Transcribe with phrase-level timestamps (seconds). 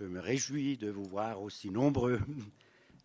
[0.00, 2.18] Je me réjouis de vous voir aussi nombreux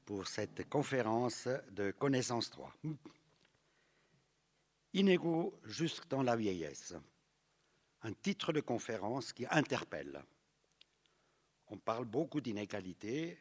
[0.06, 2.74] pour cette conférence de Connaissance 3.
[4.94, 6.96] Inégaux jusque dans la vieillesse.
[8.04, 10.24] Un titre de conférence qui interpelle.
[11.68, 13.38] On parle beaucoup d'inégalités,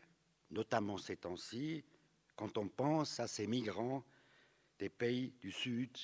[0.50, 1.84] notamment ces temps-ci,
[2.34, 4.02] quand on pense à ces migrants
[4.80, 5.96] des pays du Sud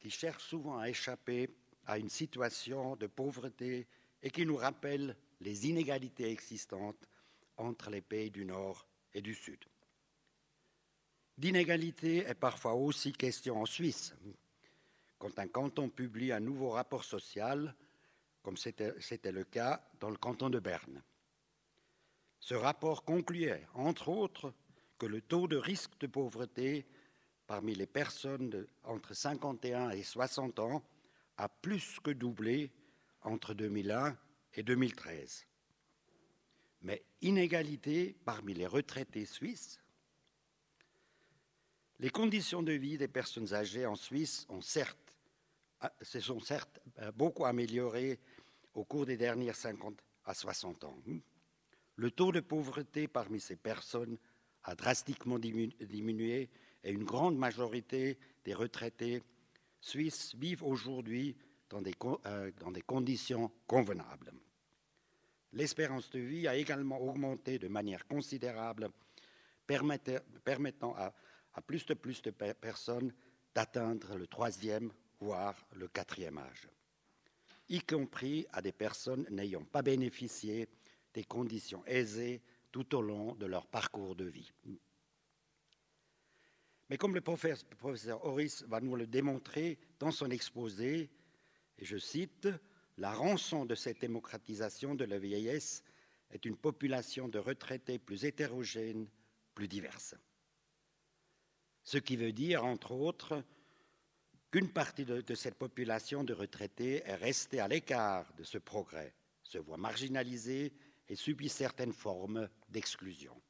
[0.00, 1.54] qui cherchent souvent à échapper
[1.86, 3.86] à une situation de pauvreté
[4.20, 7.08] et qui nous rappellent les inégalités existantes
[7.58, 9.62] entre les pays du Nord et du Sud.
[11.36, 14.14] D'inégalité est parfois aussi question en Suisse.
[15.18, 17.74] Quand un canton publie un nouveau rapport social,
[18.42, 21.02] comme c'était le cas dans le canton de Berne.
[22.40, 24.52] Ce rapport concluait, entre autres,
[24.98, 26.86] que le taux de risque de pauvreté
[27.46, 30.82] parmi les personnes entre 51 et 60 ans
[31.36, 32.70] a plus que doublé
[33.22, 34.16] entre 2001
[34.54, 35.46] et 2013.
[36.82, 39.80] Mais inégalité parmi les retraités suisses.
[41.98, 44.46] Les conditions de vie des personnes âgées en Suisse
[45.80, 48.18] ah, se sont certes euh, beaucoup améliorées
[48.74, 50.98] au cours des dernières 50 à 60 ans.
[51.96, 54.18] Le taux de pauvreté parmi ces personnes
[54.64, 56.50] a drastiquement diminué
[56.82, 59.22] et une grande majorité des retraités
[59.80, 61.36] suisses vivent aujourd'hui
[61.68, 61.82] dans,
[62.26, 64.32] euh, dans des, conditions convenables.
[65.54, 68.88] L'espérance de vie a également augmenté de manière considérable,
[69.66, 71.12] permettant à,
[71.64, 73.14] plus de plus de personnes
[73.54, 76.68] d'atteindre le troisième, voire le quatrième âge,
[77.68, 80.68] y compris à des personnes n'ayant pas bénéficié
[81.14, 82.42] des conditions aisées
[82.72, 84.50] tout au long de leur parcours de vie.
[86.90, 91.10] Mais comme le professeur Horis va nous le démontrer dans son exposé,
[91.78, 92.48] et je cite,
[92.98, 95.82] la rançon de cette démocratisation de la vieillesse
[96.30, 99.08] est une population de retraités plus hétérogène,
[99.54, 100.14] plus diverse.
[101.82, 103.44] Ce qui veut dire, entre autres,
[104.50, 109.58] qu'une partie de, cette population de retraités est restée à l'écart de ce progrès, se
[109.58, 110.72] voit marginalisée
[111.08, 113.40] et subit certaines formes d'exclusion.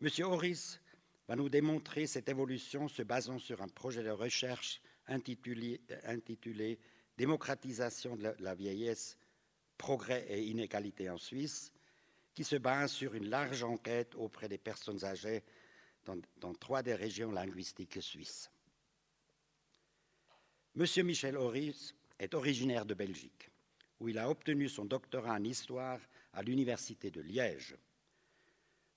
[0.00, 0.80] Monsieur Horis
[1.26, 5.80] va nous démontrer cette évolution se basant sur un projet de recherche intitulé
[7.18, 9.18] Démocratisation de la vieillesse,
[9.76, 11.72] progrès et inégalité en Suisse,
[12.32, 15.42] qui se base sur une large enquête auprès des personnes âgées
[16.06, 18.50] dans, dans trois des régions linguistiques suisses.
[20.74, 23.50] Monsieur Michel Horis est originaire de Belgique
[24.00, 26.00] où il a obtenu son doctorat en histoire
[26.32, 27.76] à l'Université de Liège.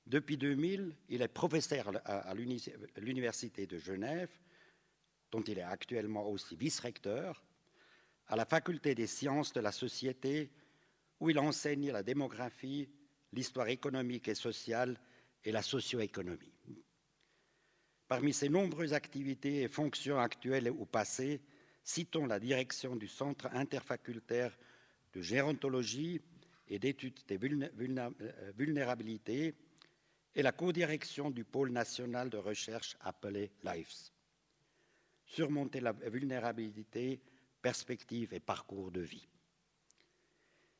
[0.05, 4.29] Depuis 2000, il est professeur à l'Université de Genève,
[5.31, 7.43] dont il est actuellement aussi vice-recteur,
[8.31, 10.49] à la Faculté des sciences de la société,
[11.19, 12.87] où il enseigne la démographie,
[13.33, 14.97] l'histoire économique et sociale
[15.43, 16.53] et la socio-économie.
[18.07, 21.41] Parmi ses nombreuses activités et fonctions actuelles ou passées,
[21.83, 24.57] citons la direction du Centre interfacultaire
[25.13, 26.21] de gérontologie
[26.69, 29.55] et d'études des euh, vulnérabilités
[30.33, 34.13] et la codirection du pôle national de recherche appelé LIFES.
[35.25, 37.19] Surmonter la vulnérabilité,
[37.61, 39.27] perspective et parcours de vie.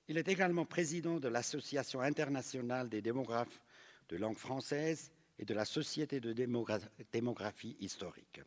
[0.08, 3.62] Il est également président de l'Association internationale des démographes
[4.09, 6.34] de langue française et de la Société de
[7.12, 8.41] démographie historique.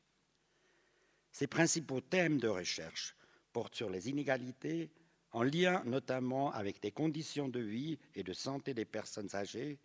[1.32, 3.16] Ses principaux thèmes de recherche
[3.52, 4.90] portent sur les inégalités,
[5.32, 9.78] en lien notamment avec les conditions de vie et de santé des personnes âgées,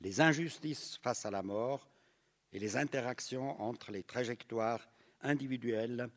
[0.00, 1.88] les injustices face à la mort
[2.52, 4.86] et les interactions entre les trajectoires
[5.22, 6.08] individuelles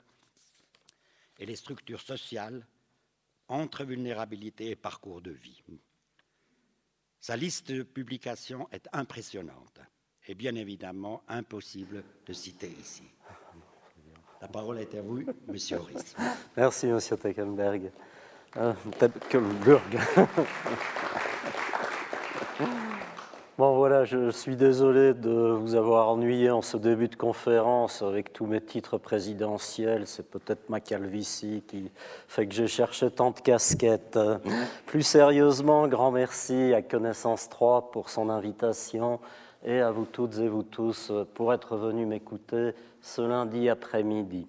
[1.40, 2.66] et les structures sociales
[3.47, 5.62] entre vulnérabilité et parcours de vie.
[7.19, 9.79] Sa liste de publications est impressionnante
[10.28, 13.03] et bien évidemment impossible de citer ici.
[14.41, 16.16] La parole est à vous, Monsieur Horis.
[16.56, 17.91] Merci, Monsieur Teckenberg.
[18.57, 19.99] Euh, peut-être que le burg.
[23.57, 28.34] Bon voilà, je suis désolé de vous avoir ennuyé en ce début de conférence avec
[28.34, 30.07] tous mes titres présidentiels.
[30.07, 31.90] C'est peut-être ma calvitie qui
[32.28, 34.19] fait que j'ai cherché tant de casquettes.
[34.87, 39.22] Plus sérieusement, grand merci à Connaissance 3 pour son invitation
[39.63, 44.47] et à vous toutes et vous tous pour être venus m'écouter ce lundi après-midi.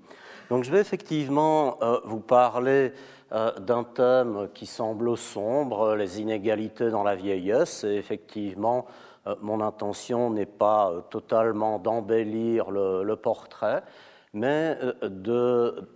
[0.51, 2.93] Donc je vais effectivement euh, vous parler
[3.31, 7.83] d'un thème qui semble sombre, les inégalités dans la vieillesse.
[7.83, 8.87] Et effectivement,
[9.27, 13.83] euh, mon intention n'est pas euh, totalement d'embellir le, portrait,
[14.33, 14.79] mais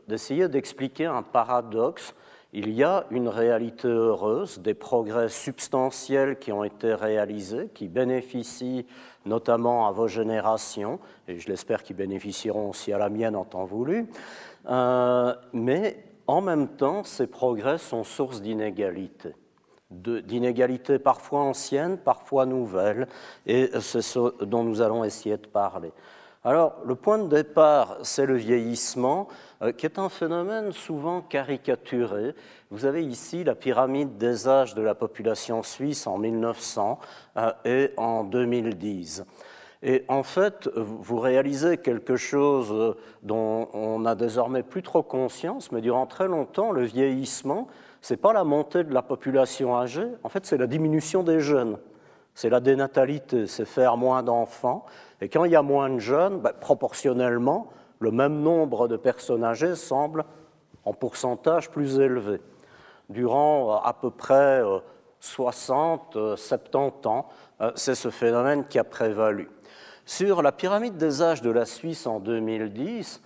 [0.09, 2.15] d'essayer d'expliquer un paradoxe
[2.53, 8.87] il y a une réalité heureuse, des progrès substantiels qui ont été réalisés, qui bénéficient
[9.25, 10.99] notamment à vos générations,
[11.29, 14.09] et je l'espère qu'ils bénéficieront aussi à la mienne en temps voulu,
[14.69, 19.35] euh, mais en même temps, ces progrès sont source d'inégalités
[19.91, 23.09] d'inégalités parfois anciennes, parfois nouvelles,
[23.45, 25.93] et c'est ce dont nous allons essayer de parler.
[26.43, 29.29] Alors, le point de départ, c'est le vieillissement,
[29.61, 32.35] euh, qui est un phénomène souvent caricaturé.
[32.71, 36.99] Vous avez ici la pyramide des âges de la population suisse en 1900
[37.37, 39.25] euh, et en 2010.
[39.83, 45.81] Et en fait, vous réalisez quelque chose dont on n'a désormais plus trop conscience, mais
[45.81, 47.67] durant très longtemps, le vieillissement,
[48.03, 51.41] ce n'est pas la montée de la population âgée, en fait, c'est la diminution des
[51.41, 51.79] jeunes.
[52.35, 54.85] C'est la dénatalité, c'est faire moins d'enfants.
[55.21, 57.69] Et quand il y a moins de jeunes, ben, proportionnellement,
[57.99, 60.25] le même nombre de personnes âgées semble
[60.85, 62.41] en pourcentage plus élevé.
[63.09, 64.63] Durant euh, à peu près
[65.21, 67.29] 60, euh, 70 ans,
[67.61, 69.49] euh, c'est ce phénomène qui a prévalu.
[70.13, 73.23] Sur la pyramide des âges de la Suisse en 2010,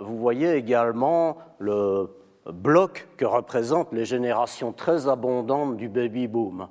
[0.00, 2.10] vous voyez également le
[2.44, 6.68] bloc que représentent les générations très abondantes du baby boom,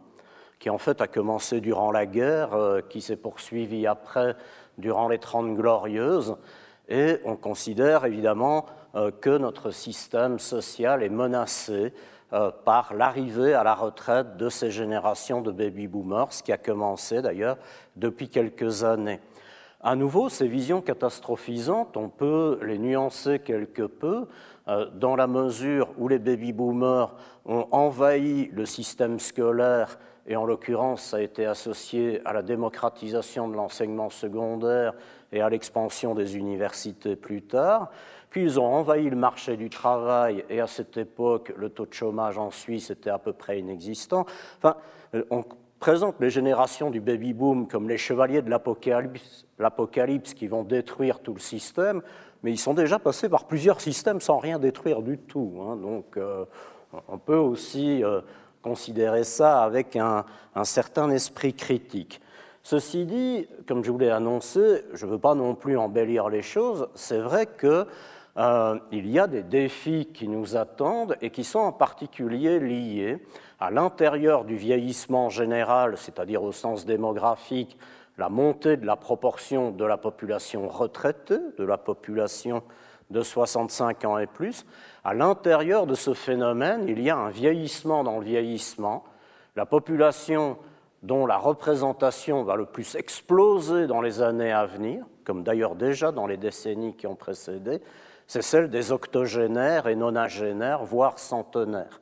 [0.60, 2.52] qui en fait a commencé durant la guerre,
[2.88, 4.36] qui s'est poursuivi après
[4.78, 6.38] durant les Trente Glorieuses,
[6.88, 11.94] et on considère évidemment euh, que notre système social est menacé
[12.32, 17.24] euh, par l'arrivée à la retraite de ces générations de baby-boomers, ce qui a commencé
[17.24, 17.58] d'ailleurs
[17.96, 19.20] depuis quelques années.
[19.82, 24.28] À nouveau, ces visions catastrophisantes, on peut les nuancer quelque peu
[24.68, 27.14] euh, dans la mesure où les baby-boomers
[27.46, 33.48] ont envahi le système scolaire et en l'occurrence, ça a été associé à la démocratisation
[33.48, 34.94] de l'enseignement secondaire
[35.32, 37.92] et à l'expansion des universités plus tard.
[38.30, 41.94] Puis ils ont envahi le marché du travail et à cette époque, le taux de
[41.94, 44.26] chômage en Suisse était à peu près inexistant.
[44.58, 44.76] Enfin,
[45.14, 45.46] euh, on
[45.80, 51.40] présente les générations du baby-boom comme les chevaliers de l'apocalypse qui vont détruire tout le
[51.40, 52.02] système,
[52.44, 55.60] mais ils sont déjà passés par plusieurs systèmes sans rien détruire du tout.
[55.62, 55.76] Hein.
[55.78, 56.46] Donc, euh,
[57.08, 58.22] on peut aussi euh,
[58.62, 60.26] considérer ça avec un,
[60.64, 62.22] certain esprit critique.
[62.64, 66.42] Ceci dit, comme je vous l'ai annoncé, je ne veux pas non plus embellir les
[66.42, 67.86] choses, c'est vrai qu'il
[68.38, 73.20] euh, y a des défis qui nous attendent et qui sont en particulier liés
[73.60, 77.78] à l'intérieur du vieillissement général, c'est-à-dire au sens démographique,
[78.18, 82.64] la montée de la proportion de la population retraitée, de la population
[83.10, 84.66] de 65 ans et plus,
[85.04, 89.04] à l'intérieur de ce phénomène, il y a un vieillissement dans le vieillissement.
[89.56, 90.58] La population
[91.04, 96.12] dont la représentation va le plus exploser dans les années à venir, comme d'ailleurs déjà
[96.12, 97.82] dans les décennies qui ont précédé,
[98.26, 102.02] c'est celle des octogénaires et nonagénaires, voire centenaires.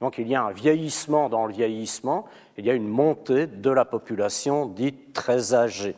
[0.00, 2.24] Donc il y a un vieillissement dans le vieillissement,
[2.56, 5.96] il y a une montée de la population dite très âgée.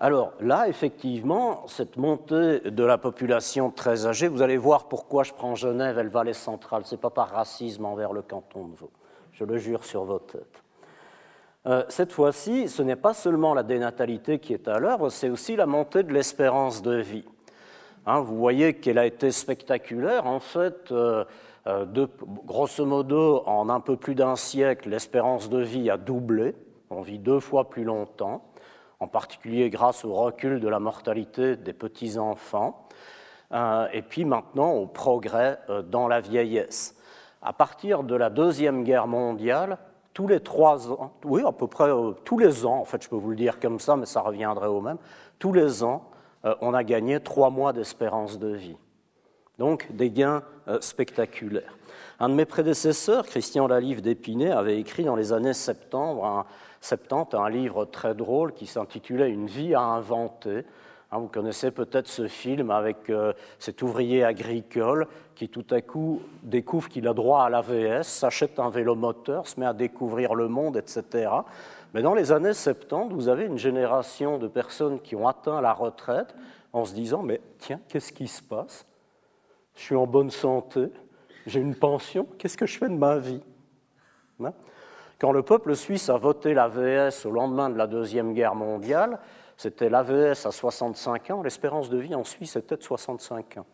[0.00, 5.32] Alors là, effectivement, cette montée de la population très âgée, vous allez voir pourquoi je
[5.32, 6.84] prends Genève et le Valais central.
[6.84, 8.92] Ce n'est pas par racisme envers le canton de Vaud.
[9.32, 10.62] Je le jure sur vos têtes.
[11.66, 15.56] Euh, cette fois-ci, ce n'est pas seulement la dénatalité qui est à l'œuvre, c'est aussi
[15.56, 17.24] la montée de l'espérance de vie.
[18.08, 20.26] Hein, vous voyez qu'elle a été spectaculaire.
[20.26, 21.26] En fait, euh,
[21.66, 22.06] euh,
[22.46, 26.54] grosso modo, en un peu plus d'un siècle, l'espérance de vie a doublé.
[26.88, 28.44] On vit deux fois plus longtemps
[28.98, 32.88] en particulier grâce au recul de la mortalité des petits-enfants,
[33.52, 35.58] euh, et puis maintenant au progrès
[35.90, 36.96] dans la vieillesse.
[37.42, 39.76] À partir de la Deuxième Guerre mondiale,
[40.14, 41.90] tous les trois ans, oui, à peu près
[42.24, 44.66] tous les ans, en fait, je peux vous le dire comme ça, mais ça reviendrait
[44.66, 44.98] au même,
[45.38, 46.08] tous les ans,
[46.44, 48.76] on a gagné trois mois d'espérance de vie.
[49.58, 50.42] Donc des gains
[50.80, 51.76] spectaculaires.
[52.20, 56.44] Un de mes prédécesseurs, Christian Lalive d'Épinay, avait écrit dans les années 70 un,
[56.80, 60.64] 70, un livre très drôle qui s'intitulait Une vie à inventer.
[61.10, 66.20] Hein, vous connaissez peut-être ce film avec euh, cet ouvrier agricole qui tout à coup
[66.42, 70.48] découvre qu'il a droit à l'AVS, s'achète un vélo moteur, se met à découvrir le
[70.48, 71.30] monde, etc.
[71.94, 75.72] Mais dans les années 70, vous avez une génération de personnes qui ont atteint la
[75.72, 76.34] retraite
[76.72, 78.86] en se disant, mais tiens, qu'est-ce qui se passe?
[79.74, 80.88] Je suis en bonne santé,
[81.46, 83.42] j'ai une pension, qu'est-ce que je fais de ma vie?
[84.44, 84.52] Hein?
[85.18, 89.18] Quand le peuple suisse a voté l'AVS au lendemain de la Deuxième Guerre mondiale,
[89.56, 93.66] c'était l'AVS à 65 ans, l'espérance de vie en Suisse était de 65 ans.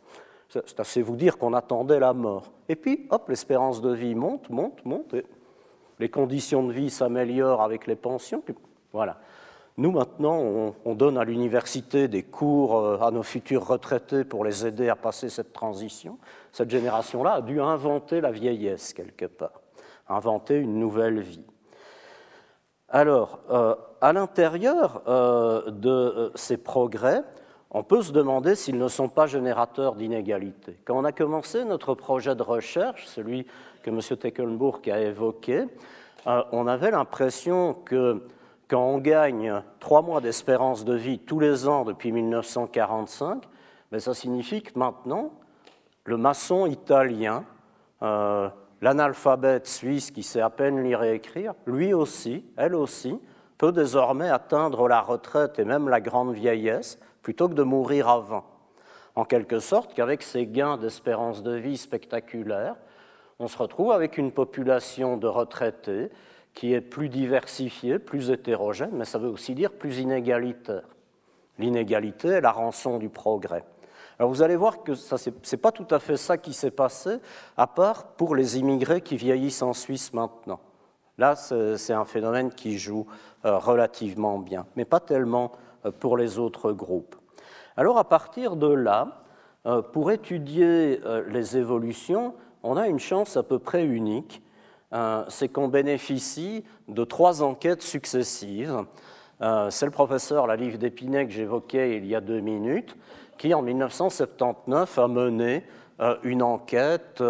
[0.49, 2.53] C'est assez vous dire qu'on attendait la mort.
[2.69, 5.15] Et puis, hop, l'espérance de vie monte, monte, monte,
[5.99, 8.43] les conditions de vie s'améliorent avec les pensions.
[8.93, 9.19] voilà.
[9.77, 14.65] Nous, maintenant, on, donne à l'université des cours euh, à nos futurs retraités pour les
[14.65, 16.19] aider à passer cette transition.
[16.53, 19.63] Cette génération-là a dû inventer la vieillesse quelque part,
[20.09, 21.45] inventer une nouvelle vie.
[22.89, 27.25] Alors, euh, à l'intérieur euh, de ces progrès,
[27.73, 30.79] on peut se demander s'ils ne sont pas générateurs d'inégalités.
[30.85, 33.49] Quand on a commencé notre projet de recherche, celui
[33.85, 34.01] que M.
[34.01, 35.67] Tecklenburg a évoqué,
[36.27, 38.23] on avait l'impression que
[38.67, 43.43] quand on gagne trois mois d'espérance de vie tous les ans depuis 1945,
[43.93, 45.33] ben ça signifie que maintenant,
[46.05, 47.45] le maçon italien,
[48.03, 48.49] euh,
[48.81, 53.21] l'analphabète suisse qui sait à peine lire et écrire, lui aussi, elle aussi,
[53.59, 58.45] peut désormais atteindre la retraite et même la grande vieillesse plutôt que de mourir avant.
[59.15, 62.77] En quelque sorte qu'avec ces gains d'espérance de vie spectaculaires,
[63.39, 66.11] on se retrouve avec une population de retraités
[66.55, 70.85] qui est plus diversifié, plus hétérogène, mais ça veut aussi dire plus inégalitaire.
[71.59, 73.65] L'inégalité est la rançon du progrès.
[74.19, 77.19] Alors vous allez voir que ce n'est pas tout à fait ça qui s'est passé,
[77.57, 80.61] à part pour les immigrés qui vieillissent en Suisse maintenant.
[81.19, 83.07] Là, c'est un phénomène qui joue
[83.45, 85.53] euh, relativement bien, mais pas tellement
[85.85, 87.15] euh, pour les autres groupes.
[87.77, 89.21] Alors à partir de là,
[89.67, 94.43] euh, pour étudier les évolutions, on a une chance à peu près unique,
[94.93, 98.85] euh, c'est qu'on bénéficie de trois enquêtes successives.
[99.43, 102.97] Euh, c'est le professeur Lalive d'Épinay que j'évoquais il y a deux minutes,
[103.37, 105.63] qui en 1979 a mené
[106.01, 107.23] euh, une enquête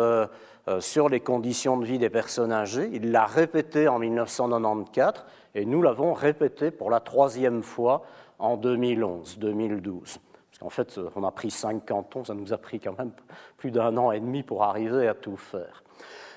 [0.81, 2.89] sur les conditions de vie des personnes âgées.
[2.95, 8.03] Il l'a répétée en 1994 et nous l'avons répétée pour la troisième fois
[8.39, 10.19] en 2011-2012.
[10.55, 13.11] Parce qu'en fait, on a pris cinq cantons, ça nous a pris quand même
[13.57, 15.83] plus d'un an et demi pour arriver à tout faire.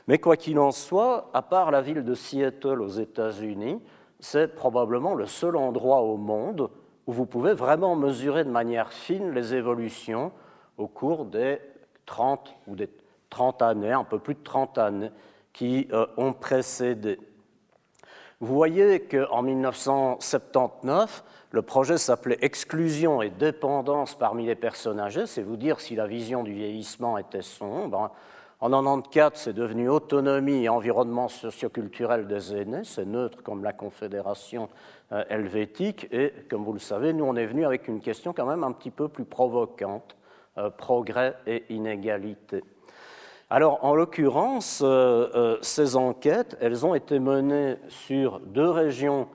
[0.07, 3.79] Mais quoi qu'il en soit, à part la ville de Seattle aux États-Unis,
[4.19, 6.71] c'est probablement le seul endroit au monde
[7.05, 10.31] où vous pouvez vraiment mesurer de manière fine les évolutions
[10.79, 11.59] au cours des
[12.07, 12.89] 30 ou des
[13.29, 15.11] 30 années, un peu plus de 30 années
[15.53, 17.19] qui euh, ont précédé.
[18.39, 21.23] Vous voyez qu'en 1979,
[21.57, 26.05] le projet s'appelait Exclusion et dépendance parmi les personnes âgées, c'est vous dire si la
[26.05, 28.11] vision du vieillissement était sombre.
[28.59, 34.69] En 1994, c'est devenu autonomie et environnement socioculturel des aînés, c'est neutre comme la Confédération
[35.11, 38.45] euh, helvétique, et comme vous le savez, nous on est venu avec une question quand
[38.45, 40.15] même un petit peu plus provocante,
[40.59, 42.63] euh, progrès et inégalité.
[43.49, 49.27] Alors, en l'occurrence, euh, ces enquêtes, elles ont été menées sur deux régions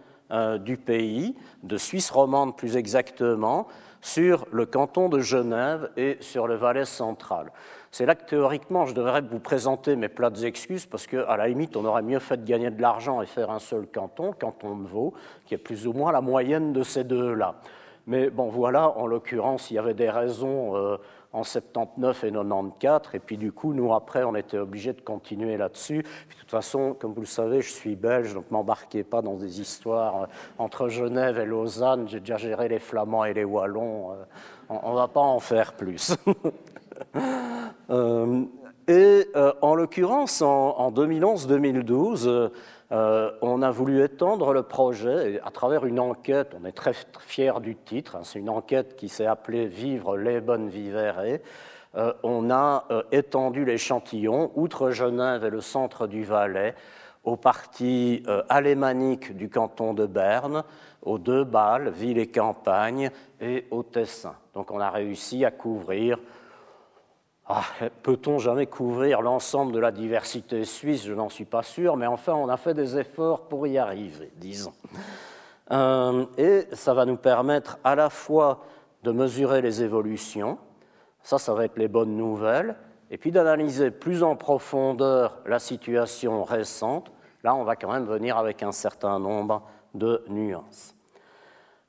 [0.60, 3.66] du pays, de Suisse romande plus exactement,
[4.00, 7.52] sur le canton de Genève et sur le Valais central.
[7.90, 11.76] C'est là que théoriquement, je devrais vous présenter mes plates excuses, parce qu'à la limite,
[11.76, 14.88] on aurait mieux fait de gagner de l'argent et faire un seul canton, canton de
[14.88, 15.12] Vaud,
[15.44, 17.56] qui est plus ou moins la moyenne de ces deux-là.
[18.06, 20.96] Mais bon, voilà, en l'occurrence, il y avait des raisons euh,
[21.32, 25.56] en 79 et 94, et puis du coup, nous, après, on était obligés de continuer
[25.56, 25.98] là-dessus.
[25.98, 29.60] De toute façon, comme vous le savez, je suis belge, donc m'embarquez pas dans des
[29.60, 30.26] histoires euh,
[30.58, 32.06] entre Genève et Lausanne.
[32.08, 34.12] J'ai déjà géré les Flamands et les Wallons.
[34.12, 34.24] Euh,
[34.68, 36.16] on ne va pas en faire plus.
[37.90, 38.44] Euh,
[38.86, 39.26] et
[39.60, 42.50] en l'occurrence, en, 2011-2012,
[42.92, 46.54] euh, on a voulu étendre le projet à travers une enquête.
[46.60, 48.16] On est très fiers du titre.
[48.16, 51.38] Hein, c'est une enquête qui s'est appelée Vivre les bonnes vivere.
[52.22, 56.74] on a étendu l'échantillon, outre Genève et le centre du Valais,
[57.24, 60.64] aux parties alémaniques du canton de Berne,
[61.02, 64.36] aux deux Bâles, ville et campagne, et au Tessin.
[64.54, 66.18] Donc on a réussi à couvrir
[67.54, 67.64] ah,
[68.02, 71.04] peut-on jamais couvrir l'ensemble de la diversité suisse?
[71.04, 74.32] Je n'en suis pas sûr, mais enfin, on a fait des efforts pour y arriver,
[74.36, 74.72] disons.
[75.70, 78.64] Euh, et ça va nous permettre à la fois
[79.02, 80.56] de mesurer les évolutions,
[81.22, 82.74] ça, ça va être les bonnes nouvelles,
[83.10, 87.12] et puis d'analyser plus en profondeur la situation récente.
[87.44, 90.94] Là, on va quand même venir avec un certain nombre de nuances.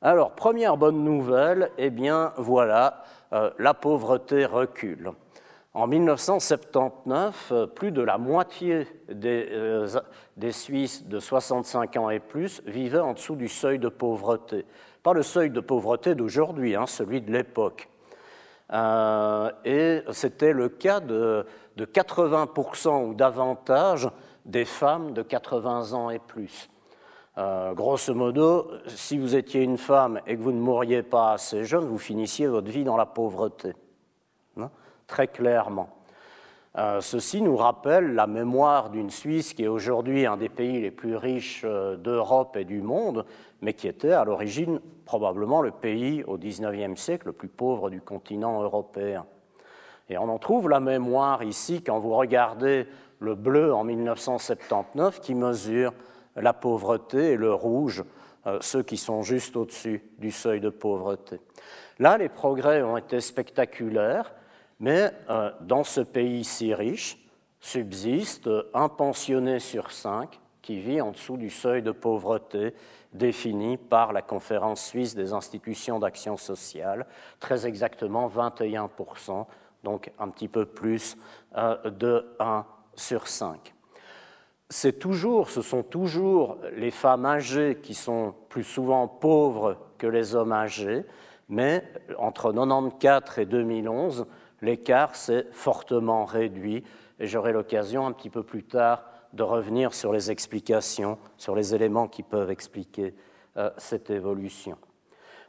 [0.01, 5.13] Alors, première bonne nouvelle, eh bien voilà, euh, la pauvreté recule.
[5.75, 9.88] En 1979, euh, plus de la moitié euh,
[10.38, 14.65] des, Suisses de 65 ans et plus vivaient en dessous du seuil de pauvreté.
[15.01, 17.89] Pas le seuil de pauvreté d'aujourd'hui, hein, celui de l'époque.
[18.72, 21.44] Euh, et c'était le cas de,
[21.80, 24.10] 80% ou davantage
[24.46, 26.70] des femmes de 80 ans et plus.
[27.36, 31.86] grosso modo, si vous étiez une femme et que vous ne mouriez pas assez jeune,
[31.86, 33.74] vous finissiez votre vie dans la pauvreté
[35.08, 35.90] très clairement.
[36.76, 40.90] Euh, ceci nous rappelle la mémoire d'une Suisse qui est aujourd'hui un des pays les
[40.90, 43.26] plus riches euh, d'Europe et du monde,
[43.62, 48.02] mais qui était à l'origine probablement le pays au XIXe siècle le plus pauvre du
[48.02, 49.26] continent européen.
[50.10, 52.88] Et on en trouve la mémoire ici quand vous regardez
[53.20, 55.94] le bleu en 1979 qui mesure
[56.36, 58.04] la pauvreté et le rouge,
[58.48, 61.40] euh, ceux qui sont juste au-dessus du seuil de pauvreté.
[62.00, 64.34] Là, les progrès ont été spectaculaires
[64.84, 67.18] mais euh, dans ce pays si riche,
[67.62, 72.74] subsiste un pensionné sur cinq qui vit en dessous du seuil de pauvreté
[73.13, 77.06] défini par la Conférence suisse des institutions d'action sociale,
[77.40, 79.46] très exactement 21%,
[79.86, 81.16] donc un petit peu plus
[81.56, 83.74] euh, de 1 sur 5.
[84.70, 90.36] C'est toujours, ce sont toujours les femmes âgées qui sont plus souvent pauvres que les
[90.36, 91.06] hommes âgés,
[91.48, 91.86] mais
[92.18, 94.25] entre 1994 et 2011,
[94.63, 96.84] l'écart s'est fortement réduit
[97.20, 99.03] et j'aurai l'occasion un petit peu plus tard
[99.34, 103.13] de revenir sur les explications, sur les éléments qui peuvent expliquer
[103.58, 104.77] euh, cette évolution.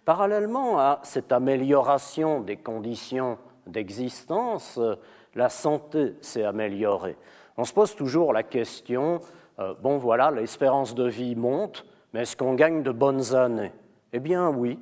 [0.04, 4.96] Parallèlement à cette amélioration des conditions d'existence, euh,
[5.34, 7.16] la santé s'est améliorée.
[7.56, 9.20] On se pose toujours la question,
[9.60, 13.72] euh, bon voilà, l'espérance de vie monte, mais est-ce qu'on gagne de bonnes années?
[14.12, 14.78] Eh bien oui,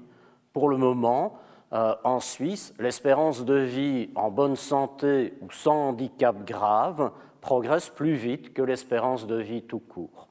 [0.52, 1.38] pour le moment,
[1.73, 8.12] euh, en Suisse, l'espérance de vie en bonne santé ou sans handicap grave progresse plus
[8.12, 10.29] vite que l'espérance de vie tout court.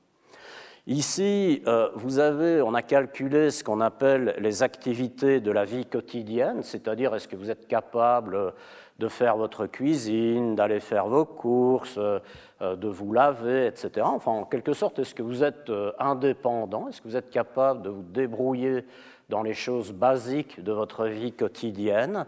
[0.86, 5.88] Ici, euh, vous avez, on a calculé ce qu'on appelle les activités de la vie
[5.88, 8.54] quotidienne, c'est-à-dire est-ce que vous êtes capable
[9.00, 12.20] de faire votre cuisine, d'aller faire vos courses, euh,
[12.62, 14.06] de vous laver, etc.
[14.06, 16.88] Enfin, en quelque sorte, est-ce que vous êtes indépendant?
[16.88, 18.86] Est-ce que vous êtes capable de vous débrouiller
[19.32, 22.28] dans les choses basiques de votre vie quotidienne.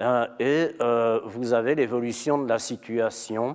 [0.00, 3.54] Euh, et euh, vous avez l'évolution de la situation.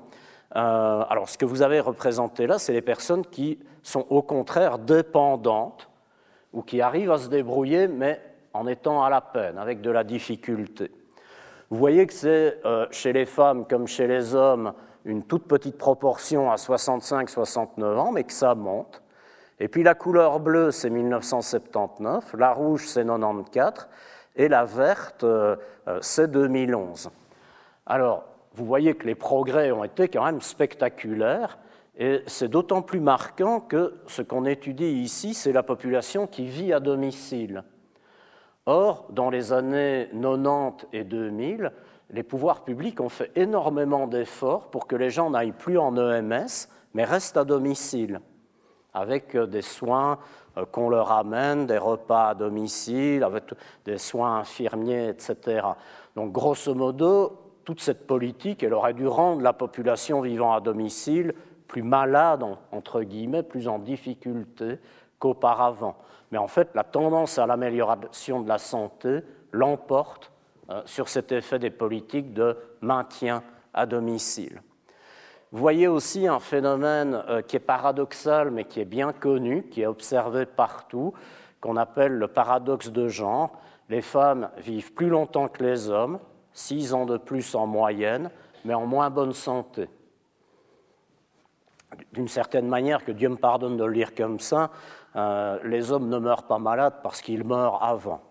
[0.56, 4.78] Euh, alors, ce que vous avez représenté là, c'est les personnes qui sont au contraire
[4.78, 5.90] dépendantes
[6.54, 8.22] ou qui arrivent à se débrouiller, mais
[8.54, 10.92] en étant à la peine, avec de la difficulté.
[11.72, 14.74] Vous voyez que c'est chez les femmes comme chez les hommes
[15.06, 19.03] une toute petite proportion à 65-69 ans, mais que ça monte.
[19.60, 23.88] Et puis la couleur bleue, c'est 1979, la rouge, c'est 94,
[24.36, 25.56] et la verte, euh,
[25.88, 27.10] euh, c'est 2011.
[27.86, 31.60] Alors, vous voyez que les progrès ont été quand même spectaculaires,
[31.98, 36.74] et c'est d'autant plus marquant que ce qu'on étudie ici, c'est la population qui vit
[36.74, 37.64] à domicile.
[38.66, 41.72] Or, dans les années 90 et 2000,
[42.10, 46.68] les pouvoirs publics ont fait énormément d'efforts pour que les gens n'aillent plus en EMS,
[46.94, 48.20] mais restent à domicile
[48.94, 50.20] avec euh, des soins
[50.58, 53.46] euh, qu'on leur amène, des repas à domicile, avec
[53.86, 55.66] des soins infirmiers, etc.
[56.16, 61.34] Donc, grosso modo, toute cette politique, elle aurait dû rendre la population vivant à domicile
[61.68, 64.80] plus malade, entre guillemets, plus en difficulté
[65.18, 65.96] qu'auparavant.
[66.32, 70.32] Mais en fait, la tendance à l'amélioration de la santé l'emporte
[70.70, 74.62] euh, sur cet effet des politiques de maintien à domicile.
[75.54, 79.84] Vous voyez aussi un phénomène euh, qui est paradoxal, mais qui est bien connu, qui
[79.84, 81.14] est observé partout,
[81.62, 83.52] qu'on appelle le paradoxe de genre.
[83.88, 86.18] Les femmes vivent plus longtemps que les hommes,
[86.54, 88.32] six ans de plus en moyenne,
[88.66, 89.90] mais en moins bonne santé.
[92.14, 94.72] D'une certaine manière, que Dieu me pardonne de le lire comme ça,
[95.16, 98.24] euh, les hommes ne meurent pas malades parce qu'ils meurent avant.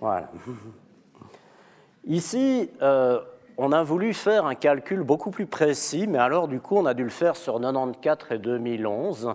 [0.00, 0.30] Voilà.
[2.06, 3.20] Ici, euh,
[3.58, 6.94] on a voulu faire un calcul beaucoup plus précis, mais alors du coup on a
[6.94, 9.34] dû le faire sur 94 et 2011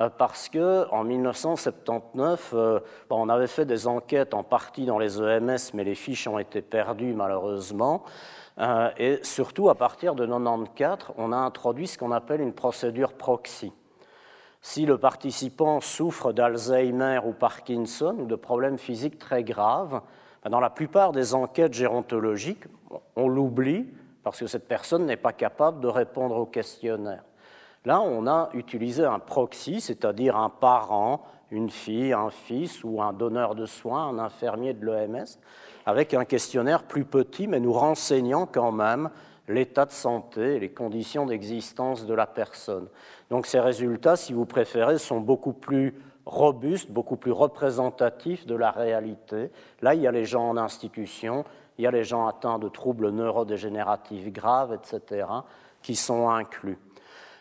[0.00, 5.20] euh, parce que en 1979, euh, on avait fait des enquêtes en partie dans les
[5.20, 8.02] EMS, mais les fiches ont été perdues malheureusement.
[8.58, 13.12] Euh, et surtout, à partir de 94, on a introduit ce qu'on appelle une procédure
[13.12, 13.72] proxy.
[14.62, 20.00] Si le participant souffre d'Alzheimer ou Parkinson ou de problèmes physiques très graves,
[20.50, 22.64] dans la plupart des enquêtes gérontologiques,
[23.16, 23.86] on l'oublie
[24.22, 27.24] parce que cette personne n'est pas capable de répondre au questionnaire.
[27.84, 33.12] Là, on a utilisé un proxy, c'est-à-dire un parent, une fille, un fils ou un
[33.12, 35.38] donneur de soins, un infirmier de l'EMS,
[35.84, 39.10] avec un questionnaire plus petit, mais nous renseignant quand même
[39.48, 42.88] l'état de santé et les conditions d'existence de la personne.
[43.28, 45.94] Donc ces résultats, si vous préférez, sont beaucoup plus
[46.26, 49.50] robustes, beaucoup plus représentatifs de la réalité.
[49.82, 51.44] Là, il y a les gens en institution,
[51.78, 55.26] il y a les gens atteints de troubles neurodégénératifs graves, etc.,
[55.82, 56.78] qui sont inclus.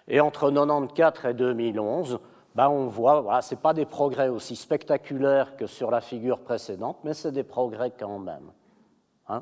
[0.07, 2.19] Et entre 1994 et 2011,
[2.55, 6.39] ben on voit, voilà, ce n'est pas des progrès aussi spectaculaires que sur la figure
[6.39, 8.51] précédente, mais c'est des progrès quand même.
[9.29, 9.41] Hein.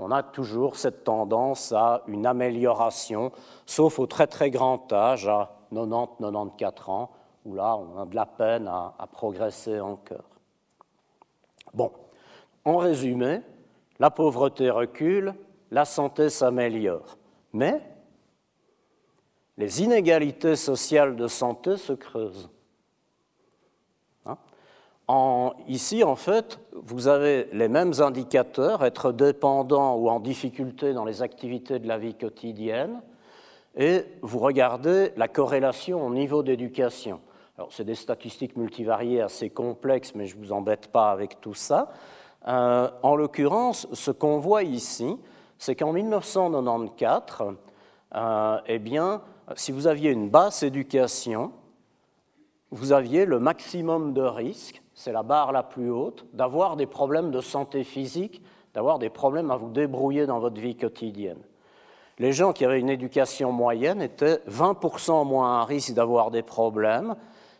[0.00, 3.30] on a toujours cette tendance à une amélioration,
[3.66, 7.10] sauf au très très grand âge, à 90-94 ans,
[7.44, 10.24] où là, on a de la peine à, progresser encore.
[11.74, 11.90] Bon,
[12.64, 13.40] en résumé,
[13.98, 15.34] la pauvreté recule,
[15.70, 17.16] la santé s'améliore.
[17.52, 17.80] Mais
[19.58, 22.50] les inégalités sociales de santé se creusent.
[24.26, 25.52] Hein?
[25.68, 31.22] ici, en fait, vous avez les mêmes indicateurs, être dépendant ou en difficulté dans les
[31.22, 33.02] activités de la vie quotidienne,
[33.76, 37.20] et vous regardez la corrélation au niveau d'éducation.
[37.58, 41.54] Alors, c'est des statistiques multivariées assez complexes, mais je ne vous embête pas avec tout
[41.54, 41.92] ça.
[42.48, 45.16] Euh, en l'occurrence, ce qu'on voit ici,
[45.58, 47.54] c'est qu'en 1994,
[48.14, 49.22] euh, eh bien,
[49.54, 51.52] si vous aviez une basse éducation,
[52.70, 57.30] vous aviez le maximum de risques, c'est la barre la plus haute, d'avoir des problèmes
[57.30, 61.42] de santé physique, d'avoir des problèmes à vous débrouiller dans votre vie quotidienne.
[62.18, 67.14] Les gens qui avaient une éducation moyenne étaient 20% moins à risque d'avoir des problèmes,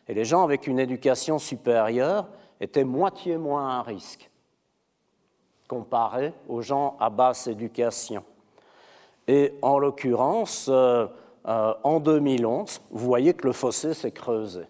[0.09, 2.27] et les gens avec une éducation supérieure
[2.61, 4.31] étaient moitié moins à risque
[5.73, 8.23] comparé aux gens à basse éducation.
[9.27, 11.07] Et en l'occurrence, euh,
[11.47, 14.67] euh, en 2011, vous voyez que le fossé s'est creusé.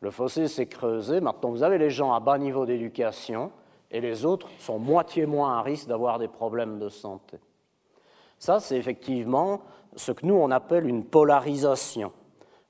[0.00, 1.22] Le fossé s'est creusé.
[1.22, 3.50] Maintenant, vous avez les gens à bas niveau d'éducation
[3.90, 7.38] et les autres sont moitié moins à risque d'avoir des problèmes de santé.
[8.38, 9.62] Ça, c'est effectivement
[9.96, 12.12] ce que nous, on appelle une polarisation.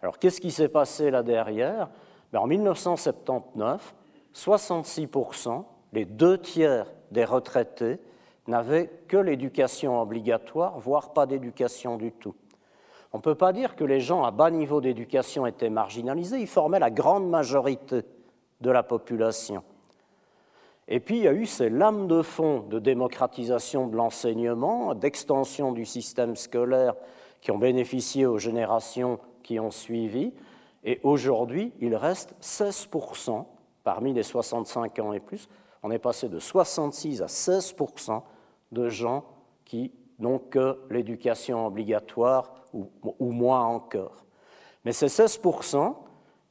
[0.02, 1.88] Alors, qu'est-ce qui s'est passé là derrière?
[2.32, 3.94] Ben, En 1979,
[4.34, 7.98] 66%, les deux tiers des retraités
[8.46, 12.34] n'avaient que l'éducation obligatoire, voire pas d'éducation du tout.
[13.12, 16.46] On ne peut pas dire que les gens à bas niveau d'éducation étaient marginalisés, ils
[16.46, 18.02] formaient la grande majorité
[18.60, 19.64] de la population.
[20.86, 25.72] Et puis il y a eu ces lames de fond de démocratisation de l'enseignement, d'extension
[25.72, 26.94] du système scolaire
[27.40, 30.32] qui ont bénéficié aux générations qui ont suivi.
[30.84, 33.44] Et aujourd'hui, il reste 16%
[33.84, 35.48] parmi les 65 ans et plus
[35.82, 38.22] on est passé de 66 à 16%
[38.72, 39.24] de gens
[39.64, 44.24] qui n'ont que l'éducation obligatoire ou, moins encore.
[44.84, 45.94] Mais ces 16%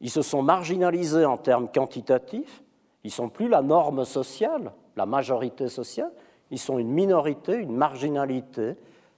[0.01, 2.63] ils se sont marginalisés en termes quantitatifs,
[3.03, 6.11] ils sont plus la norme sociale, la majorité sociale,
[6.51, 8.75] ils sont une minorité, une marginalité,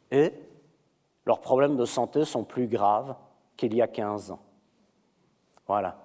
[0.09, 0.33] et
[1.25, 3.15] leurs problèmes de santé sont plus graves
[3.61, 4.39] qu'il y a 15 ans.
[5.67, 5.95] Voilà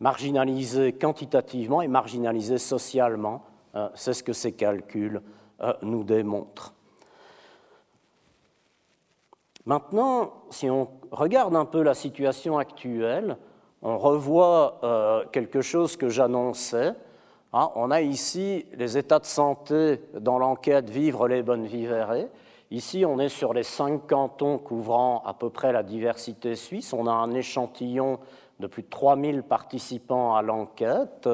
[0.00, 3.42] marginalisés quantitativement et marginalisés socialement.
[3.74, 5.22] Euh, c'est ce que ces calculs
[5.62, 6.74] euh, nous démontrent.
[9.64, 13.36] Maintenant, si on regarde un peu la situation actuelle,
[13.82, 16.92] on revoit euh, quelque chose que j'annonçais.
[17.52, 17.70] Hein.
[17.74, 22.28] on a ici les états de santé dans l'enquête Vivre les bonnes vivérées.
[22.70, 26.92] Ici, on est sur les cinq cantons couvrant à peu près la diversité suisse.
[26.92, 28.18] On a un échantillon
[28.58, 31.28] de plus de 3000 participants à l'enquête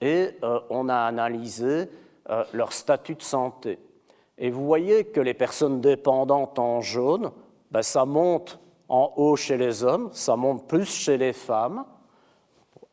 [0.00, 1.88] et euh, on a analysé
[2.30, 3.80] euh, leur statut de santé.
[4.38, 7.32] Et vous voyez que les personnes dépendantes en jaune,
[7.72, 11.84] ben, ça monte en haut chez les hommes, ça monte plus chez les femmes,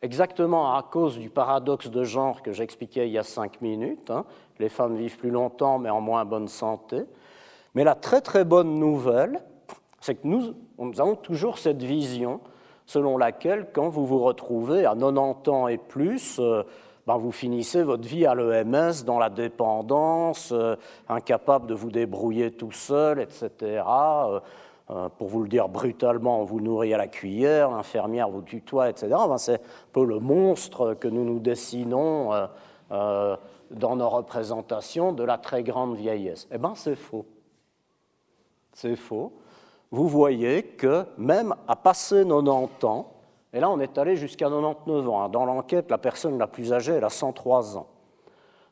[0.01, 4.09] exactement à cause du paradoxe de genre que j'expliquais il y a cinq minutes.
[4.09, 4.25] Hein.
[4.57, 7.03] Les femmes vivent plus longtemps mais en moins bonne santé.
[7.79, 9.39] Mais la très très bonne nouvelle,
[10.01, 12.41] c'est que nous, nous avons toujours cette vision
[12.85, 16.63] selon laquelle, quand vous vous retrouvez à 90 ans et plus, euh,
[17.07, 20.75] ben vous finissez votre vie à l'EMS dans la dépendance, euh,
[21.07, 23.49] incapable de vous débrouiller tout seul, etc.
[24.89, 28.89] Euh, pour vous le dire brutalement, on vous nourrit à la cuillère, l'infirmière vous tutoie,
[28.89, 29.07] etc.
[29.07, 32.31] Ben c'est un peu le monstre que nous nous dessinons
[32.89, 36.45] dans nos représentations de la très grande vieillesse.
[36.51, 37.25] Eh bien, c'est faux.
[38.81, 39.33] C'est faux.
[39.91, 43.11] Vous voyez que même à passer 90 ans,
[43.51, 46.71] et là on est allé jusqu'à 99 ans, hein, dans l'enquête la personne la plus
[46.71, 47.87] âgée elle a 103 ans,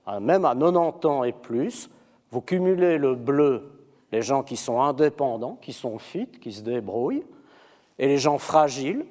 [0.05, 1.89] hein, même à 90 ans et plus,
[2.31, 3.69] vous cumulez le bleu,
[4.13, 7.25] les gens qui sont indépendants, qui sont fit, qui se débrouillent,
[7.99, 9.05] et les gens fragiles,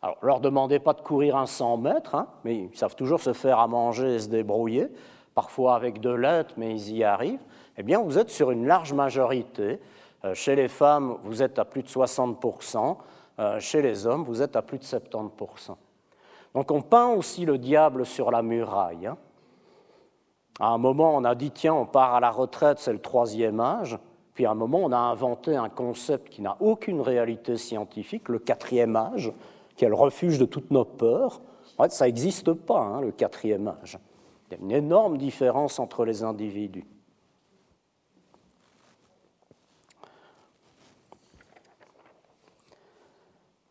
[0.00, 3.34] alors leur demandez pas de courir un 100 mètres, hein, mais ils savent toujours se
[3.34, 4.88] faire à manger et se débrouiller,
[5.34, 7.44] parfois avec de l'aide, mais ils y arrivent,
[7.76, 9.78] eh bien vous êtes sur une large majorité
[10.34, 12.96] chez les femmes, vous êtes à plus de 60%,
[13.38, 15.76] euh, chez les hommes, vous êtes à plus de 70%.
[16.54, 19.06] Donc on peint aussi le diable sur la muraille.
[19.06, 19.18] Hein.
[20.58, 23.60] À un moment, on a dit, tiens, on part à la retraite, c'est le troisième
[23.60, 23.98] âge.
[24.32, 28.38] Puis à un moment, on a inventé un concept qui n'a aucune réalité scientifique, le
[28.38, 29.32] quatrième âge,
[29.76, 31.42] qui est le refuge de toutes nos peurs.
[31.76, 33.98] En fait, ça n'existe pas, hein, le quatrième âge.
[34.48, 36.86] Il y a une énorme différence entre les individus.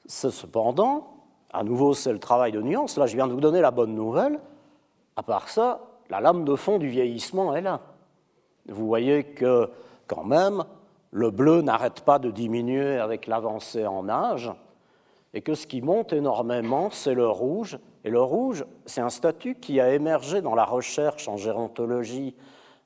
[0.08, 1.08] Cependant,
[1.52, 2.98] à nouveau, c'est le travail de nuance.
[2.98, 4.40] Là, je viens de vous donner la bonne nouvelle.
[5.16, 7.82] À part ça, la lame de fond du vieillissement est là.
[8.68, 9.70] Vous voyez que,
[10.08, 10.64] quand même,
[11.12, 14.52] le bleu n'arrête pas de diminuer avec l'avancée en âge,
[15.34, 17.78] et que ce qui monte énormément, c'est le rouge.
[18.04, 22.36] Et le rouge, c'est un statut qui a émergé dans la recherche en gérontologie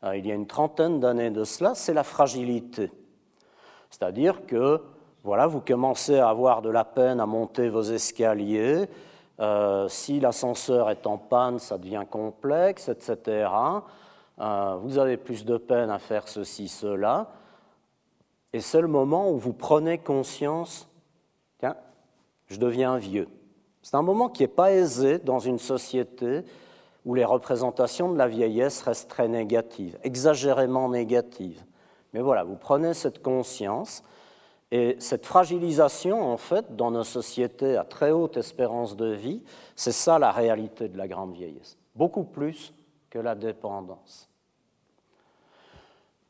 [0.04, 2.92] euh, il y a une trentaine d'années de cela, c'est la fragilité.
[3.90, 4.82] C'est-à-dire que
[5.24, 8.88] voilà, vous commencez à avoir de la peine à monter vos escaliers.
[9.40, 13.50] Euh, si l'ascenseur est en panne, ça devient complexe, etc.
[14.40, 17.28] Euh, vous avez plus de peine à faire ceci, cela.
[18.54, 20.88] Et c'est le moment où vous prenez conscience,
[21.60, 21.76] tiens,
[22.48, 23.28] je deviens vieux.
[23.82, 26.44] C'est un moment qui n'est pas aisé dans une société
[27.06, 31.64] où les représentations de la vieillesse restent très négatives, exagérément négatives.
[32.14, 34.04] Mais voilà, vous prenez cette conscience
[34.72, 39.42] et cette fragilisation, en fait, dans nos sociétés à très haute espérance de vie,
[39.76, 42.74] c'est ça la réalité de la grande vieillesse, beaucoup plus
[43.10, 44.30] que la dépendance.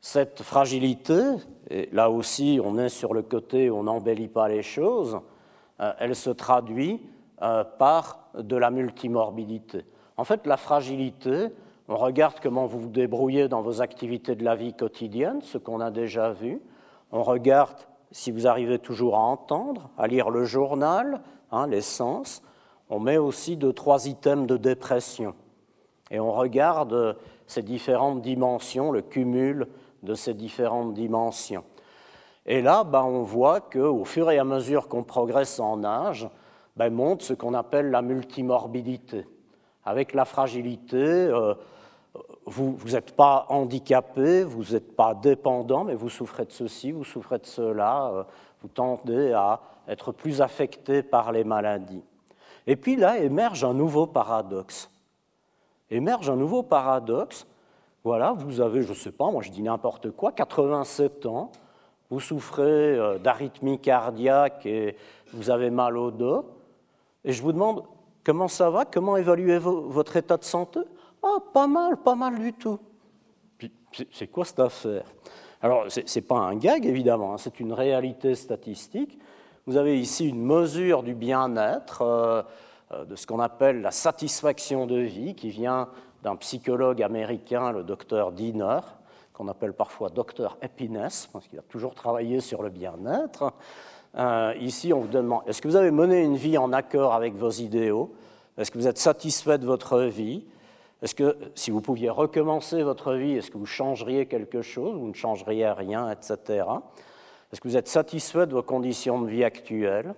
[0.00, 1.20] Cette fragilité,
[1.68, 5.20] et là aussi on est sur le côté on n'embellit pas les choses,
[5.80, 7.02] euh, elle se traduit
[7.42, 9.84] euh, par de la multimorbidité.
[10.16, 11.48] En fait, la fragilité,
[11.88, 15.80] on regarde comment vous vous débrouillez dans vos activités de la vie quotidienne, ce qu'on
[15.80, 16.62] a déjà vu.
[17.12, 17.76] On regarde
[18.12, 21.20] si vous arrivez toujours à entendre, à lire le journal,
[21.52, 22.42] hein, les sens.
[22.88, 25.34] On met aussi deux, trois items de dépression.
[26.10, 29.68] Et on regarde ces différentes dimensions, le cumul
[30.02, 31.64] de ces différentes dimensions.
[32.46, 36.28] Et là, ben, on voit qu'au fur et à mesure qu'on progresse en âge,
[36.76, 39.26] ben, monte ce qu'on appelle la multimorbidité
[39.84, 41.54] avec la fragilité, euh,
[42.50, 47.38] vous n'êtes pas handicapé, vous n'êtes pas dépendant, mais vous souffrez de ceci, vous souffrez
[47.38, 48.24] de cela, euh,
[48.62, 52.02] vous tendez à être plus affecté par les maladies.
[52.66, 54.90] Et puis là émerge un nouveau paradoxe.
[55.90, 57.46] Émerge un nouveau paradoxe.
[58.04, 61.52] Voilà, vous avez, je ne sais pas, moi je dis n'importe quoi, 87 ans,
[62.10, 64.96] vous souffrez euh, d'arythmie cardiaque et
[65.32, 66.46] vous avez mal au dos,
[67.24, 67.84] et je vous demande,
[68.24, 68.84] Comment ça va?
[68.84, 70.80] Comment évaluez votre état de santé?
[71.22, 72.78] Ah, pas mal, pas mal du tout.
[74.12, 75.04] C'est quoi cette affaire?
[75.62, 79.18] Alors, ce n'est pas un gag, évidemment, hein, c'est une réalité statistique.
[79.66, 82.42] Vous avez ici une mesure du bien-être, euh,
[82.92, 85.88] euh, de ce qu'on appelle la satisfaction de vie, qui vient
[86.22, 88.80] d'un psychologue américain, le docteur Diener,
[89.34, 93.52] qu'on appelle parfois docteur Happiness, parce qu'il a toujours travaillé sur le bien-être.
[94.16, 97.34] Euh, ici, on vous demande est-ce que vous avez mené une vie en accord avec
[97.34, 98.14] vos idéaux?
[98.56, 100.44] Est-ce que vous êtes satisfait de votre vie?
[101.02, 105.08] Est-ce que si vous pouviez recommencer votre vie, est-ce que vous changeriez quelque chose Vous
[105.08, 106.66] ne changeriez rien, etc.
[107.52, 110.14] Est-ce que vous êtes satisfait de vos conditions de vie actuelles?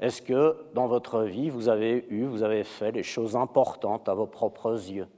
[0.00, 4.14] Est-ce que dans votre vie, vous avez eu, vous avez fait les choses importantes à
[4.14, 5.08] vos propres yeux?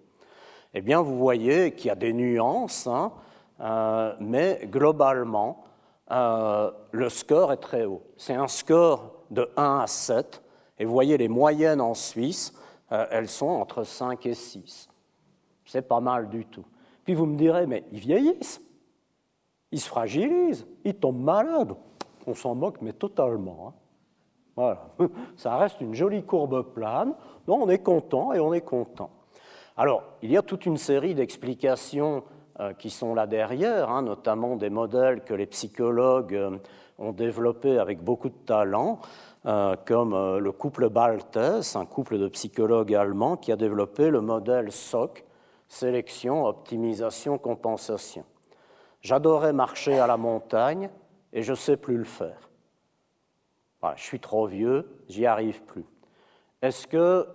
[0.74, 3.12] Eh bien, vous voyez qu'il y a des nuances, hein,
[3.60, 5.64] euh, mais globalement,
[6.10, 8.02] euh, le score est très haut.
[8.16, 10.42] C'est un score de 1 à 7.
[10.78, 12.52] Et vous voyez, les moyennes en Suisse,
[12.92, 14.88] euh, elles sont entre 5 et 6.
[15.64, 16.64] C'est pas mal du tout.
[17.04, 18.60] Puis vous me direz, mais ils vieillissent,
[19.70, 21.74] ils se fragilisent, ils tombent malades.
[22.26, 23.68] On s'en moque, mais totalement.
[23.68, 23.74] Hein.
[24.56, 24.88] Voilà.
[25.36, 27.14] Ça reste une jolie courbe plane.
[27.46, 29.10] Non, on est content et on est content.
[29.76, 32.24] Alors, il y a toute une série d'explications
[32.60, 36.58] euh, qui sont là derrière, hein, notamment des modèles que les psychologues euh,
[36.98, 38.98] ont développés avec beaucoup de talent,
[39.48, 41.38] euh, comme le couple Baltes,
[41.74, 45.24] un couple de psychologues allemands qui a développé le modèle SOC,
[45.68, 48.24] sélection, optimisation, compensation.
[49.00, 50.90] J'adorais marcher à la montagne
[51.32, 52.50] et je ne sais plus le faire.
[53.96, 55.86] je suis trop vieux, j'y arrive plus.
[56.62, 57.26] Est-ce que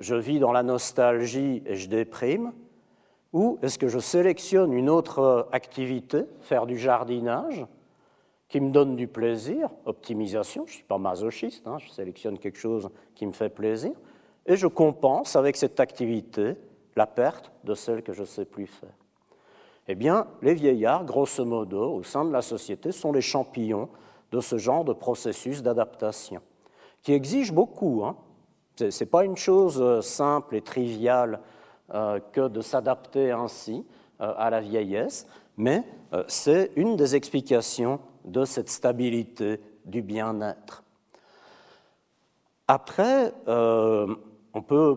[0.00, 2.52] je vis dans la nostalgie et je déprime?
[3.32, 7.66] Ou est-ce que je sélectionne une autre activité, faire du jardinage,
[8.48, 12.58] qui me donne du plaisir, optimisation, je ne suis pas masochiste, hein, je sélectionne quelque
[12.58, 13.92] chose qui me fait plaisir,
[14.46, 16.56] et je compense avec cette activité
[16.96, 18.94] la perte de celle que je ne sais plus faire.
[19.86, 23.88] Eh bien, les vieillards, grosso modo, au sein de la société, sont les champions
[24.32, 26.40] de ce genre de processus d'adaptation,
[27.02, 28.02] qui exige beaucoup.
[28.04, 28.16] Hein.
[28.76, 31.40] Ce n'est pas une chose simple et triviale
[31.94, 33.86] euh, que de s'adapter ainsi
[34.20, 40.84] euh, à la vieillesse, mais euh, c'est une des explications de cette stabilité du bien-être.
[42.66, 44.96] Après, on peut,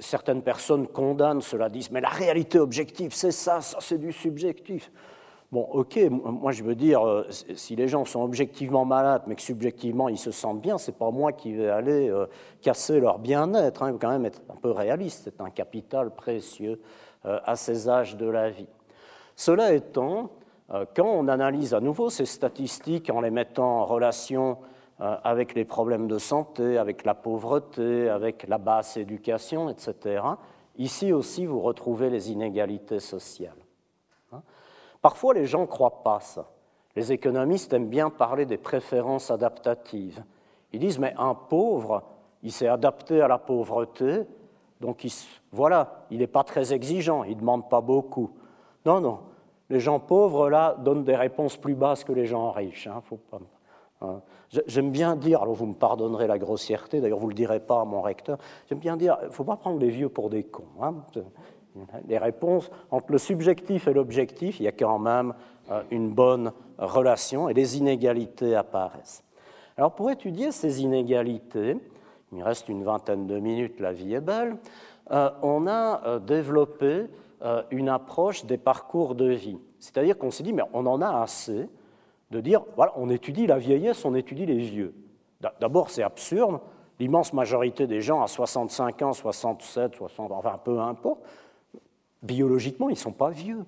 [0.00, 4.90] certaines personnes condamnent cela, disent, mais la réalité objective, c'est ça, ça c'est du subjectif.
[5.50, 9.42] Bon, ok, moi je veux dire, euh, si les gens sont objectivement malades, mais que
[9.42, 12.24] subjectivement ils se sentent bien, c'est pas moi qui vais aller euh,
[12.62, 13.82] casser leur bien-être.
[13.82, 13.88] Hein.
[13.88, 16.80] Il faut quand même être un peu réaliste, c'est un capital précieux
[17.26, 18.68] euh, à ces âges de la vie.
[19.36, 20.30] Cela étant,
[20.94, 24.58] quand on analyse à nouveau ces statistiques en les mettant en relation
[24.98, 30.24] avec les problèmes de santé, avec la pauvreté, avec la basse éducation, etc.,
[30.78, 33.56] ici aussi vous retrouvez les inégalités sociales.
[35.00, 36.48] Parfois, les gens ne croient pas ça.
[36.94, 40.22] Les économistes aiment bien parler des préférences adaptatives.
[40.72, 42.02] Ils disent, mais un pauvre,
[42.42, 44.22] il s'est adapté à la pauvreté,
[44.80, 45.06] donc
[45.52, 48.30] voilà, il n'est pas très exigeant, il ne demande pas beaucoup.
[48.86, 49.20] Non, non,
[49.72, 52.86] les gens pauvres, là, donnent des réponses plus basses que les gens riches.
[52.86, 53.02] Hein,
[54.02, 54.20] hein.
[54.66, 57.80] J'aime bien dire, alors vous me pardonnerez la grossièreté, d'ailleurs vous ne le direz pas
[57.80, 58.36] à mon recteur,
[58.68, 60.68] j'aime bien dire, il ne faut pas prendre les vieux pour des cons.
[60.82, 60.96] Hein.
[62.06, 65.32] Les réponses, entre le subjectif et l'objectif, il y a quand même
[65.70, 69.24] euh, une bonne relation et les inégalités apparaissent.
[69.78, 71.78] Alors pour étudier ces inégalités,
[72.30, 74.58] il me reste une vingtaine de minutes, la vie est belle,
[75.12, 77.06] euh, on a euh, développé
[77.70, 79.58] une approche des parcours de vie.
[79.78, 81.68] C'est-à-dire qu'on s'est dit, mais on en a assez
[82.30, 84.94] de dire, voilà, on étudie la vieillesse, on étudie les vieux.
[85.60, 86.60] D'abord, c'est absurde.
[87.00, 91.20] L'immense majorité des gens à 65 ans, 67, 60, enfin peu importe,
[92.22, 93.64] biologiquement, ils ne sont pas vieux.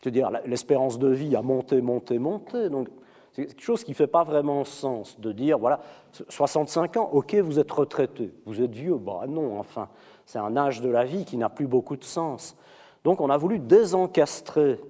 [0.00, 2.70] C'est-à-dire, l'espérance de vie a monté, monté, monté.
[2.70, 2.88] Donc,
[3.32, 5.80] c'est quelque chose qui ne fait pas vraiment sens de dire, voilà,
[6.28, 9.88] 65 ans, ok, vous êtes retraité, vous êtes vieux, bah non, enfin,
[10.26, 12.56] c'est un âge de la vie qui n'a plus beaucoup de sens.
[13.04, 14.80] Donc, on a voulu désencastrer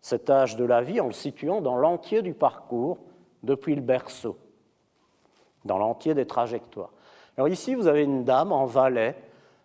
[0.00, 2.98] cet âge de la vie en le situant dans l'entier du parcours
[3.42, 4.36] depuis le berceau,
[5.64, 6.90] dans l'entier des trajectoires.
[7.36, 9.16] Alors ici, vous avez une dame en Valais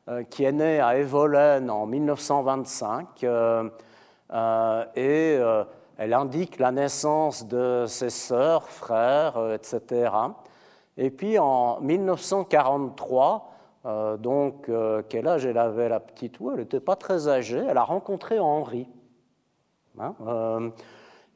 [0.08, 3.69] euh, qui est née à Evolen en 1925 euh,
[4.32, 5.39] euh, et
[5.98, 10.12] elle indique la naissance de ses sœurs, frères, etc.
[10.98, 13.52] Et puis en 1943,
[13.86, 14.70] donc
[15.10, 17.63] quel âge elle avait la petite Elle n'était pas très âgée.
[17.68, 18.88] Elle a rencontré Henri.
[20.00, 20.72] Hein,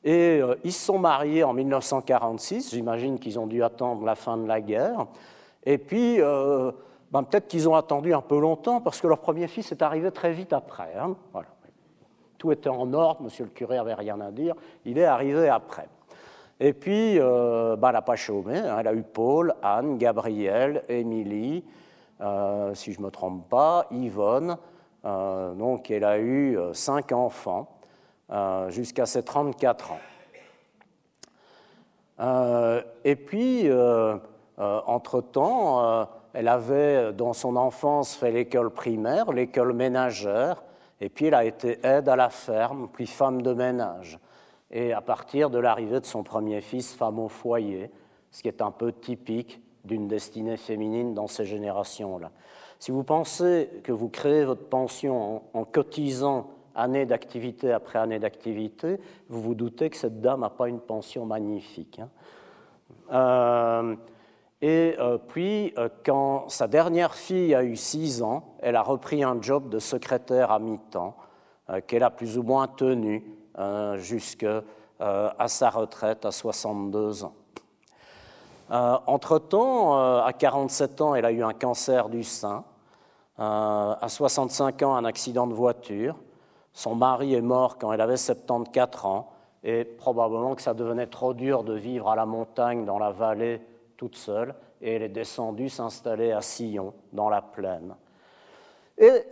[0.03, 2.71] et ils se sont mariés en 1946.
[2.71, 5.07] J'imagine qu'ils ont dû attendre la fin de la guerre.
[5.65, 6.19] Et puis
[7.13, 10.09] ben, peut-être qu'ils ont attendu un peu longtemps parce que leur premier fils est arrivé
[10.09, 10.95] très vite après.
[10.99, 11.15] Hein.
[12.39, 15.87] Tout était en ordre, monsieur le curé n'avait rien à dire, il est arrivé après.
[16.59, 18.77] Et puis, euh, ben, elle n'a pas chômé, hein.
[18.79, 21.82] elle a eu Paul, Anne, Gabriel, Émilie, euh,
[22.19, 24.57] si je ne me trompe pas, Yvonne.
[25.05, 27.69] Euh, donc, elle a eu cinq enfants
[28.69, 29.99] jusqu'à ses 34 ans.
[33.03, 33.69] et puis,
[34.57, 40.63] entre-temps, elle avait, dans son enfance, fait l'école primaire, l'école ménagère,
[40.99, 44.19] et puis elle a été aide à la ferme, puis femme de ménage.
[44.71, 47.91] Et à partir de l'arrivée de son premier fils, femme au foyer,
[48.31, 52.31] ce qui est un peu typique d'une destinée féminine dans ces générations-là.
[52.79, 58.99] Si vous pensez que vous créez votre pension en, cotisant année d'activité après année d'activité,
[59.29, 61.99] vous vous doutez que cette dame n'a pas une pension magnifique.
[61.99, 62.09] Hein.
[63.11, 63.95] Euh,
[64.61, 69.23] et euh, puis, euh, quand sa dernière fille a eu 6 ans, elle a repris
[69.23, 71.15] un job de secrétaire à mi-temps
[71.87, 73.23] qu'elle a plus ou moins tenu
[73.95, 74.63] jusqu'à
[74.99, 77.33] sa retraite à 62 ans.
[78.73, 82.63] Entre-temps, à 47 ans, elle a eu un cancer du sein.
[83.37, 86.15] à 65 ans, un accident de voiture.
[86.73, 89.29] Son mari est mort quand elle avait 74 ans.
[89.63, 93.61] Et probablement que ça devenait trop dur de vivre à la montagne, dans la vallée,
[93.95, 97.95] toute seule, et elle est descendue s'installer à Sillon, dans la plaine.
[98.97, 99.23] Et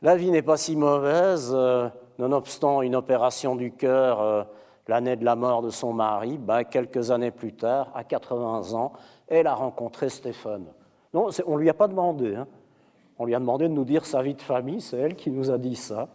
[0.00, 4.44] la vie n'est pas si mauvaise, euh, nonobstant une opération du cœur euh,
[4.90, 8.92] l'année de la mort de son mari, ben, quelques années plus tard, à 80 ans,
[9.28, 10.66] elle a rencontré Stéphane.
[11.14, 12.36] Non, on ne lui a pas demandé.
[12.36, 12.46] Hein.
[13.18, 15.50] On lui a demandé de nous dire sa vie de famille, c'est elle qui nous
[15.50, 16.08] a dit ça,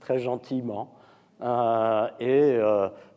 [0.00, 0.88] très gentiment.
[1.42, 2.58] Euh, et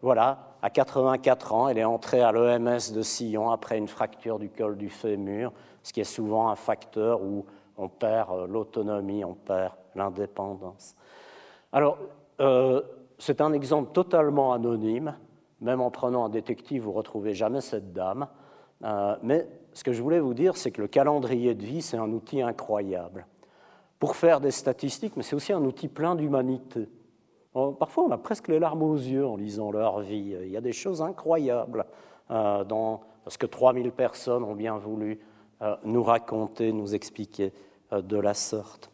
[0.02, 4.50] voilà, à 84 ans, elle est entrée à l'EMS de Sillon après une fracture du
[4.50, 5.52] col du fémur,
[5.84, 7.46] ce qui est souvent un facteur où
[7.78, 10.96] on perd euh, l'autonomie, on perd l'indépendance.
[11.72, 11.98] Alors,
[12.42, 12.82] euh,
[13.20, 15.16] c'est un exemple totalement anonyme.
[15.62, 18.28] Même en prenant un détective, vous ne retrouvez jamais cette dame.
[18.84, 21.98] Euh, mais ce que je voulais vous dire, c'est que le calendrier de vie, c'est
[21.98, 23.28] un outil incroyable.
[24.00, 26.88] Pour faire des statistiques, mais c'est aussi un outil plein d'humanité.
[27.54, 30.38] Parfois, on a presque les larmes aux yeux en lisant leur vie.
[30.42, 31.86] Il y a des choses incroyables,
[32.32, 32.64] euh,
[33.26, 35.20] parce que 3000 personnes ont bien voulu
[35.62, 37.52] euh, nous raconter, nous expliquer
[37.92, 38.92] de la sorte.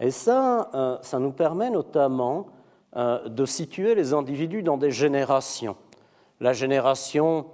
[0.00, 2.46] Et ça, ça nous permet notamment
[2.98, 5.76] de situer les individus dans des générations.
[6.40, 7.46] La génération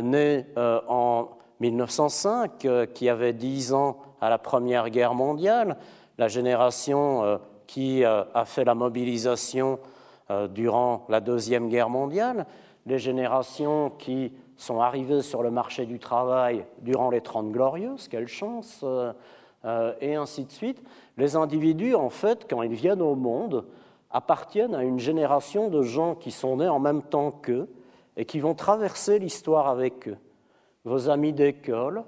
[0.00, 1.28] née en
[1.60, 5.76] 1905, qui avait 10 ans à la Première Guerre mondiale,
[6.16, 9.80] la génération qui a fait la mobilisation
[10.50, 12.46] durant la Deuxième Guerre mondiale,
[12.86, 18.26] les générations qui sont arrivées sur le marché du travail durant les Trente Glorieuses, quelle
[18.26, 19.12] chance, euh,
[19.64, 20.82] euh, et ainsi de suite.
[21.16, 23.64] Les individus, en fait, quand ils viennent au monde,
[24.10, 27.68] appartiennent à une génération de gens qui sont nés en même temps qu'eux
[28.16, 30.18] et qui vont traverser l'histoire avec eux.
[30.84, 32.04] Vos amis d'école,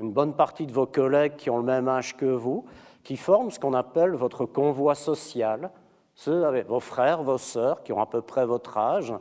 [0.00, 2.64] une bonne partie de vos collègues qui ont le même âge que vous,
[3.04, 5.70] qui forment ce qu'on appelle votre convoi social,
[6.14, 9.14] ceux avec vos frères, vos sœurs qui ont à peu près votre âge,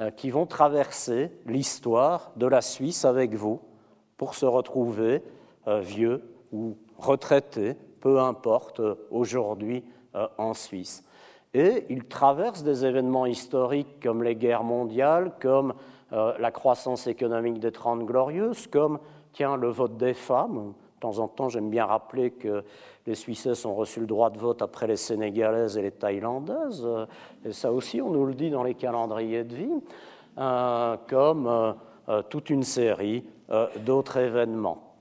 [0.00, 3.60] euh, qui vont traverser l'histoire de la Suisse avec vous
[4.16, 5.22] pour se retrouver
[5.68, 9.84] euh, vieux ou retraités, peu importe, euh, aujourd'hui
[10.38, 11.05] en Suisse.
[11.58, 15.72] Et ils traversent des événements historiques comme les guerres mondiales, comme
[16.10, 18.98] la croissance économique des Trente Glorieuses, comme
[19.32, 20.74] tiens, le vote des femmes.
[20.96, 22.62] De temps en temps, j'aime bien rappeler que
[23.06, 26.86] les Suisses ont reçu le droit de vote après les Sénégalaises et les Thaïlandaises.
[27.44, 29.72] Et ça aussi, on nous le dit dans les calendriers de vie,
[30.38, 31.72] euh, comme euh,
[32.10, 33.24] euh, toute une série
[33.84, 34.92] d'autres événements.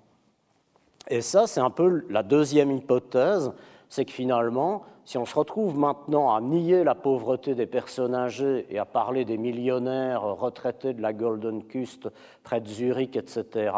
[1.10, 3.51] Et ça, c'est un peu la deuxième hypothèse,
[3.89, 8.66] c'est que finalement, si on se retrouve maintenant à nier la pauvreté des personnes âgées
[8.72, 12.10] et à parler des millionnaires retraités de la Golden Coast
[12.43, 13.72] près de Zurich, etc.,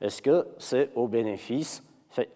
[0.00, 1.84] est-ce que c'est au bénéfice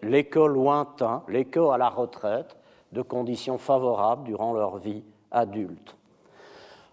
[0.01, 2.55] l'écho lointain, l'écho à la retraite,
[2.93, 5.97] de conditions favorables durant leur vie adulte?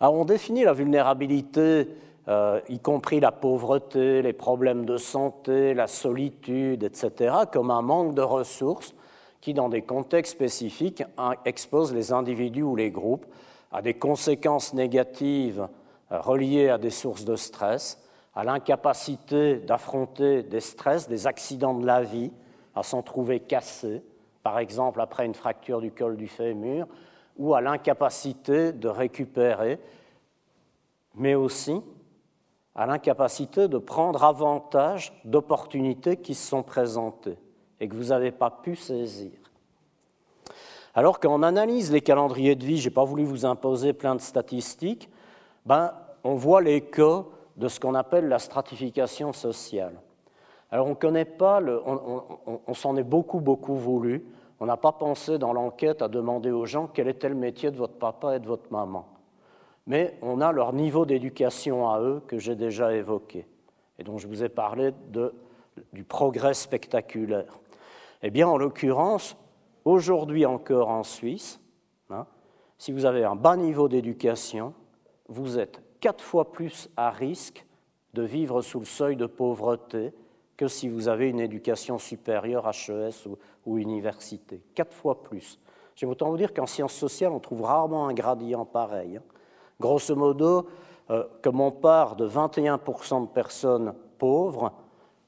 [0.00, 1.88] Alors on définit la vulnérabilité,
[2.26, 8.14] euh, y compris la pauvreté, les problèmes de santé, la solitude, etc., comme un manque
[8.14, 8.95] de ressources
[9.46, 11.04] qui, dans des contextes spécifiques,
[11.44, 13.26] expose les individus ou les groupes
[13.70, 15.68] à des conséquences négatives
[16.10, 18.02] euh, reliées à des sources de stress,
[18.34, 22.32] à l'incapacité d'affronter des stress, des accidents de la vie,
[22.74, 24.02] à s'en trouver cassé,
[24.42, 26.88] par exemple après une fracture du col du fémur,
[27.36, 29.78] ou à l'incapacité de récupérer,
[31.14, 31.80] mais aussi
[32.74, 37.38] à l'incapacité de prendre avantage d'opportunités qui se sont présentées
[37.80, 39.32] et que vous n'avez pas pu saisir.
[40.94, 44.20] Alors qu'on analyse les calendriers de vie, je n'ai pas voulu vous imposer plein de
[44.20, 45.10] statistiques,
[45.66, 45.92] ben,
[46.24, 49.94] on voit l'écho de ce qu'on appelle la stratification sociale.
[50.70, 54.24] Alors on connaît pas, on, s'en est beaucoup, beaucoup voulu.
[54.58, 57.76] On n'a pas pensé dans l'enquête à demander aux gens quel était le métier de
[57.76, 59.06] votre papa et de votre maman.
[59.86, 63.46] Mais on a leur niveau d'éducation à eux que j'ai déjà évoqué
[63.98, 64.92] et dont je vous ai parlé
[65.92, 67.58] du progrès spectaculaire.
[68.28, 69.36] Eh bien, en l'occurrence,
[69.84, 71.60] aujourd'hui encore en Suisse,
[72.10, 72.26] hein,
[72.76, 74.74] si vous avez un bas niveau d'éducation,
[75.28, 77.64] vous êtes quatre fois plus à risque
[78.14, 80.12] de vivre sous le seuil de pauvreté
[80.56, 83.28] que si vous avez une éducation supérieure, HES
[83.64, 84.60] ou, université.
[84.74, 85.60] Quatre fois plus.
[85.94, 89.18] J'aime autant vous dire qu'en sciences sociales, on trouve rarement un gradient pareil.
[89.18, 89.22] Hein.
[89.78, 90.66] Grosso modo,
[91.10, 94.72] euh, comme on part de 21% de personnes pauvres,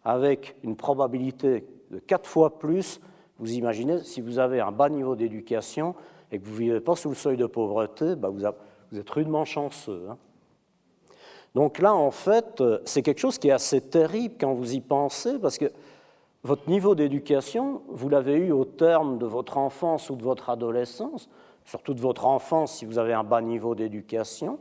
[0.02, 3.00] avec une probabilité de quatre fois plus,
[3.38, 5.94] vous imaginez, si vous avez un bas niveau d'éducation
[6.30, 8.38] et que vous ne vivez pas sous le seuil de pauvreté, vous,
[8.90, 10.06] vous, êtes rudement chanceux.
[10.10, 10.18] Hein.
[11.54, 14.80] Donc là, en fait, euh, c'est quelque chose qui est assez terrible quand vous y
[14.80, 15.72] pensez, parce que
[16.42, 21.28] votre niveau d'éducation, vous l'avez eu au terme de votre enfance ou de votre adolescence,
[21.64, 24.58] surtout de votre enfance si vous avez un bas niveau d'éducation,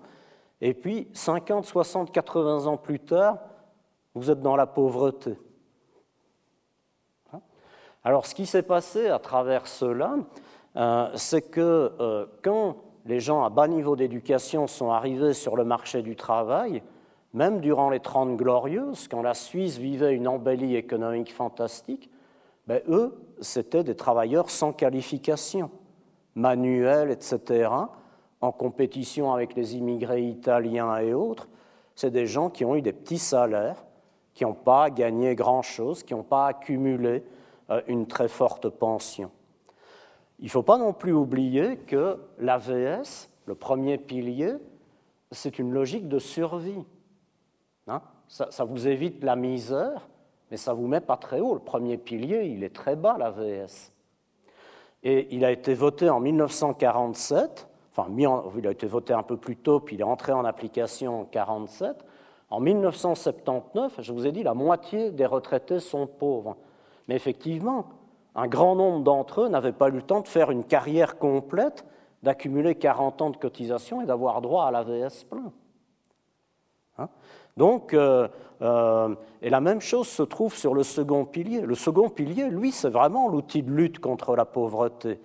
[0.62, 3.38] et puis 50, 60, 80 ans plus tard,
[4.16, 5.38] vous êtes dans la pauvreté.
[8.08, 10.16] Alors ce qui s'est passé à travers cela,
[10.78, 15.66] euh, c'est que euh, quand les gens à bas niveau d'éducation sont arrivés sur le
[15.66, 16.82] marché du travail,
[17.34, 22.10] même durant les Trente Glorieuses, quand la Suisse vivait une embellie économique fantastique,
[22.66, 25.70] ben eux, c'étaient des travailleurs sans qualification,
[26.34, 27.70] manuels, etc.,
[28.40, 31.50] en compétition avec les immigrés italiens et autres.
[31.94, 33.84] C'est des gens qui ont eu des petits salaires,
[34.34, 37.26] qui n'ont pas gagné grand-chose, qui n'ont pas accumulé
[37.88, 39.32] une très forte pension.
[40.40, 44.54] Il ne faut pas non plus oublier que l'AVS, le premier pilier,
[45.32, 46.84] c'est une logique de survie.
[47.88, 48.02] Hein?
[48.28, 50.08] Ça, vous évite la misère,
[50.52, 51.54] mais ça ne vous met pas très haut.
[51.54, 53.92] Le premier pilier, il est très bas, l'AVS.
[55.04, 58.08] Et il a été voté en 1947, enfin,
[58.58, 61.24] il a été voté un peu plus tôt, puis il est entré en application en
[61.24, 62.06] 1947.
[62.50, 66.56] En 1979, je vous ai dit, la moitié des retraités sont pauvres.
[67.08, 67.88] Mais effectivement,
[68.36, 71.86] un grand nombre d'entre eux n'avaient pas eu le temps de faire une carrière complète
[72.24, 75.52] d'accumuler 40 ans de cotisation et d'avoir droit à l'AVS plein.
[76.98, 77.10] Hein?
[77.56, 78.28] Donc, euh,
[78.62, 81.62] euh, et la même chose se trouve sur le second pilier.
[81.62, 85.20] Le second pilier, lui, c'est vraiment l'outil de lutte contre la pauvreté.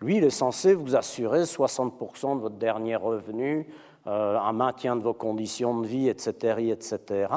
[0.00, 3.68] Lui, il est censé vous assurer 60% de votre dernier revenu,
[4.06, 7.32] euh, un maintien de vos conditions de vie, etc., etc.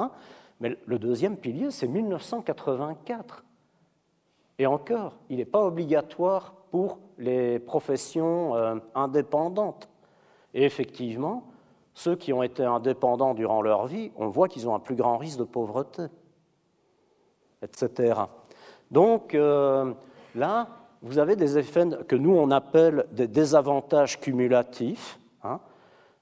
[0.60, 3.43] Mais le deuxième pilier, c'est 1984.
[4.60, 9.89] Et encore, il n'est pas obligatoire pour les professions euh, indépendantes.
[10.53, 11.43] Et effectivement,
[11.93, 15.18] ceux qui ont été indépendants durant leur vie, on voit qu'ils ont un plus grand
[15.18, 16.03] risque de pauvreté,
[17.62, 18.22] etc.
[18.91, 19.93] Donc euh,
[20.36, 20.68] là,
[21.01, 25.20] vous avez des effets que nous on appelle des désavantages cumulatifs.
[25.43, 25.60] Hein.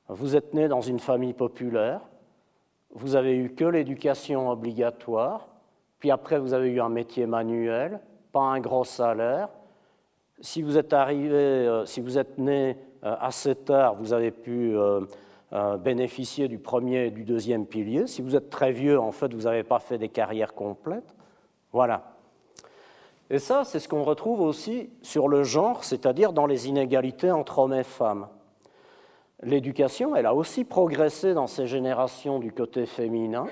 [0.07, 2.01] Vous êtes né dans une famille populaire,
[2.91, 5.47] vous avez eu que l'éducation obligatoire,
[5.99, 7.99] puis après vous avez eu un métier manuel,
[8.35, 9.47] pas un gros salaire.
[10.41, 12.75] Si vous êtes arrivé, euh, si vous êtes né
[13.05, 18.07] euh, assez tard, vous avez pu euh, bénéficier du premier et du deuxième pilier.
[18.07, 21.15] Si vous êtes très vieux, en fait, vous n'avez pas fait des carrières complètes.
[21.71, 22.11] Voilà.
[23.29, 27.59] Et ça, c'est ce qu'on retrouve aussi sur le genre, c'est-à-dire dans les inégalités entre
[27.59, 28.27] hommes et femmes.
[29.43, 33.45] L'éducation, elle a aussi progressé dans ces générations du côté féminin,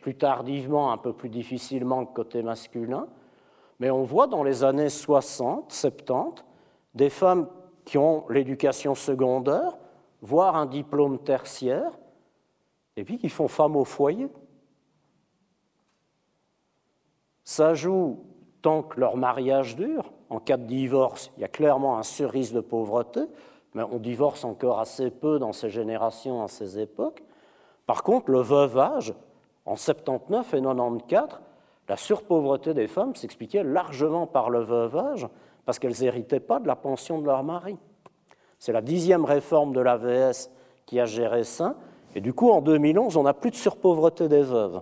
[0.00, 3.06] plus tardivement, un peu plus difficilement que côté masculin,
[3.80, 6.44] mais on voit dans les années 60, 70,
[6.94, 7.48] des femmes
[7.84, 9.76] qui ont l'éducation secondaire,
[10.22, 11.90] voire un diplôme tertiaire,
[12.96, 14.28] et puis qui font femme au foyer.
[17.42, 18.24] Ça joue
[18.62, 20.10] tant que leur mariage dure.
[20.30, 23.20] En cas de divorce, il y a clairement un cerise de pauvreté,
[23.74, 27.22] mais on divorce encore assez peu dans ces générations, à ces époques.
[27.86, 29.14] Par contre, le veuvage,
[29.66, 31.40] en 79 et 94,
[31.88, 35.28] la surpauvreté des femmes s'expliquait largement par le veuvage,
[35.64, 37.76] parce qu'elles n'héritaient pas de la pension de leur mari.
[38.58, 40.50] C'est la dixième réforme de l'AVS
[40.86, 41.76] qui a géré ça,
[42.14, 44.80] et du coup, en 2011, on n'a plus de surpauvreté des veuves.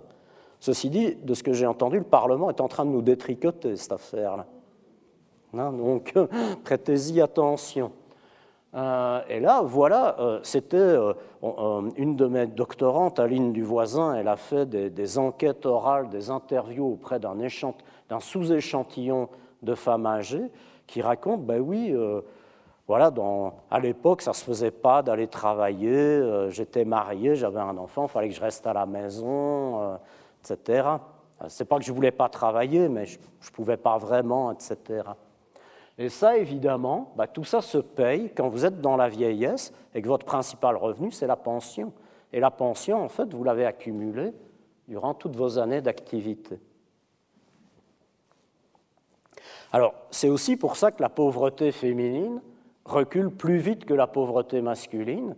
[0.59, 3.75] Ceci dit, de ce que j'ai entendu, le Parlement est en train de nous détricoter
[3.75, 4.45] cette affaire-là.
[5.53, 6.13] Donc,
[6.63, 7.91] prêtez-y attention.
[8.75, 11.13] Euh, et là, voilà, euh, c'était euh,
[11.95, 17.19] une de mes doctorantes, Aline Duvoisin, elle a fait des, enquêtes orales, des interviews auprès
[17.19, 19.29] d'un sous-échantillon
[19.61, 20.49] de femmes âgées
[20.87, 21.95] qui racontent, ben oui,
[22.87, 23.11] voilà,
[23.71, 28.09] à l'époque, ça ne se faisait pas d'aller travailler, j'étais mariée, j'avais un enfant, il
[28.09, 29.97] fallait que je reste à la maison,
[30.41, 30.87] etc.
[31.47, 35.03] C'est pas que je ne voulais pas travailler, mais je ne pouvais pas vraiment, etc.
[35.97, 40.01] Et ça, évidemment, bah, tout ça se paye quand vous êtes dans la vieillesse et
[40.01, 41.93] que votre principal revenu, c'est la pension.
[42.31, 44.33] Et la pension, en fait, vous l'avez accumulée
[44.87, 46.59] durant toutes vos années d'activité.
[49.71, 52.41] Alors, c'est aussi pour ça que la pauvreté féminine
[52.85, 55.35] recule plus vite que la pauvreté masculine,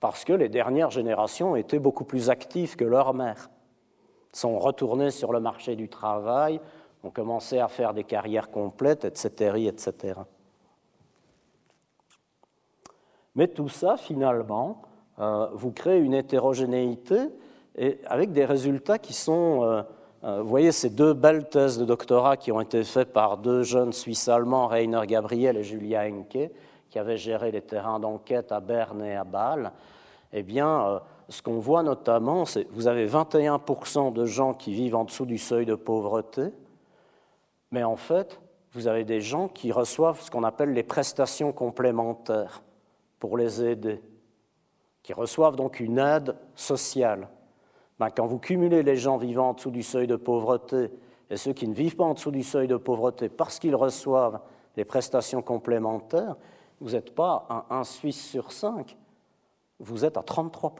[0.00, 3.50] parce que les dernières générations étaient beaucoup plus actives que leurs mères,
[4.32, 6.60] sont retournées sur le marché du travail,
[7.02, 10.20] ont commencé à faire des carrières complètes, etc., etc.
[13.34, 14.82] Mais tout ça, finalement,
[15.18, 17.28] euh, vous crée une hétérogénéité
[17.76, 19.62] et avec des résultats qui sont...
[19.62, 19.82] Euh,
[20.24, 23.64] euh, vous voyez ces deux belles thèses de doctorat qui ont été faites par deux
[23.64, 26.50] jeunes Suisses-Allemands, Rainer Gabriel et Julia Henke,
[26.90, 29.72] qui avaient géré les terrains d'enquête à Berne et à Bâle.
[30.32, 34.94] Eh bien, ce qu'on voit notamment, c'est que vous avez 21% de gens qui vivent
[34.94, 36.52] en dessous du seuil de pauvreté,
[37.72, 38.40] mais en fait,
[38.72, 42.62] vous avez des gens qui reçoivent ce qu'on appelle les prestations complémentaires
[43.18, 44.02] pour les aider,
[45.02, 47.28] qui reçoivent donc une aide sociale.
[47.98, 50.90] Ben, quand vous cumulez les gens vivant en dessous du seuil de pauvreté
[51.30, 54.40] et ceux qui ne vivent pas en dessous du seuil de pauvreté parce qu'ils reçoivent
[54.76, 56.36] les prestations complémentaires,
[56.80, 58.96] vous n'êtes pas à 1 Suisse sur 5,
[59.78, 60.74] vous êtes à 33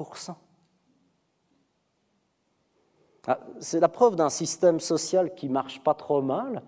[3.26, 6.62] ah, C'est la preuve d'un système social qui marche pas trop mal,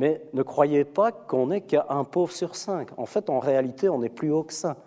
[0.00, 2.88] mais ne croyez pas qu'on n'est qu'à un pauvre sur cinq.
[2.98, 4.78] En fait, en réalité, on est plus haut que ça.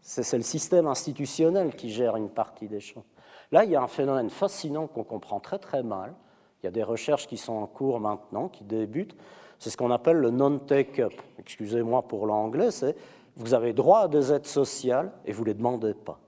[0.00, 3.04] C'est le système institutionnel qui gère une partie des choses.
[3.52, 6.16] Là, il y a un phénomène fascinant qu'on comprend très très mal.
[6.60, 9.16] Il y a des recherches qui sont en cours maintenant, qui débutent.
[9.60, 11.14] C'est ce qu'on appelle le non-take-up.
[11.38, 12.96] Excusez-moi pour l'anglais, c'est
[13.36, 16.18] vous avez droit à des aides sociales et vous ne les demandez pas.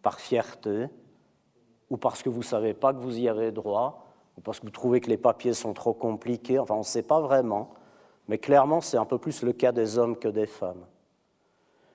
[0.00, 0.86] Par fierté
[1.90, 4.05] ou parce que vous ne savez pas que vous y avez droit
[4.36, 7.02] ou parce que vous trouvez que les papiers sont trop compliqués, enfin on ne sait
[7.02, 7.70] pas vraiment,
[8.28, 10.84] mais clairement c'est un peu plus le cas des hommes que des femmes.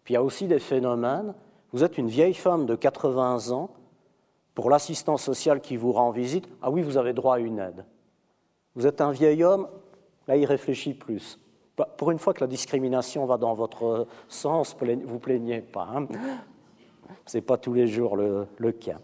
[0.04, 1.34] Puis il y a aussi des phénomènes,
[1.72, 3.70] vous êtes une vieille femme de 80 ans,
[4.56, 7.86] pour l'assistant social qui vous rend visite, ah oui, vous avez droit à une aide.
[8.76, 9.68] Vous êtes un vieil homme,
[10.28, 11.40] là il réfléchit plus.
[11.78, 14.76] Bah, pour une fois que la discrimination va dans votre sens,
[15.06, 15.88] vous plaignez pas.
[15.96, 16.08] Hein
[17.26, 19.00] Ce n'est pas tous les jours le, cas.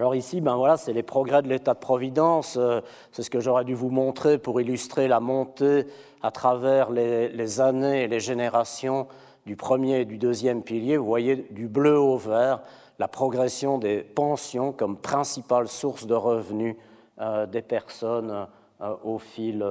[0.00, 2.56] Alors ici, ben voilà, c'est les progrès de l'état de providence.
[2.56, 2.80] Euh,
[3.12, 5.84] c'est ce que j'aurais dû vous montrer pour illustrer la montée
[6.22, 9.08] à travers les, années et les générations
[9.44, 10.96] du premier et du deuxième pilier.
[10.96, 12.62] Vous voyez du bleu au vert
[12.98, 16.76] la progression des pensions comme principale source de revenus
[17.20, 18.46] euh, des personnes
[18.80, 19.62] euh, au fil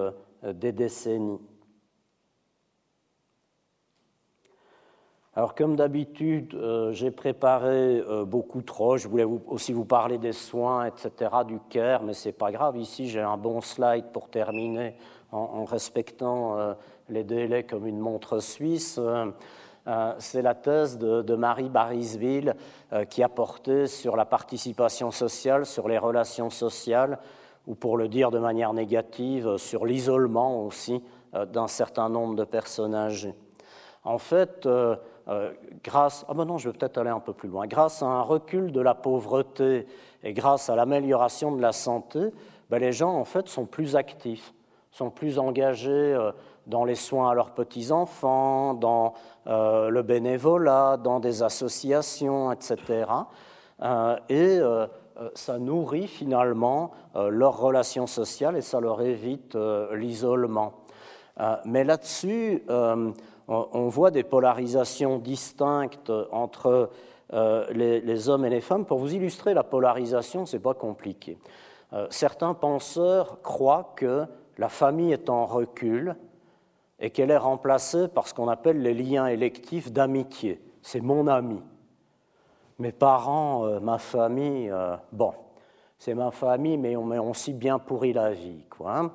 [0.44, 1.40] des décennies.
[5.36, 6.58] Alors comme d'habitude,
[6.92, 8.98] j'ai préparé beaucoup trop.
[8.98, 11.12] Je voulais aussi vous parler des soins, etc.,
[11.48, 12.78] du CARE, mais ce n'est pas grave.
[12.78, 14.96] Ici, j'ai un bon slide pour terminer
[15.32, 16.76] en, respectant
[17.10, 19.00] les délais comme une montre suisse.
[20.18, 22.56] C'est la thèse de, Marie Barisville
[23.10, 27.20] qui a porté sur la participation sociale, sur les relations sociales
[27.70, 31.04] ou pour le dire de manière négative, euh, sur l'isolement aussi
[31.36, 33.36] euh, d'un certain nombre de personnes âgées.
[34.04, 34.68] En fait,
[35.30, 35.52] euh,
[35.84, 38.22] grâce, ah ben non, je vais peut-être aller un peu plus loin, grâce à un
[38.22, 39.88] recul de la pauvreté
[40.24, 42.20] et grâce à l'amélioration de la santé,
[42.70, 44.54] ben les gens en fait sont plus actifs,
[44.92, 46.18] sont plus engagés
[46.68, 49.14] dans les soins à leurs petits-enfants, dans
[49.46, 53.06] le bénévolat, dans des associations, etc.
[54.30, 54.60] et
[55.22, 60.74] euh, ça nourrit finalement euh, leurs relations sociales et ça leur évite euh, l'isolement.
[61.64, 62.66] Mais là-dessus,
[63.50, 66.92] on voit des polarisations distinctes entre
[67.32, 68.86] les, hommes et les femmes.
[68.86, 71.38] Pour vous illustrer la polarisation, ce n'est pas compliqué.
[72.10, 74.26] Certains penseurs croient que
[74.58, 76.16] la famille est en recul
[77.00, 80.62] et qu'elle est remplacée par ce qu'on appelle les liens électifs d'amitié.
[80.84, 81.60] C'est mon ami
[82.80, 85.34] mes parents, euh, ma famille, euh, bon,
[85.98, 88.64] c'est ma famille, mais on aussi bien pourri la vie.
[88.70, 89.12] Quoi, hein.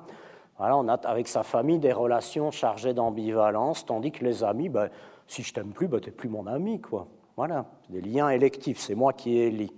[0.57, 4.89] Voilà, on a avec sa famille des relations chargées d'ambivalence, tandis que les amis, ben,
[5.27, 6.79] si je t'aime plus, ben, tu n'es plus mon ami.
[6.79, 7.07] Quoi.
[7.35, 9.73] Voilà, des liens électifs, c'est moi qui élis.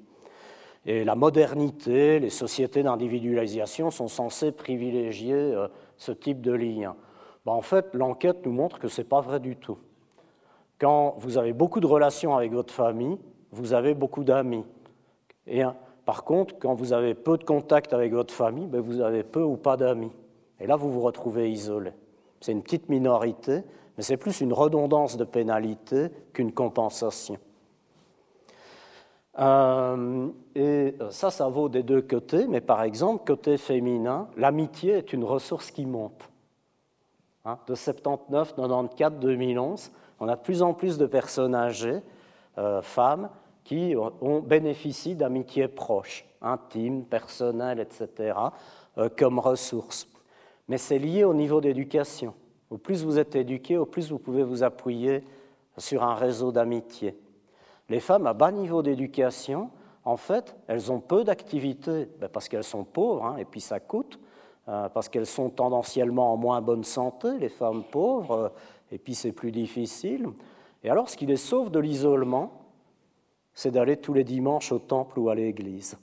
[0.85, 5.67] Et la modernité, les sociétés d'individualisation sont censées privilégier euh,
[5.97, 6.95] ce type de lien.
[7.45, 9.79] Ben, en fait, l'enquête nous montre que ce n'est pas vrai du tout.
[10.79, 13.17] Quand vous avez beaucoup de relations avec votre famille,
[13.51, 14.63] vous avez beaucoup d'amis.
[15.47, 15.63] Et
[16.05, 19.41] par contre, quand vous avez peu de contact avec votre famille, ben, vous avez peu
[19.41, 20.11] ou pas d'amis.
[20.59, 21.91] Et là, vous vous retrouvez isolé.
[22.41, 23.63] C'est une petite minorité,
[23.97, 27.37] mais c'est plus une redondance de pénalité qu'une compensation.
[29.39, 35.13] Euh, et ça, ça vaut des deux côtés, mais par exemple, côté féminin, l'amitié est
[35.13, 36.29] une ressource qui monte.
[37.45, 42.01] Hein, de 79, 94, 2011, on a de plus en plus de personnes âgées
[42.57, 43.29] euh, femmes
[43.63, 48.33] qui ont bénéficié d'amitiés proches, intimes, personnelles, etc.,
[48.97, 50.07] euh, comme ressources.
[50.67, 52.33] Mais c'est lié au niveau d'éducation.
[52.69, 55.23] Au plus vous êtes éduqué, au plus vous pouvez vous appuyer
[55.77, 57.15] sur un réseau d'amitié.
[57.89, 59.69] Les femmes à bas niveau d'éducation,
[60.03, 63.79] en fait, elles ont peu d'activités ben, parce qu'elles sont pauvres, hein, et puis ça
[63.79, 64.19] coûte,
[64.67, 68.51] euh, parce qu'elles sont tendanciellement en moins bonne santé, les femmes pauvres,
[68.91, 70.27] et puis c'est plus difficile.
[70.83, 72.51] Et alors, ce qui les sauve de l'isolement,
[73.53, 75.97] c'est d'aller tous les dimanches au temple ou à l'église.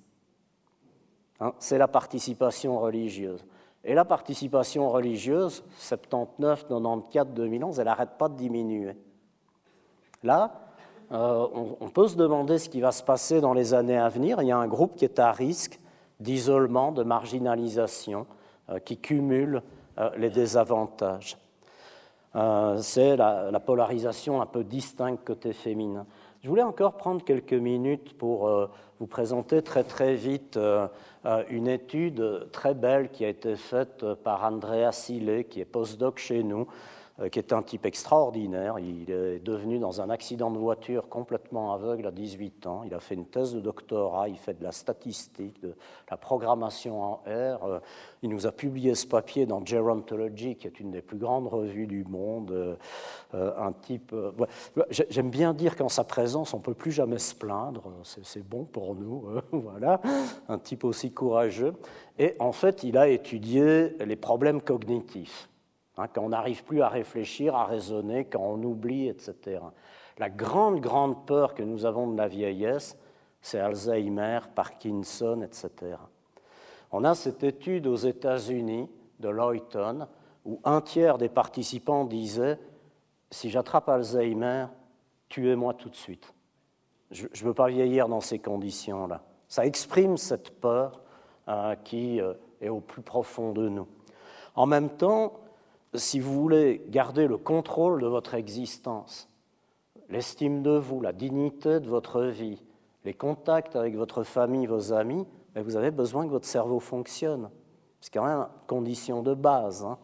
[1.40, 3.44] Hein, c'est la participation religieuse.
[3.84, 8.96] Et la participation religieuse, 79, 94, 2011, elle n'arrête pas de diminuer.
[10.22, 10.64] Là,
[11.12, 11.46] euh,
[11.80, 14.40] on, peut se demander ce qui va se passer dans les années à venir.
[14.40, 15.78] Il y a un groupe qui est à risque
[16.18, 18.26] d'isolement, de marginalisation,
[18.70, 19.62] euh, qui cumule
[19.98, 21.36] euh, les désavantages.
[22.78, 26.04] C'est la, polarisation un peu distincte côté féminin.
[26.44, 28.68] Je voulais encore prendre quelques minutes pour euh,
[29.00, 30.86] vous présenter très très vite euh,
[31.48, 36.42] une étude très belle qui a été faite par Andrea Sile, qui est postdoc chez
[36.42, 36.64] nous, euh,
[37.30, 38.78] qui est un type extraordinaire.
[38.80, 42.82] Il est devenu dans un accident de voiture complètement aveugle à 18 ans.
[42.84, 45.76] Il a fait une thèse de doctorat, il fait de la statistique, de
[46.10, 47.64] la programmation en R.
[47.64, 47.80] Euh,
[48.22, 51.86] il nous a publié ce papier dans Gerontology, qui est une des plus grandes revues
[51.86, 52.50] du monde.
[53.34, 54.14] Euh, un type.
[54.90, 57.92] J'aime bien dire qu'en sa présence, on ne peut plus jamais se plaindre.
[58.02, 59.26] C'est bon pour nous.
[59.52, 60.00] voilà.
[60.48, 61.74] Un type aussi courageux.
[62.18, 65.48] Et en fait, il a étudié les problèmes cognitifs.
[65.96, 69.60] Hein, quand on n'arrive plus à réfléchir, à raisonner, quand on oublie, etc.
[70.18, 72.96] La grande, grande peur que nous avons de la vieillesse,
[73.40, 75.96] c'est Alzheimer, Parkinson, etc.
[76.90, 78.88] On a cette étude aux États-Unis
[79.20, 80.06] de Lawton
[80.44, 82.58] où un tiers des participants disaient
[83.30, 84.66] Si j'attrape Alzheimer,
[85.28, 86.32] tuez-moi tout de suite.
[87.10, 89.22] Je ne veux pas vieillir dans ces conditions-là.
[89.48, 91.00] Ça exprime cette peur
[91.48, 93.86] euh, qui euh, est au plus profond de nous.
[94.56, 95.34] En même temps,
[95.94, 99.28] si vous voulez garder le contrôle de votre existence,
[100.08, 102.62] l'estime de vous, la dignité de votre vie,
[103.04, 107.50] les contacts avec votre famille, vos amis, ben, vous avez besoin que votre cerveau fonctionne.
[108.00, 109.84] C'est quand même une condition de base.
[109.84, 109.98] Hein.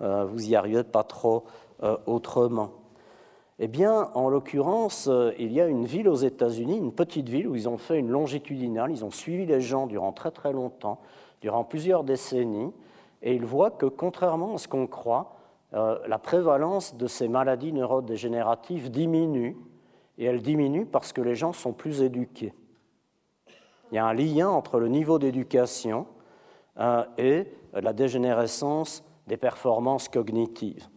[0.00, 1.44] Euh, vous n'y arrivez pas trop
[1.82, 2.70] euh, autrement.
[3.58, 7.46] Eh bien, en l'occurrence, euh, il y a une ville aux États-Unis, une petite ville
[7.48, 11.00] où ils ont fait une longitudinale, ils ont suivi les gens durant très très longtemps,
[11.40, 12.72] durant plusieurs décennies,
[13.22, 15.36] et ils voient que contrairement à ce qu'on croit,
[15.72, 19.56] la prévalence de ces maladies neurodégénératives diminue,
[20.18, 22.52] et elle diminue parce que les gens sont plus éduqués.
[23.90, 26.06] Il y a un lien entre le niveau d'éducation
[27.16, 30.88] et la dégénérescence des performances cognitives.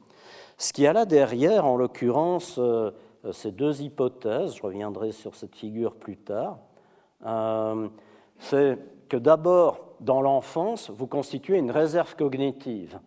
[0.58, 2.92] Ce qu'il y a là derrière, en l'occurrence, euh,
[3.32, 6.60] ces deux hypothèses, je reviendrai sur cette figure plus tard,
[7.26, 7.90] euh,
[8.40, 8.78] c'est
[9.10, 13.00] que d'abord, dans l'enfance, vous constituez une réserve cognitive.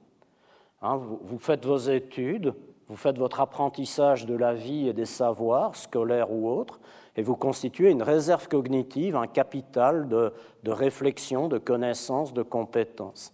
[0.83, 2.55] Hein, vous, faites vos études,
[2.89, 6.81] vous faites votre apprentissage de la vie et des savoirs, scolaires ou autres,
[7.17, 10.33] et vous constituez une réserve cognitive, un capital de,
[10.67, 13.33] réflexion, de connaissances, de compétences.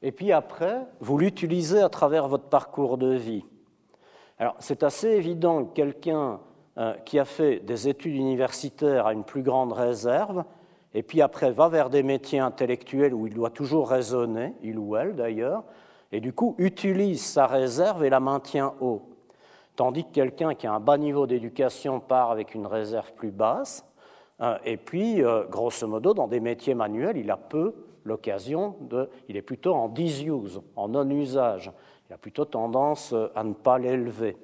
[0.00, 3.44] Et puis après, vous l'utilisez à travers votre parcours de vie.
[4.38, 6.40] Alors, c'est assez évident que quelqu'un
[6.78, 10.44] euh, qui a fait des études universitaires a une plus grande réserve,
[10.94, 14.96] et puis après va vers des métiers intellectuels où il doit toujours raisonner, il ou
[14.96, 15.64] elle d'ailleurs,
[16.12, 19.02] et du coup utilise sa réserve et la maintient haut.
[19.76, 23.86] Tandis que quelqu'un qui a un bas niveau d'éducation part avec une réserve plus basse,
[24.42, 27.74] euh, et puis, euh, grosso modo, dans des métiers manuels, il a peu
[28.04, 29.08] l'occasion de.
[29.28, 31.70] Il est plutôt en disuse, en non-usage.
[32.08, 34.36] Il a plutôt tendance euh, à ne pas l'élever.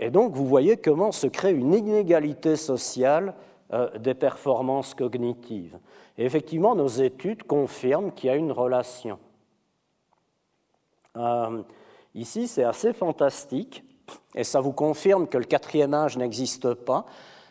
[0.00, 3.34] Et donc, vous voyez comment se crée une inégalité sociale
[3.98, 5.78] des performances cognitives.
[6.18, 9.18] Et effectivement, nos études confirment qu'il y a une relation.
[12.14, 13.84] ici, c'est assez fantastique,
[14.34, 17.06] et ça vous confirme que le quatrième âge n'existe pas.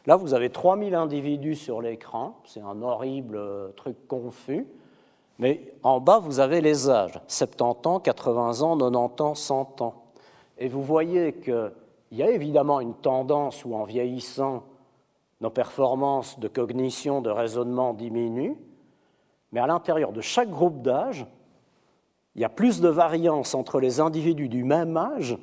[0.06, 4.66] Là, vous avez 3000 individus sur l'écran, c'est un horrible truc confus.
[5.40, 10.04] Mais en bas, vous avez les âges, 70 ans, 80 ans, 90 ans, 100 ans.
[10.58, 11.72] Et vous voyez qu'il
[12.12, 14.64] y a évidemment une tendance où en vieillissant,
[15.42, 18.58] nos performances de cognition, de raisonnement diminuent,
[19.52, 21.26] mais à l'intérieur de chaque groupe d'âge,
[22.36, 25.38] il y a plus de variance entre les individus du même âge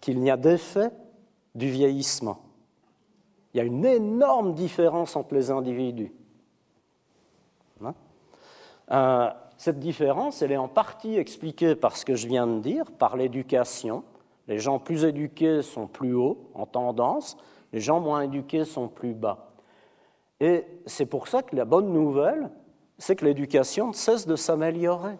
[0.00, 0.90] qu'il n'y a d'effet
[1.54, 2.40] du vieillissement.
[3.52, 6.12] Il y a une énorme différence entre les individus.
[8.90, 12.90] Euh, cette différence, elle est en partie expliquée par ce que je viens de dire,
[12.90, 14.02] par l'éducation.
[14.46, 17.36] Les gens plus éduqués sont plus hauts en tendance,
[17.74, 19.50] les gens moins éduqués sont plus bas.
[20.38, 22.48] Et c'est pour ça que la bonne nouvelle,
[22.98, 25.18] c'est que l'éducation ne cesse de s'améliorer.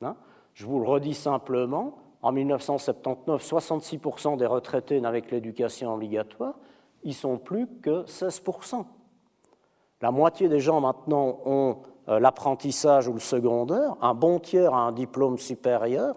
[0.00, 0.16] Hein?
[0.54, 6.54] Je vous le redis simplement, en 1979, 66% des retraités n'avaient l'éducation obligatoire,
[7.02, 8.86] ils sont plus que 16%.
[10.00, 14.78] La moitié des gens maintenant ont euh, l'apprentissage ou le secondaire, un bon tiers a
[14.78, 16.16] un diplôme supérieur.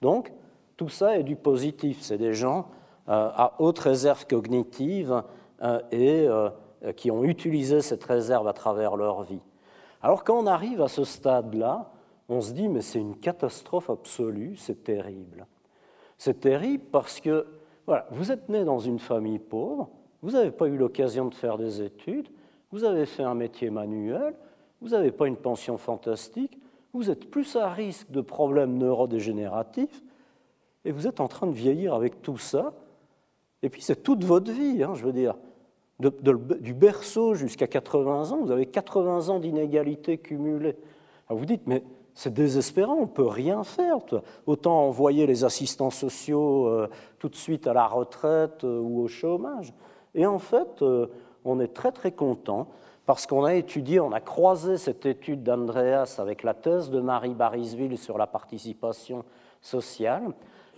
[0.00, 0.32] Donc,
[0.76, 2.00] tout ça est du positif.
[2.00, 2.66] C'est des gens
[3.06, 5.22] à haute réserve cognitive
[5.62, 9.42] euh, et qui ont utilisé cette réserve à travers leur vie.
[10.02, 11.90] Alors, quand on arrive à ce stade-là,
[12.28, 15.46] on se dit, mais c'est une catastrophe absolue, c'est terrible.
[16.18, 17.46] C'est terrible parce que
[17.86, 19.90] voilà, vous êtes né dans une famille pauvre,
[20.22, 22.28] vous n'avez pas eu l'occasion de faire des études,
[22.70, 24.34] vous avez fait un métier manuel,
[24.80, 26.58] vous n'avez pas une pension fantastique,
[26.92, 30.02] vous êtes plus à risque de problèmes neurodégénératifs,
[30.84, 32.72] et vous êtes en train de vieillir avec tout ça,
[33.62, 35.34] et puis c'est toute votre vie, hein, je veux dire,
[36.00, 40.76] du berceau jusqu'à 80 ans, vous avez 80 ans d'inégalité cumulée.
[41.28, 41.84] vous dites, mais
[42.14, 43.96] c'est désespérant, on ne peut rien faire.
[44.46, 46.88] Autant envoyer les assistants sociaux euh,
[47.18, 49.72] tout de suite à la retraite euh, ou au chômage.
[50.14, 51.06] Et en fait, euh,
[51.44, 52.68] on est très très content
[53.06, 57.34] parce qu'on a étudié, on a croisé cette étude d'Andreas avec la thèse de Marie
[57.34, 59.24] Barisville sur la participation
[59.60, 60.22] sociale,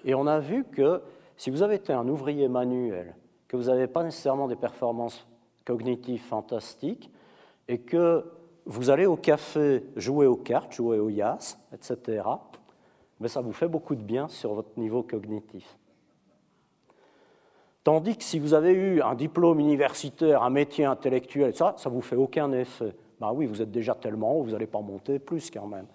[0.04, 1.02] et on a vu que
[1.36, 3.14] si vous avez été un ouvrier manuel,
[3.48, 5.26] que vous n'avez pas nécessairement des performances
[5.64, 7.10] cognitives fantastiques,
[7.68, 8.24] et que
[8.66, 12.22] vous allez au café jouer aux cartes, jouer au yas, etc.,
[13.20, 15.78] mais ça vous fait beaucoup de bien sur votre niveau cognitif.
[17.84, 22.00] Tandis que si vous avez eu un diplôme universitaire, un métier intellectuel, ça, ça vous
[22.00, 22.94] fait aucun effet.
[23.20, 25.86] Ben oui, vous êtes déjà tellement haut, vous n'allez pas monter plus quand même.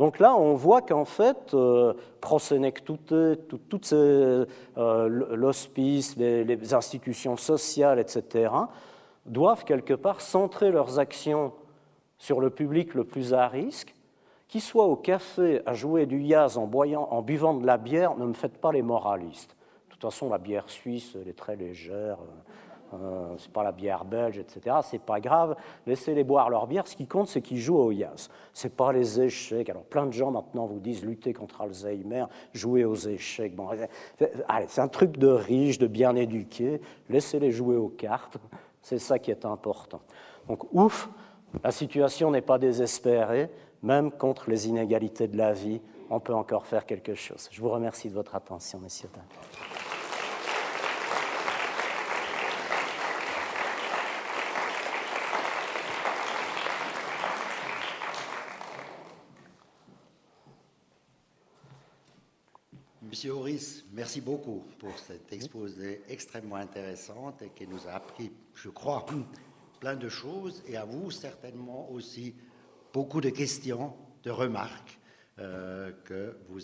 [0.00, 1.92] Donc là, on voit qu'en fait, euh,
[2.38, 2.58] ces,
[3.92, 4.46] euh,
[5.36, 8.50] l'hospice, les, institutions sociales, etc.,
[9.26, 11.52] doivent quelque part centrer leurs actions
[12.16, 13.94] sur le public le plus à risque,
[14.48, 18.24] Qui soit au café à jouer du jazz en, en buvant de la bière, ne
[18.24, 19.54] me faites pas les moralistes.
[19.88, 22.16] De toute façon, la bière suisse, elle est très légère.
[22.94, 24.76] Euh, c'est pas la bière belge, etc.
[24.82, 25.56] C'est pas grave.
[25.86, 26.86] Laissez-les boire leur bière.
[26.86, 28.30] Ce qui compte, c'est qu'ils jouent au jazz.
[28.52, 29.68] C'est pas les échecs.
[29.70, 33.54] Alors, plein de gens maintenant vous disent lutter contre Alzheimer, jouer aux échecs.
[33.54, 33.68] Bon,
[34.48, 36.80] allez, c'est un truc de riche, de bien éduqué.
[37.08, 38.38] Laissez-les jouer aux cartes.
[38.82, 40.00] C'est ça qui est important.
[40.48, 41.08] Donc, ouf,
[41.62, 43.50] la situation n'est pas désespérée.
[43.82, 45.80] Même contre les inégalités de la vie,
[46.10, 47.48] on peut encore faire quelque chose.
[47.50, 49.08] Je vous remercie de votre attention, messieurs.
[63.10, 68.68] Monsieur Horis, merci beaucoup pour cet exposé extrêmement intéressant et qui nous a appris, je
[68.68, 69.04] crois,
[69.80, 72.36] plein de choses et à vous certainement aussi
[72.92, 73.92] beaucoup de questions,
[74.22, 74.96] de remarques
[75.40, 76.60] euh, que vous,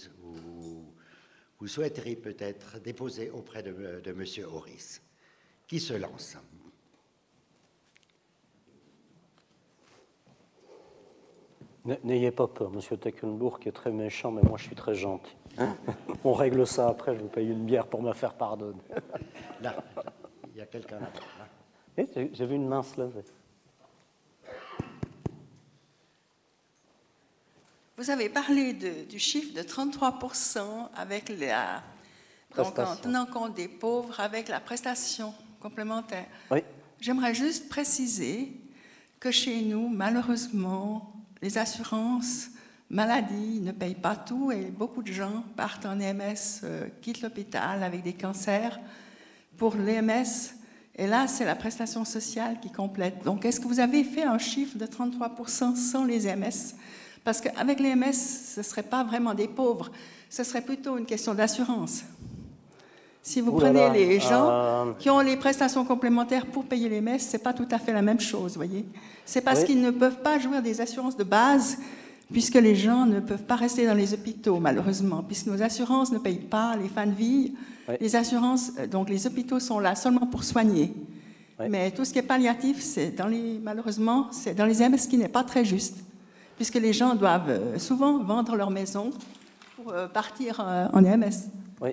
[1.58, 5.02] vous, souhaiteriez peut-être déposer auprès de Monsieur Horis.
[5.66, 6.36] Qui se lance
[12.02, 15.36] N'ayez pas peur, Monsieur Teckenbourg qui est très méchant, mais moi je suis très gentil.
[15.58, 15.76] Hein
[16.24, 18.80] On règle ça après, je vous paye une bière pour me faire pardonner.
[19.62, 19.76] Là,
[20.52, 21.10] il y a quelqu'un là.
[21.96, 23.22] Eh, j'ai vu une main se lever.
[27.96, 30.60] Vous avez parlé du chiffre de 33%
[30.94, 31.82] avec la,
[32.58, 36.26] en tenant compte des pauvres avec la prestation complémentaire.
[36.50, 36.62] Oui.
[37.00, 38.52] J'aimerais juste préciser
[39.18, 42.48] que chez nous, malheureusement, les assurances
[42.90, 47.82] maladie ne payent pas tout et beaucoup de gens partent en EMS, euh, quittent l'hôpital
[47.82, 48.78] avec des cancers
[49.56, 50.54] pour l'EMS.
[50.98, 53.22] Et là, c'est la prestation sociale qui complète.
[53.24, 56.74] Donc, est-ce que vous avez fait un chiffre de 33% sans les EMS
[57.24, 59.90] Parce qu'avec les EMS, ce ne serait pas vraiment des pauvres,
[60.30, 62.02] ce serait plutôt une question d'assurance.
[63.26, 67.28] Si vous prenez les gens euh, qui ont les prestations complémentaires pour payer les messes,
[67.28, 68.84] ce n'est pas tout à fait la même chose, voyez.
[69.24, 71.76] C'est parce qu'ils ne peuvent pas jouer des assurances de base,
[72.30, 76.18] puisque les gens ne peuvent pas rester dans les hôpitaux, malheureusement, puisque nos assurances ne
[76.18, 77.54] payent pas les fins de vie.
[78.00, 80.94] Les assurances, euh, donc les hôpitaux sont là seulement pour soigner.
[81.68, 85.18] Mais tout ce qui est palliatif, c'est dans les, malheureusement, c'est dans les MS qui
[85.18, 85.96] n'est pas très juste,
[86.54, 89.10] puisque les gens doivent euh, souvent vendre leur maison
[89.74, 90.60] pour partir
[90.92, 91.50] en EMS.
[91.80, 91.90] Oui.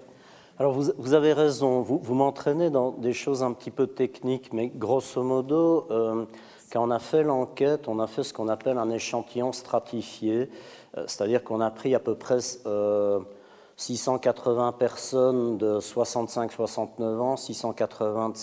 [0.60, 5.24] Alors vous, avez raison, vous, m'entraînez dans des choses un petit peu techniques, mais grosso
[5.24, 6.26] modo, euh,
[6.72, 10.52] quand on a fait l'enquête, on a fait ce qu'on appelle un échantillon stratifié,
[10.96, 18.30] euh, c'est-à-dire qu'on a pris à peu près 680 euh, personnes de 65-69 ans, 680
[18.30, 18.36] de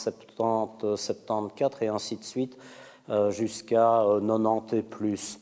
[0.96, 2.56] 70-74 et ainsi de suite,
[3.30, 5.38] jusqu'à 90 et plus.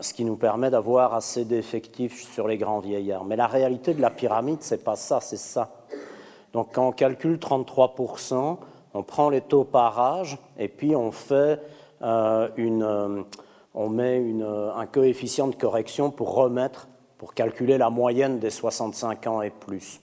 [0.00, 3.24] Ce qui nous permet d'avoir assez d'effectifs sur les grands vieillards.
[3.24, 5.70] Mais la réalité de la pyramide, c'est pas ça, c'est ça.
[6.52, 8.56] Donc quand on calcule 33%,
[8.94, 11.60] on prend les taux par âge et puis on fait
[12.02, 13.22] euh, une, euh,
[13.74, 14.22] on met
[14.76, 20.00] un coefficient de correction pour remettre, pour calculer la moyenne des 65 ans et plus.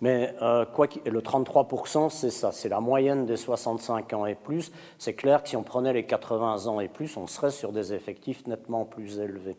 [0.00, 4.72] Mais euh, quoi le 33%, c'est ça, c'est la moyenne des 65 ans et plus.
[4.98, 7.94] C'est clair que si on prenait les 80 ans et plus, on serait sur des
[7.94, 9.56] effectifs nettement plus élevés.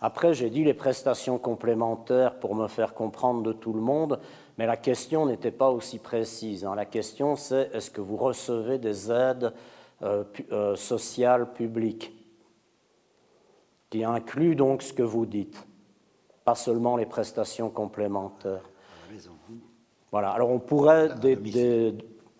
[0.00, 4.20] Après, j'ai dit les prestations complémentaires pour me faire comprendre de tout le monde.
[4.58, 6.64] Mais la question n'était pas aussi précise.
[6.64, 6.74] Hein.
[6.74, 9.52] La question, c'est est-ce que vous recevez des aides
[10.02, 12.12] euh, euh, sociales publiques?
[13.90, 15.66] Qui incluent donc ce que vous dites,
[16.44, 18.68] pas seulement les prestations complémentaires.
[20.12, 20.30] Voilà.
[20.30, 21.10] Alors on pourrait,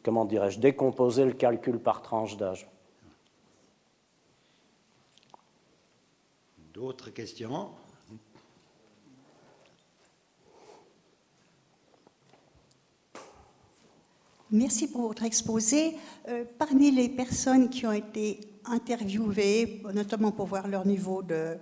[0.02, 2.68] comment dirais-je, décomposer le calcul par tranche d'âge.
[6.72, 7.70] D'autres questions?
[14.52, 15.96] Merci pour votre exposé.
[16.28, 21.58] Euh, parmi les personnes qui ont été interviewées, notamment pour voir leur niveau de,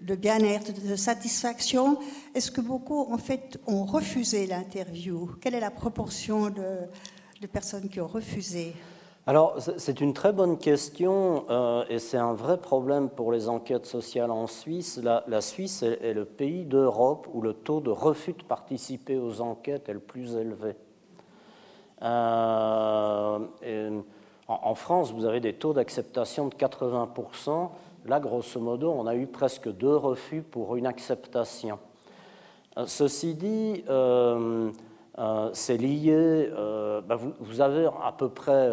[0.00, 1.98] bien-être, de satisfaction,
[2.34, 5.30] est-ce que beaucoup, en fait, ont refusé l'interview?
[5.40, 8.74] Quelle est la proportion de, personnes qui ont refusé?
[9.28, 13.86] Alors, c'est une très bonne question euh, et c'est un vrai problème pour les enquêtes
[13.86, 15.00] sociales en Suisse.
[15.02, 19.88] La, Suisse est, le pays d'Europe où le taux de refus de participer aux enquêtes
[19.88, 20.76] est le plus élevé.
[22.02, 23.38] Euh,
[24.46, 27.70] en, France, vous avez des taux d'acceptation de 80%.
[28.06, 31.78] Là, grosso modo, on a eu presque deux refus pour une acceptation.
[32.78, 34.70] Euh, ceci dit, euh,
[35.52, 36.50] c'est lié,
[37.06, 38.70] bah, vous, avez à peu près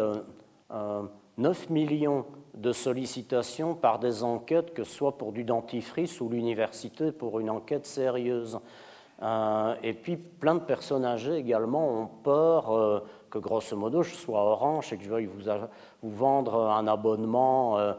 [1.38, 7.12] 9 millions de sollicitations par des enquêtes, que ce soit pour du dentifrice ou l'université
[7.12, 8.60] pour une enquête sérieuse.
[9.22, 14.14] Euh, et puis plein de personnes âgées également ont peur euh, que grosso modo je
[14.14, 15.50] sois orange et que je veuille vous,
[16.02, 17.92] vendre un abonnement euh,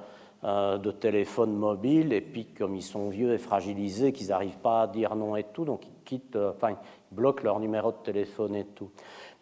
[0.43, 4.87] de téléphone mobile et puis comme ils sont vieux et fragilisés qu'ils n'arrivent pas à
[4.87, 8.65] dire non et tout, donc ils quittent, enfin ils bloquent leur numéro de téléphone et
[8.65, 8.91] tout.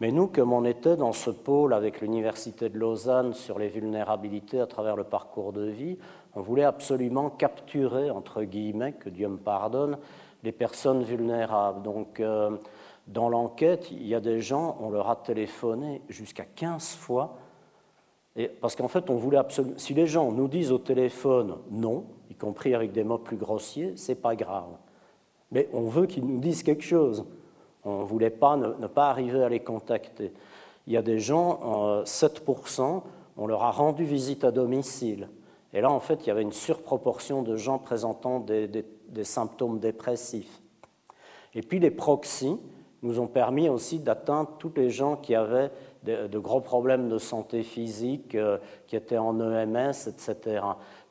[0.00, 4.60] Mais nous, comme on était dans ce pôle avec l'Université de Lausanne sur les vulnérabilités
[4.60, 5.98] à travers le parcours de vie,
[6.34, 9.98] on voulait absolument capturer, entre guillemets, que Dieu me pardonne,
[10.42, 11.82] les personnes vulnérables.
[11.82, 12.56] Donc, euh,
[13.06, 17.36] dans l'enquête, il y a des gens, on leur a téléphoné jusqu'à 15 fois,
[18.60, 19.78] parce qu'en fait, on voulait absolument.
[19.78, 23.92] Si les gens nous disent au téléphone non, y compris avec des mots plus grossiers,
[23.96, 24.70] c'est pas grave.
[25.52, 27.24] Mais on veut qu'ils nous disent quelque chose.
[27.84, 30.32] On ne voulait pas ne, pas arriver à les contacter.
[30.86, 33.00] Il y a des gens, 7%, euh,
[33.36, 35.28] on leur a rendu visite à domicile.
[35.72, 38.84] Et là, en fait, il y avait une surproportion de gens présentant des,
[39.22, 40.60] symptômes dépressifs.
[41.54, 42.58] Et puis les proxys
[43.02, 45.70] nous ont permis aussi d'atteindre tous les gens qui avaient
[46.04, 50.62] de, gros problèmes de santé physique, euh, qui étaient en EMS, etc.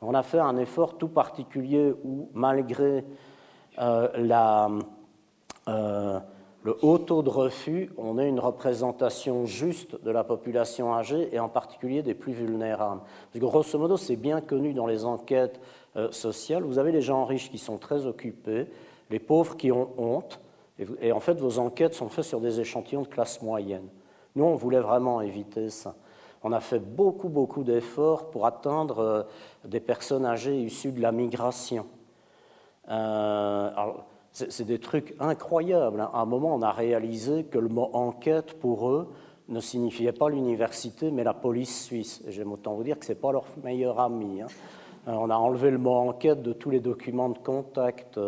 [0.01, 3.03] On a fait un effort tout particulier où, malgré
[3.79, 4.69] euh, la,
[6.63, 11.39] le haut taux de refus, on a une représentation juste de la population âgée et
[11.39, 13.01] en particulier des plus vulnérables.
[13.35, 15.59] grosso modo, c'est bien connu dans les enquêtes
[15.97, 16.63] euh, sociales.
[16.63, 18.67] Vous avez les gens riches qui sont très occupés,
[19.09, 20.39] les pauvres qui ont honte,
[21.01, 23.87] et, en fait, vos enquêtes sont faites sur des échantillons de classe moyenne.
[24.35, 25.95] Nous, on voulait vraiment éviter ça.
[26.43, 29.23] On a fait beaucoup, beaucoup d'efforts pour atteindre euh,
[29.65, 31.85] des personnes âgées issues de la migration.
[32.89, 33.69] Euh,
[34.31, 36.01] c'est des trucs incroyables.
[36.01, 36.09] Hein.
[36.13, 39.13] À un moment, on a réalisé que le mot enquête, pour eux,
[39.47, 42.23] ne signifiait pas l'université, mais la police suisse.
[42.27, 44.41] J'aime autant vous dire que ce n'est pas leur meilleur ami.
[44.41, 44.47] Hein.
[45.07, 48.19] Euh, on a enlevé le mot enquête de tous les documents de contact.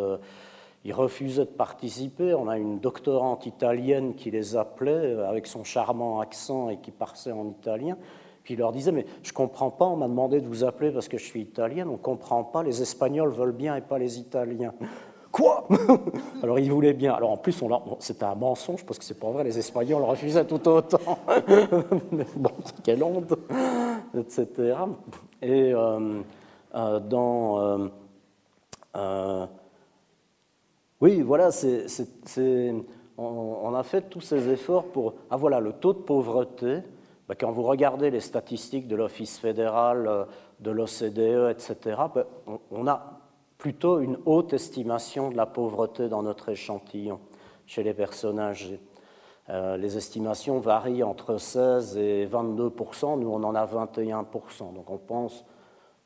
[0.85, 2.35] Ils refusaient de participer.
[2.35, 6.91] On a une doctorante italienne qui les appelait euh, avec son charmant accent et qui
[6.91, 7.97] parlait en italien.
[8.43, 10.91] Puis il leur disait, mais je ne comprends pas, on m'a demandé de vous appeler
[10.91, 13.97] parce que je suis italienne, on ne comprend pas, les Espagnols veulent bien et pas
[13.97, 14.73] les Italiens.
[15.31, 15.67] Quoi?
[16.43, 17.13] Alors il voulait bien.
[17.13, 17.59] Alors en plus,
[17.99, 20.99] c'était un mensonge parce que c'est pas vrai, les Espagnols refusaient tout autant.
[22.11, 22.51] Mais bon,
[22.83, 23.33] quelle honte,
[24.15, 24.77] etc.
[25.41, 26.21] Et euh,
[26.75, 27.89] euh, dans.
[31.01, 31.49] Oui, voilà,
[33.17, 35.15] on, a fait tous ces efforts pour.
[35.29, 36.81] Ah voilà, le taux de pauvreté.
[37.27, 40.27] Ben, quand vous regardez les statistiques de l'Office fédéral,
[40.59, 42.25] de l'OCDE, etc., ben,
[42.71, 43.19] on a
[43.57, 47.19] plutôt une haute estimation de la pauvreté dans notre échantillon
[47.65, 48.79] chez les personnes âgées.
[49.49, 54.97] Euh, les estimations varient entre 16 et 22% nous on en a 21% donc on
[54.97, 55.45] pense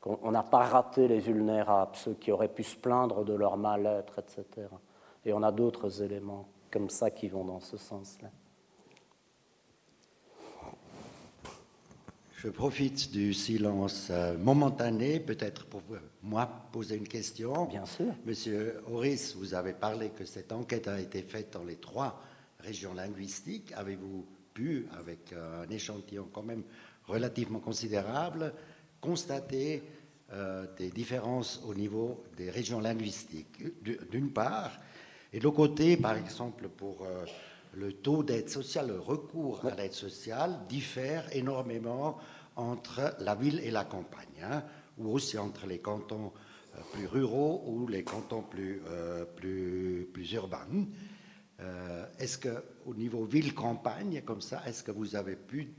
[0.00, 4.18] qu'on n'a pas raté les vulnérables, ceux qui auraient pu se plaindre de leur mal-être,
[4.18, 4.68] etc.
[5.24, 8.30] Et on a d'autres éléments comme ça qui vont dans ce sens-là.
[12.36, 15.82] Je profite du silence euh, momentané, peut-être pour
[16.22, 17.66] moi poser une question.
[17.66, 18.14] Bien sûr.
[18.24, 22.18] Monsieur Horis, vous avez parlé que cette enquête a été faite dans les trois
[22.60, 23.74] régions linguistiques.
[23.76, 24.24] Avez-vous
[24.54, 26.62] pu, avec un échantillon quand même
[27.06, 28.54] relativement considérable,
[29.00, 29.82] constater
[30.32, 33.62] euh, des différences au niveau des régions linguistiques,
[34.10, 34.72] d'une part,
[35.32, 37.06] et de l'autre côté, par exemple, pour
[37.74, 42.18] le taux d'aide sociale, le recours à l'aide sociale diffère énormément
[42.56, 44.64] entre la ville et la campagne, hein,
[44.98, 46.32] ou aussi entre les cantons
[46.76, 50.86] euh, plus ruraux ou les cantons plus, euh, plus, plus urbains.
[51.60, 55.74] Euh, est-ce qu'au niveau ville-campagne, comme ça, est-ce que vous avez pu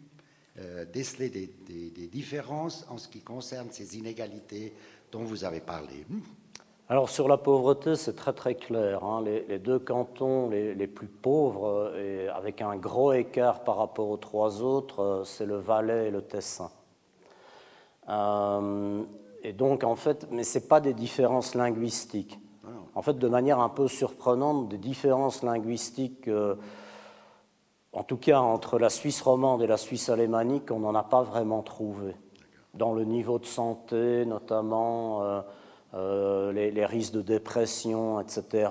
[0.94, 4.74] déceler des, des, différences en ce qui concerne ces inégalités
[5.12, 6.06] dont vous avez parlé
[6.92, 9.02] alors sur la pauvreté, c'est très très clair.
[9.06, 9.24] Hein.
[9.24, 14.62] Les, deux cantons les, plus pauvres, et avec un gros écart par rapport aux trois
[14.62, 16.70] autres, euh, c'est le Valais et le Tessin.
[18.10, 19.04] Euh,
[19.42, 22.38] et donc en fait, mais ce pas des différences linguistiques.
[22.94, 26.56] En fait, de manière un peu surprenante, des différences linguistiques, euh,
[27.94, 31.24] en tout cas entre la Suisse romande et la Suisse alémanique, on n'en a pas
[31.24, 32.16] vraiment trouvé.
[32.74, 35.44] Dans le niveau de santé, notamment.
[35.94, 38.70] Euh, les, risques de dépression, etc.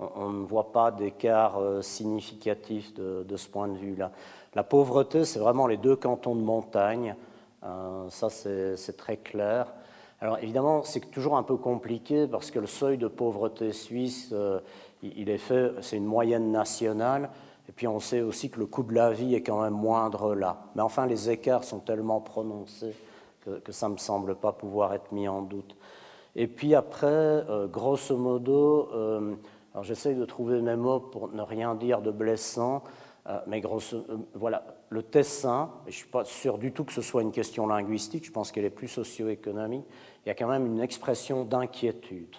[0.00, 4.10] On, ne voit pas d'écart euh, significatif de, ce point de vue-là.
[4.54, 7.14] La pauvreté, c'est vraiment les deux cantons de montagne.
[7.62, 9.72] Euh, ça, c'est très clair.
[10.20, 14.34] Alors évidemment, c'est toujours un peu compliqué parce que le seuil de pauvreté suisse,
[15.02, 17.30] il est fait, c'est une moyenne nationale.
[17.72, 20.34] Et puis on sait aussi que le coût de la vie est quand même moindre
[20.34, 20.64] là.
[20.74, 22.94] Mais enfin, les écarts sont tellement prononcés
[23.40, 25.74] que, ça ne me semble pas pouvoir être mis en doute.
[26.36, 29.36] Et puis après, euh, grosso modo, euh,
[29.80, 32.84] j'essaye de trouver mes mots pour ne rien dire de blessant,
[33.26, 34.04] euh, mais grosso,
[34.34, 37.66] voilà, le Tessin, je ne suis pas sûr du tout que ce soit une question
[37.66, 39.86] linguistique, je pense qu'elle est plus socio-économique,
[40.26, 42.36] il y a quand même une expression d'inquiétude.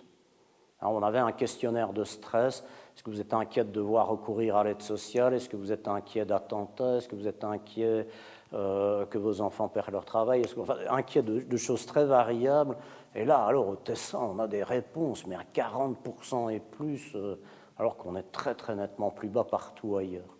[0.84, 2.64] on avait un questionnaire de stress,
[2.96, 5.34] est-ce que vous êtes inquiet de devoir recourir à l'aide sociale?
[5.34, 6.98] Est-ce que vous êtes inquiet d'attentats?
[6.98, 8.08] Est-ce que vous êtes inquiet
[8.54, 12.78] euh, que vos enfants perdent leur travail, enfin, inquiet de, choses très variables.
[13.16, 17.36] Et là, alors au Tessin, on a des réponses, mais à 40% et plus, euh,
[17.80, 20.38] alors qu'on est très très nettement plus bas partout ailleurs.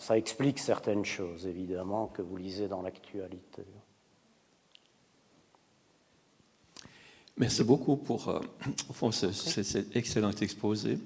[0.00, 3.62] ça explique certaines choses, évidemment, que vous lisez dans l'actualité.
[7.36, 8.40] Merci beaucoup pour euh,
[9.12, 10.98] cet excellent exposé.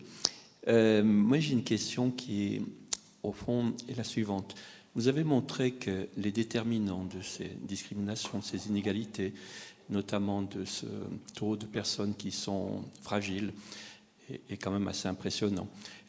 [0.66, 2.62] Moi, j'ai une question qui,
[3.22, 4.54] au fond, est la suivante.
[4.94, 9.32] Vous avez montré que les déterminants de ces discriminations, de ces inégalités,
[9.88, 10.86] notamment de ce
[11.34, 13.52] taux de personnes qui sont fragiles,
[14.48, 15.68] est, quand même assez impressionnant.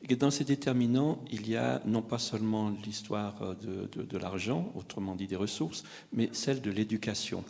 [0.09, 5.27] Et dans ces déterminants, il y a non pas seulement l'histoire de, l'argent, autrement dit
[5.27, 5.83] des ressources,
[6.13, 7.43] mais celle de l'éducation.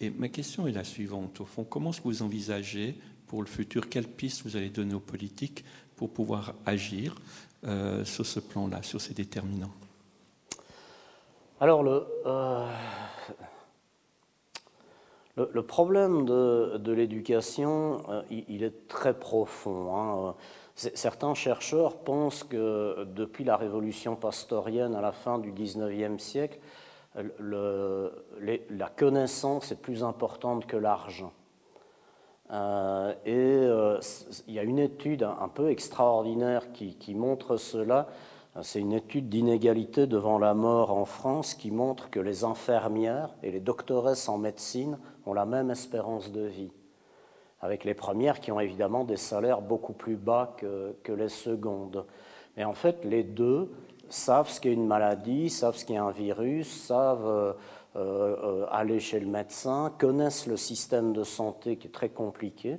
[0.00, 3.48] Et ma question est la suivante, au fond, comment est-ce que vous envisagez pour le
[3.48, 5.64] futur, quelles pistes vous allez donner aux politiques
[6.02, 7.14] pour pouvoir agir
[7.64, 9.70] euh, sur ce plan-là, sur ces déterminants
[11.60, 12.66] alors, euh,
[15.36, 19.96] le, le, problème de, l'éducation, euh, il, est très profond.
[19.96, 20.34] Hein.
[20.74, 26.58] Certains chercheurs pensent que depuis la révolution pastorienne à la fin du XIXe siècle,
[27.14, 31.32] la connaissance est plus importante que l'argent.
[32.52, 34.02] Euh, et
[34.46, 38.08] il y a une étude un, peu extraordinaire qui, montre cela.
[38.60, 43.50] C'est une étude d'inégalité devant la mort en France qui montre que les infirmières et
[43.50, 46.72] les doctoresses en médecine ont la même espérance de vie,
[47.60, 52.04] avec les premières qui ont évidemment des salaires beaucoup plus bas que, les secondes.
[52.56, 53.70] Mais en fait, les deux
[54.10, 57.54] savent ce qu'est une maladie, savent ce qu'est un virus, savent euh, euh,
[57.94, 62.78] aller chez le médecin, connaissent le système de santé qui est très compliqué.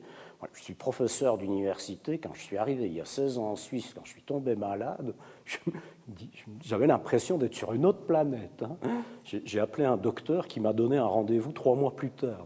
[0.53, 2.17] Je suis professeur d'université.
[2.17, 4.55] Quand je suis arrivé il y a 16 ans en Suisse, quand je suis tombé
[4.55, 5.13] malade,
[6.63, 8.63] j'avais l'impression d'être sur une autre planète.
[8.63, 8.77] Hein.
[9.23, 12.45] J'ai appelé un docteur qui m'a donné un rendez-vous trois mois plus tard.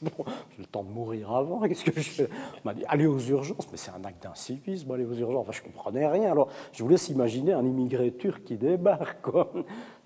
[0.00, 0.08] J'ai
[0.58, 1.60] le temps de mourir avant.
[1.60, 2.24] Qu'est-ce que je
[2.64, 3.68] m'a dit allez aux urgences.
[3.70, 5.48] Mais c'est un acte d'incivisme, aller aux urgences.
[5.48, 6.30] Enfin, je comprenais rien.
[6.30, 9.26] Alors, je vous laisse imaginer un immigré turc qui débarque.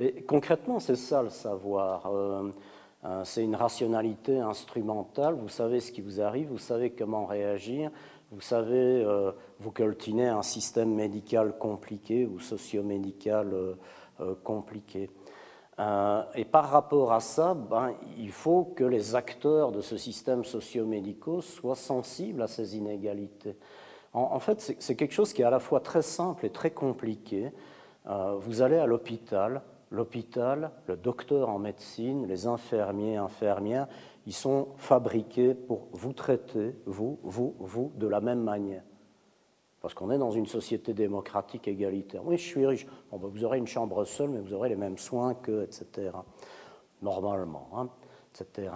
[0.00, 2.06] Et concrètement, c'est ça le savoir.
[2.06, 2.50] Euh,
[3.24, 5.34] c'est une rationalité instrumentale.
[5.34, 7.90] Vous savez ce qui vous arrive, vous savez comment réagir,
[8.32, 9.30] vous savez, euh,
[9.60, 13.74] vous coltinez un système médical compliqué ou socio-médical euh,
[14.20, 15.10] euh, compliqué.
[16.34, 21.42] et par rapport à ça, ben, il faut que les acteurs de ce système socio-médical
[21.42, 23.56] soient sensibles à ces inégalités.
[24.14, 27.50] En, fait, c'est quelque chose qui est à la fois très simple et très compliqué.
[28.04, 29.62] vous allez à l'hôpital,
[29.92, 33.86] l'hôpital, le docteur en médecine, les infirmiers, infirmières,
[34.26, 38.82] ils sont fabriqués pour vous traiter, vous, vous, vous, de la même manière.
[39.80, 42.22] Parce qu'on est dans une société démocratique égalitaire.
[42.24, 42.86] Oui, je suis riche.
[43.10, 46.12] Ben, vous aurez une chambre seule, mais vous aurez les mêmes soins que, etc.
[47.02, 47.88] Normalement, hein,
[48.32, 48.70] etc.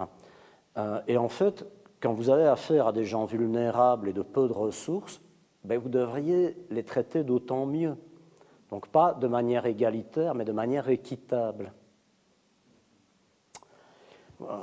[0.77, 1.65] Euh, et en fait,
[2.01, 5.21] quand vous avez affaire à des gens vulnérables et de peu de ressources,
[5.63, 7.95] ben, vous devriez les traiter d'autant mieux.
[8.69, 11.71] Donc pas de manière égalitaire, mais de manière équitable.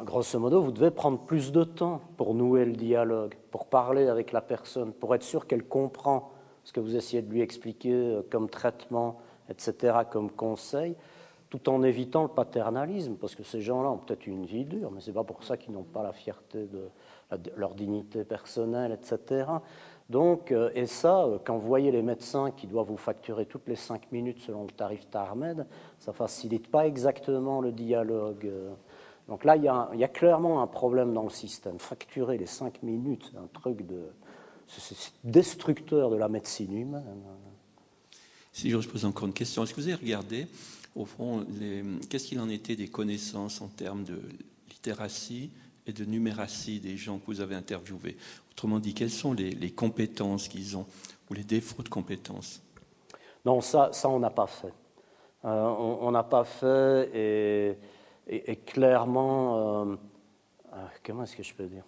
[0.05, 4.31] Grosso modo, vous devez prendre plus de temps pour nouer le dialogue, pour parler avec
[4.31, 6.31] la personne, pour être sûr qu'elle comprend
[6.63, 9.19] ce que vous essayez de lui expliquer euh, comme traitement,
[9.49, 10.95] etc., comme conseil,
[11.51, 15.01] tout en évitant le paternalisme, parce que ces gens-là ont peut-être une vie dure, mais
[15.01, 16.89] ce n'est pas pour ça qu'ils n'ont pas la fierté de
[17.57, 19.45] leur dignité personnelle, etc.
[20.11, 23.67] Donc, euh, et ça, euh, quand vous voyez les médecins qui doivent vous facturer toutes
[23.69, 25.67] les cinq minutes selon le tarif Tarmed,
[25.99, 28.51] ça ne facilite pas exactement le dialogue.
[29.29, 31.79] Donc là, il y, a, clairement un problème dans le système.
[31.79, 34.03] Facturer les cinq minutes, c'est un truc de.
[34.67, 37.23] C'est destructeur de la médecine humaine.
[38.53, 40.47] Si je pose encore une question, est-ce que vous avez regardé,
[40.95, 41.45] au fond,
[42.09, 44.23] qu'est-ce qu'il en était des connaissances en termes de
[44.71, 45.51] littératie
[45.87, 48.17] et de numératie des gens que vous avez interviewés
[48.53, 50.87] Autrement dit, quelles sont les, compétences qu'ils ont
[51.31, 52.63] ou les défauts de compétences
[53.45, 54.73] Non, ça, ça on n'a pas fait.
[55.45, 57.77] Euh, on n'a pas fait
[58.27, 59.97] et clairement, euh,
[60.73, 61.85] euh, comment est-ce que je peux dire?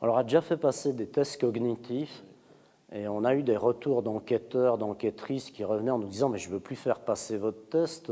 [0.00, 2.22] On leur a déjà fait passer des tests cognitifs
[2.92, 6.48] et on a eu des retours d'enquêteurs, d'enquêtrices qui revenaient en nous disant Mais je
[6.48, 8.10] ne veux plus faire passer votre test.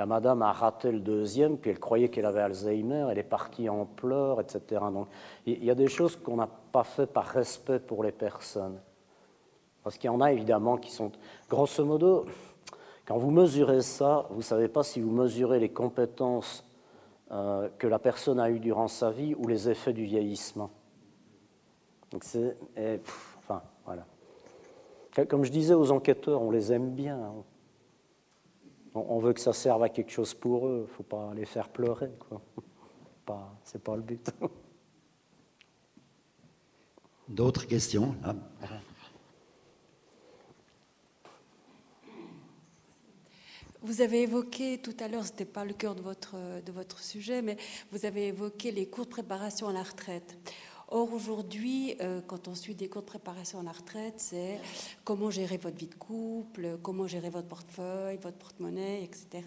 [0.00, 3.68] La madame a raté le deuxième, puis elle croyait qu'elle avait Alzheimer, elle est partie
[3.68, 4.80] en pleurs, etc.
[4.90, 5.08] Donc
[5.44, 8.80] il y a des choses qu'on n'a pas fait par respect pour les personnes.
[9.84, 11.12] Parce qu'il y en a évidemment qui sont,
[11.50, 12.24] grosso modo,
[13.04, 16.66] quand vous mesurez ça, vous ne savez pas si vous mesurez les compétences
[17.30, 20.70] euh, que la personne a eues durant sa vie ou les effets du vieillissement.
[22.10, 22.56] Donc c'est,
[23.36, 24.06] enfin, voilà.
[25.28, 27.18] Comme je disais aux enquêteurs, on les aime bien.
[27.18, 27.44] Hein.
[28.94, 30.78] On, veut que ça serve à quelque chose pour eux.
[30.78, 32.10] Il ne faut pas les faire pleurer.
[32.18, 32.40] Quoi.
[33.26, 34.30] Pas, c'est pas le but.
[37.28, 38.16] D'autres questions.
[43.82, 46.98] Vous avez évoqué tout à l'heure, ce n'était pas le cœur de votre, de votre
[46.98, 47.56] sujet, mais
[47.92, 50.36] vous avez évoqué les cours de préparation à la retraite.
[50.92, 54.58] Or, aujourd'hui, euh, quand on suit des cours de préparation à la retraite, c'est
[55.04, 59.44] comment gérer votre vie de couple, comment gérer votre portefeuille, votre porte-monnaie, etc.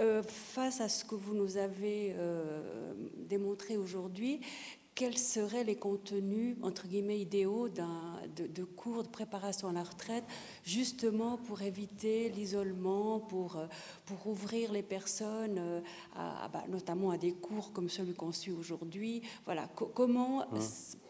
[0.00, 4.40] Euh, face à ce que vous nous avez euh, démontré aujourd'hui,
[4.96, 10.24] quels seraient les contenus, entre guillemets, idéaux de, de, cours de préparation à la retraite,
[10.64, 13.66] justement pour éviter l'isolement, pour, euh,
[14.06, 15.80] pour ouvrir les personnes, euh,
[16.16, 19.20] à, bah, notamment à des cours comme celui qu'on suit aujourd'hui.
[19.44, 20.60] Voilà, comment mmh.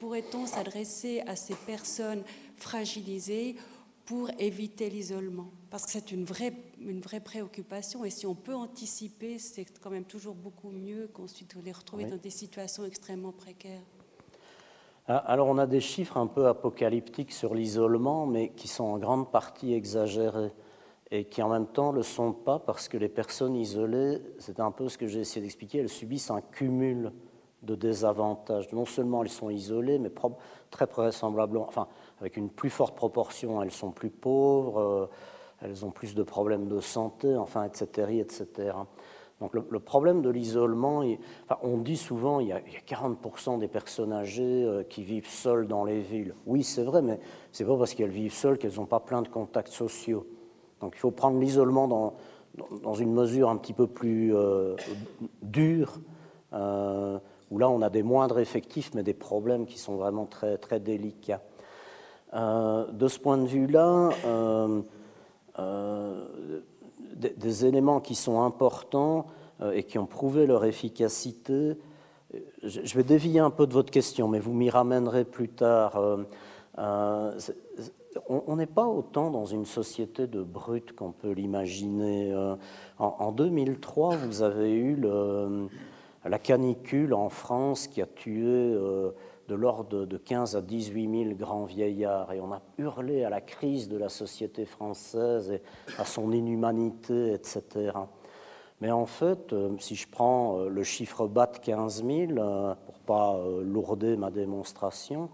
[0.00, 2.24] pourrait-on s'adresser à ces personnes
[2.56, 3.54] fragilisées
[4.04, 5.52] pour éviter l'isolement?
[5.70, 6.54] Parce que c'est une vraie,
[6.86, 11.56] une vraie préoccupation et si on peut anticiper, c'est quand même toujours beaucoup mieux qu'ensuite
[11.64, 13.82] les retrouver dans des situations extrêmement précaires.
[15.08, 18.98] Ah, alors on a des chiffres un peu apocalyptiques sur l'isolement, mais qui sont en
[18.98, 20.50] grande partie exagérés
[21.12, 24.58] et qui en même temps ne le sont pas parce que les personnes isolées, c'est
[24.58, 27.12] un peu ce que j'ai essayé d'expliquer, elles subissent un cumul
[27.62, 28.72] de désavantages.
[28.72, 30.10] Non seulement elles sont isolées, mais
[30.70, 31.86] très vraisemblablement, enfin,
[32.20, 35.06] avec une plus forte proportion, elles sont plus pauvres, euh,
[35.60, 38.20] elles ont plus de problèmes de santé, enfin, etc.
[38.20, 38.72] etc.
[39.40, 41.02] Donc le, problème de l'isolement,
[41.44, 45.66] enfin, on dit souvent il y a, 40% des personnes âgées euh, qui vivent seules
[45.66, 46.34] dans les villes.
[46.46, 47.20] Oui, c'est vrai, mais
[47.52, 50.26] c'est pas parce qu'elles vivent seules qu'elles n'ont pas plein de contacts sociaux.
[50.80, 52.14] Donc il faut prendre l'isolement dans,
[52.82, 54.74] dans, une mesure un petit peu plus euh,
[55.42, 56.00] dure,
[56.52, 60.80] où là on a des moindres effectifs, mais des problèmes qui sont vraiment très, très
[60.80, 61.42] délicats.
[62.34, 64.10] Euh, de ce point de vue-là,
[65.58, 66.60] euh, euh,
[67.36, 69.26] des, éléments qui sont importants
[69.72, 71.78] et qui ont prouvé leur efficacité.
[72.62, 75.98] Je, vais dévier un peu de votre question, mais vous m'y ramènerez plus tard.
[76.76, 82.34] on n'est pas autant dans une société de brutes qu'on peut l'imaginer.
[82.98, 85.00] En, en, 2003, vous avez eu
[86.26, 88.76] la canicule en France qui a tué
[89.48, 92.32] de l'ordre de 15 à 18 000 grands vieillards.
[92.32, 95.62] Et on a hurlé à la crise de la société française et
[95.98, 97.92] à son inhumanité, etc.
[98.80, 102.74] Mais en fait, euh, si je prends euh, le chiffre bas de 15 000, euh,
[102.84, 105.30] pour pas lourder ma démonstration,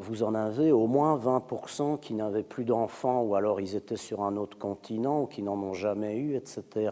[0.00, 4.22] vous en avez au moins 20% qui n'avaient plus d'enfants ou alors ils étaient sur
[4.22, 6.90] un autre continent ou qui n'en ont jamais eu, etc.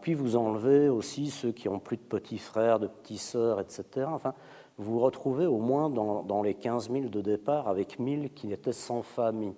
[0.00, 4.06] Puis vous enlevez aussi ceux qui ont plus de petits frères, de petits sœurs, etc.
[4.08, 4.32] Enfin,
[4.78, 8.72] vous vous retrouvez au moins dans, les 15 000 de départ avec 1000 qui étaient
[8.72, 9.56] sans famille.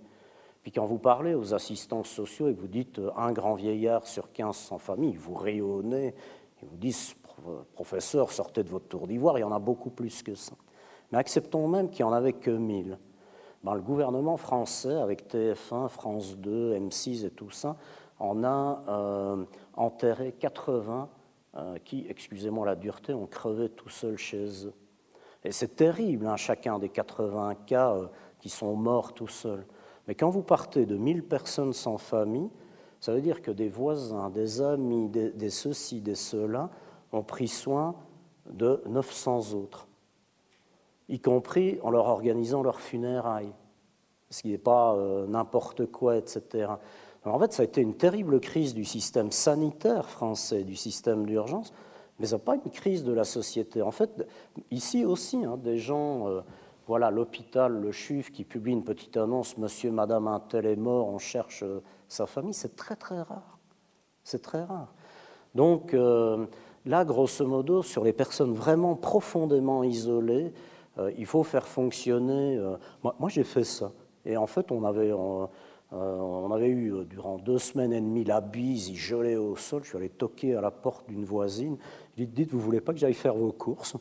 [0.63, 4.33] Puis quand vous parlez aux assistants sociaux et vous dites euh, un grand vieillard sur
[4.33, 6.09] 15 sans famille, vous rayonnez
[6.63, 7.17] et vous dites
[7.75, 10.53] professeur, sortez de votre tour d'ivoire, il y en a beaucoup plus que ça.
[11.11, 12.99] Mais acceptons même qu'il n'y en avait que 1000.
[13.63, 17.77] Ben, le gouvernement français, avec TF1, France 2, M6 et tout ça,
[18.19, 19.45] en a euh,
[19.75, 21.09] enterré 80
[21.57, 24.75] euh, qui, excusez-moi la dureté, ont crevé tout seuls chez eux.
[25.45, 28.07] Et c'est terrible, hein, chacun des 80 cas euh,
[28.41, 29.67] qui sont morts tout seuls.
[30.07, 32.51] Mais quand vous partez de 1000 personnes sans famille,
[33.01, 36.69] ça veut dire que des voisins, des amis, des, des ceux-ci, des ceux-là
[37.13, 37.95] ont pris soin
[38.51, 39.87] de 900 autres,
[41.09, 43.53] y compris en leur organisant leurs funérailles,
[44.29, 46.73] ce qui n'est pas euh, n'importe quoi, etc.
[47.25, 51.73] en fait, ça a été une terrible crise du système sanitaire français, du système d'urgence,
[52.21, 53.81] mais ce n'est pas une crise de la société.
[53.81, 54.27] En fait,
[54.71, 56.43] ici aussi, hein, des gens, euh,
[56.87, 61.09] voilà, l'hôpital, le CHUF qui publie une petite annonce, Monsieur, Madame, un tel est mort,
[61.09, 63.59] on cherche euh, sa famille, c'est très très rare.
[64.23, 64.93] C'est très rare.
[65.55, 66.45] Donc euh,
[66.85, 70.53] là, grosso modo, sur les personnes vraiment profondément isolées,
[71.17, 72.61] il faut faire fonctionner.
[73.03, 73.91] moi, j'ai fait ça.
[74.27, 75.15] Et en fait, on avait.
[75.93, 79.83] On avait eu euh, durant deux semaines et demie la bise, il gelait au sol.
[79.83, 81.77] Je suis allé toquer à la porte d'une voisine.
[82.13, 83.97] Je lui ai dit Dites, vous voulez pas que j'aille faire vos courses?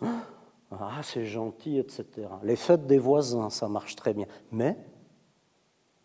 [0.71, 2.27] Ah, c'est gentil, etc.
[2.43, 4.27] Les fêtes des voisins, ça marche très bien.
[4.51, 4.77] Mais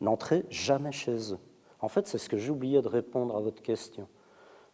[0.00, 1.38] n'entrez jamais chez eux.
[1.80, 4.08] En fait, c'est ce que oublié de répondre à votre question.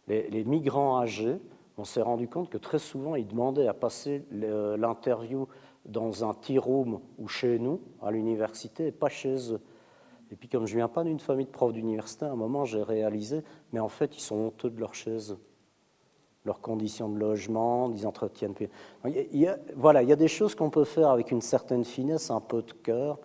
[0.07, 1.37] Les, migrants âgés,
[1.77, 5.47] on s'est rendu compte que très souvent, ils demandaient à passer l'interview
[5.85, 9.61] dans un tea room ou chez nous, à l'université, et pas chez eux.
[10.31, 12.65] Et puis, comme je ne viens pas d'une famille de profs d'université, à un moment,
[12.65, 13.43] j'ai réalisé,
[13.73, 15.37] mais en fait, ils sont honteux de leur chaise
[16.45, 18.55] leurs conditions de logement, ils entretiennent.
[19.05, 22.39] Il voilà, il y a des choses qu'on peut faire avec une certaine finesse, un
[22.39, 23.19] peu de cœur,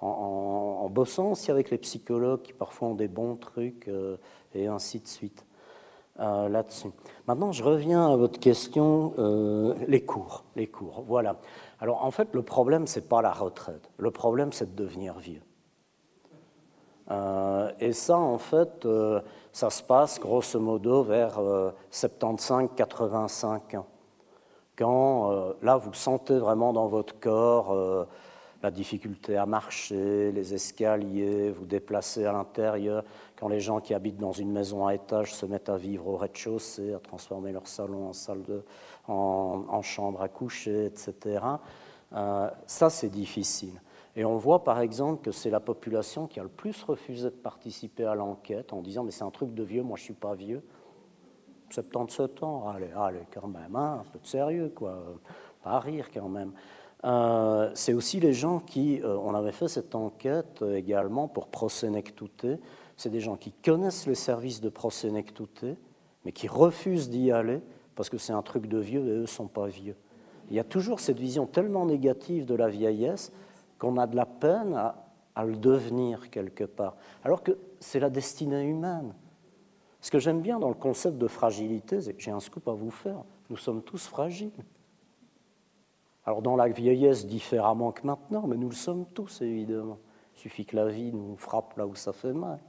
[0.00, 4.16] en, bossant aussi avec les psychologues qui parfois ont des bons trucs euh,
[4.54, 5.44] et ainsi de suite
[6.20, 6.88] euh, là-dessus.
[7.26, 11.04] Maintenant, je reviens à votre question, euh, les cours, les cours.
[11.06, 11.36] Voilà.
[11.80, 13.90] Alors, en fait, le problème c'est pas la retraite.
[13.98, 15.42] Le problème, c'est de devenir vieux.
[17.80, 18.86] Et ça, en fait,
[19.52, 21.40] ça se passe grosso modo vers
[21.92, 23.86] 75-85 ans.
[24.76, 28.06] Quand là, vous sentez vraiment dans votre corps
[28.62, 33.04] la difficulté à marcher, les escaliers, vous déplacer à l'intérieur,
[33.38, 36.16] quand les gens qui habitent dans une maison à étage se mettent à vivre au
[36.16, 38.12] rez-de-chaussée, à transformer leur salon
[39.08, 41.40] en chambre à coucher, etc.
[42.12, 43.80] Euh, ça, c'est difficile.
[44.16, 47.34] Et on voit par exemple que c'est la population qui a le plus refusé de
[47.34, 50.34] participer à l'enquête en disant mais c'est un truc de vieux, moi je suis pas
[50.34, 50.62] vieux.
[51.70, 54.98] 77 ans, allez, allez, quand même, hein, un peu de sérieux, quoi.
[55.62, 56.52] Pas à rire quand même.
[57.04, 61.46] Euh, c'est aussi les gens qui, euh, on avait fait cette enquête euh, également pour
[61.46, 62.58] Prosénectouté,
[62.96, 65.76] c'est des gens qui connaissent les services de Prosénectouté,
[66.24, 67.62] mais qui refusent d'y aller
[67.94, 69.96] parce que c'est un truc de vieux et eux ne sont pas vieux.
[70.50, 73.32] Il y a toujours cette vision tellement négative de la vieillesse
[73.80, 78.62] qu'on a de la peine à, le devenir quelque part, alors que c'est la destinée
[78.62, 79.14] humaine.
[80.02, 82.74] Ce que j'aime bien dans le concept de fragilité, c'est que j'ai un scoop à
[82.74, 84.52] vous faire, nous sommes tous fragiles.
[86.26, 89.98] Alors dans la vieillesse différemment que maintenant, mais nous le sommes tous évidemment.
[90.36, 92.60] Il suffit que la vie nous frappe là où ça fait mal.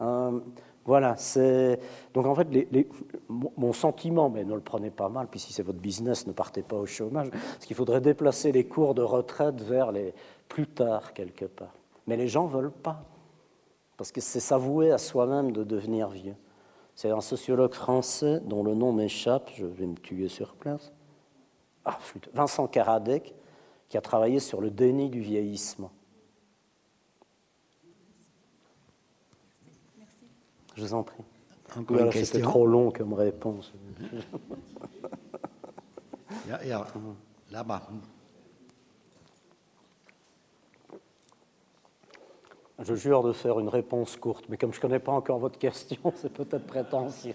[0.00, 0.40] Euh,
[0.84, 1.78] voilà, c'est
[2.14, 2.48] donc en fait
[3.28, 6.62] mon sentiment, mais ne le prenez pas mal, puis si c'est votre business, ne partez
[6.62, 10.14] pas au chômage, parce qu'il faudrait déplacer les cours de retraite vers les
[10.48, 11.74] plus tard quelque part.
[12.06, 13.04] Mais les gens veulent pas,
[13.96, 16.36] parce que c'est s'avouer à soi-même de devenir vieux.
[16.94, 20.92] C'est un sociologue français dont le nom m'échappe, je vais me tuer sur place,
[21.84, 21.98] ah,
[22.34, 23.34] Vincent Karadec,
[23.88, 25.90] qui a travaillé sur le déni du vieillissement.
[30.80, 31.22] Je vous en prie.
[32.24, 33.74] C'était trop long comme réponse.
[37.50, 37.82] Là-bas.
[42.78, 45.58] Je jure de faire une réponse courte, mais comme je ne connais pas encore votre
[45.58, 47.34] question, c'est peut-être prétentieux.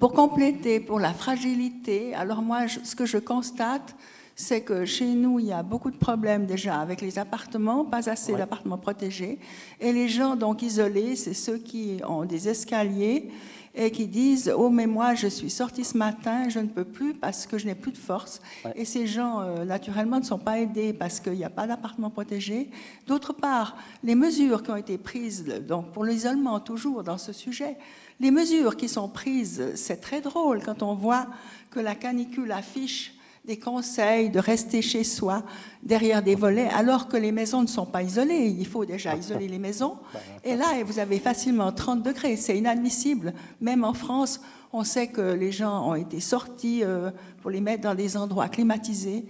[0.00, 3.94] Pour compléter, pour la fragilité, alors moi, ce que je constate,
[4.34, 8.08] c'est que chez nous, il y a beaucoup de problèmes déjà avec les appartements, pas
[8.08, 9.38] assez d'appartements protégés.
[9.80, 13.30] Et les gens donc isolés, c'est ceux qui ont des escaliers
[13.74, 17.14] et qui disent Oh, mais moi, je suis sorti ce matin, je ne peux plus
[17.14, 18.40] parce que je n'ai plus de force.
[18.74, 22.10] Et ces gens, euh, naturellement, ne sont pas aidés parce qu'il n'y a pas d'appartement
[22.10, 22.70] protégé.
[23.06, 27.76] D'autre part, les mesures qui ont été prises donc pour l'isolement, toujours dans ce sujet,
[28.20, 31.26] les mesures qui sont prises, c'est très drôle quand on voit
[31.70, 35.42] que la canicule affiche des conseils de rester chez soi
[35.82, 38.54] derrière des volets, alors que les maisons ne sont pas isolées.
[38.56, 39.96] Il faut déjà isoler les maisons.
[40.44, 42.36] Et là, vous avez facilement 30 degrés.
[42.36, 43.34] C'est inadmissible.
[43.60, 44.40] Même en France,
[44.72, 47.10] on sait que les gens ont été sortis euh,
[47.40, 49.26] pour les mettre dans des endroits climatisés.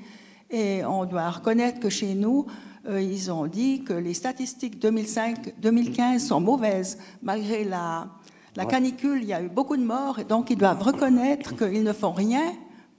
[0.50, 2.46] Et on doit reconnaître que chez nous,
[2.86, 8.08] euh, ils ont dit que les statistiques 2005-2015 sont mauvaises, malgré la,
[8.56, 11.84] la canicule, il y a eu beaucoup de morts, et donc ils doivent reconnaître qu'ils
[11.84, 12.42] ne font rien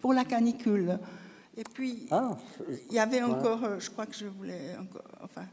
[0.04, 1.00] pour la canicule.
[1.56, 2.32] Et puis, ah.
[2.90, 5.44] il y avait encore, euh, je crois que je voulais encore, enfin,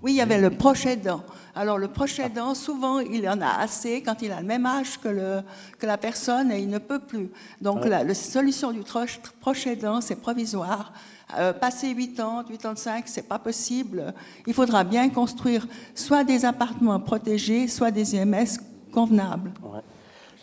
[0.00, 1.24] oui, il y avait le proche aidant.
[1.56, 5.00] Alors, le proche aidant, souvent, il en a assez quand il a le même âge
[5.00, 5.40] que, le,
[5.76, 7.30] que la personne et il ne peut plus.
[7.60, 10.92] Donc, la, solution du proche, proche aidant, c'est provisoire.
[11.36, 14.14] Euh, passer 80, 85, c'est pas possible.
[14.46, 18.60] Il faudra bien construire soit des appartements protégés, soit des EMS
[18.92, 19.52] convenable.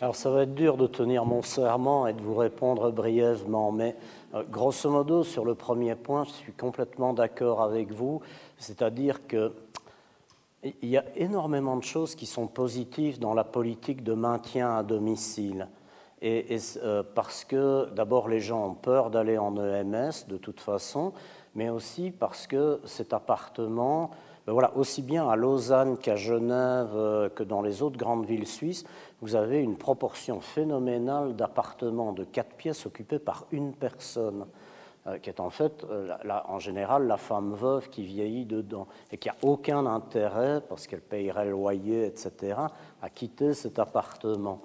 [0.02, 3.94] Alors ça va être dur de tenir mon serment et de vous répondre brièvement, mais
[4.34, 8.20] euh, grosso modo, sur le premier point, je suis complètement d'accord avec vous,
[8.58, 9.52] c'est-à-dire que
[10.64, 14.82] il y a énormément de choses qui sont positives dans la politique de maintien à
[14.82, 15.68] domicile.
[16.20, 21.12] Et, euh, parce que d'abord les gens ont peur d'aller en EMS de toute façon,
[21.54, 24.10] mais aussi parce que cet appartement
[24.46, 28.48] ben voilà, aussi bien à Lausanne qu'à Genève, euh, que dans les autres grandes villes
[28.48, 28.84] suisses,
[29.22, 34.46] vous avez une proportion phénoménale d'appartements de quatre pièces occupés par une personne.
[35.20, 35.84] qui est en fait,
[36.48, 41.00] en général, la femme veuve qui vieillit dedans et qui n'a aucun intérêt, parce qu'elle
[41.00, 42.60] payerait le loyer, etc.,
[43.00, 44.60] à quitter cet appartement.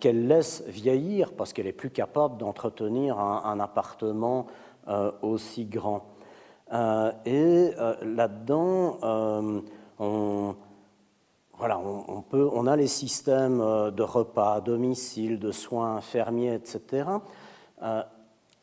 [0.00, 4.46] qu'elle laisse vieillir parce qu'elle est plus capable d'entretenir un, appartement
[5.20, 6.04] aussi grand.
[7.26, 7.72] et
[8.02, 8.98] là-dedans,
[9.98, 10.54] on,
[11.58, 11.80] voilà,
[12.32, 17.08] on, a les systèmes euh, de repas domicile, de soins infirmiers, etc.
[17.82, 18.02] Euh,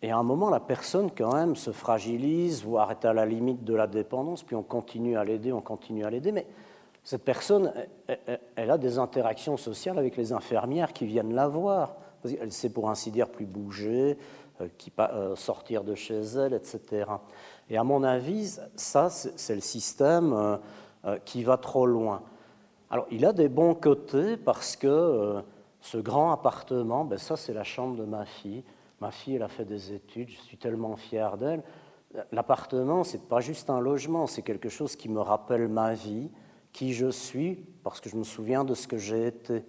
[0.02, 3.64] et à un moment, la personne, quand même, se fragilise, voire est à la limite
[3.64, 6.32] de la dépendance, puis on continue à l'aider, on continue à l'aider.
[6.32, 6.48] Mais
[7.04, 7.74] cette personne,
[8.56, 11.96] elle, a des interactions sociales avec les infirmières qui viennent la voir.
[12.24, 14.18] Elle sait, pour ainsi dire, plus bouger,
[14.62, 14.92] euh, qui,
[15.36, 17.06] sortir de chez elle, etc.
[17.70, 20.60] Et à mon avis, ça, c'est le système
[21.24, 22.22] qui va trop loin.
[22.90, 25.42] Alors, il a des bons côtés parce que euh,
[25.82, 28.64] ce grand appartement, ben ça, c'est la chambre de ma fille.
[29.00, 31.64] Ma fille, elle a fait des études, je suis tellement fier d'elle.
[32.32, 36.30] L'appartement, c'est pas juste un logement, c'est quelque chose qui me rappelle ma vie,
[36.74, 39.64] qui je suis, parce que je me souviens de ce que j'ai été.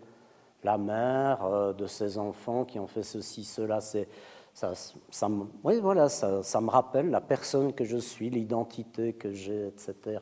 [0.65, 4.09] La mère euh, de ses enfants qui ont fait ceci, cela, c'est
[4.53, 4.73] ça,
[5.65, 10.21] oui, voilà, ça, ça me rappelle la personne que je suis, l'identité que j'ai, etc.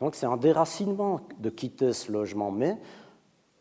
[0.00, 2.50] Donc c'est un déracinement de quitter ce logement.
[2.50, 2.78] Mais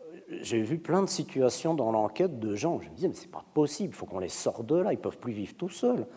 [0.02, 3.32] euh, j'ai vu plein de situations dans l'enquête de gens, je me disais, mais c'est
[3.32, 6.08] pas possible, il faut qu'on les sorte de là, ils peuvent plus vivre tout seuls.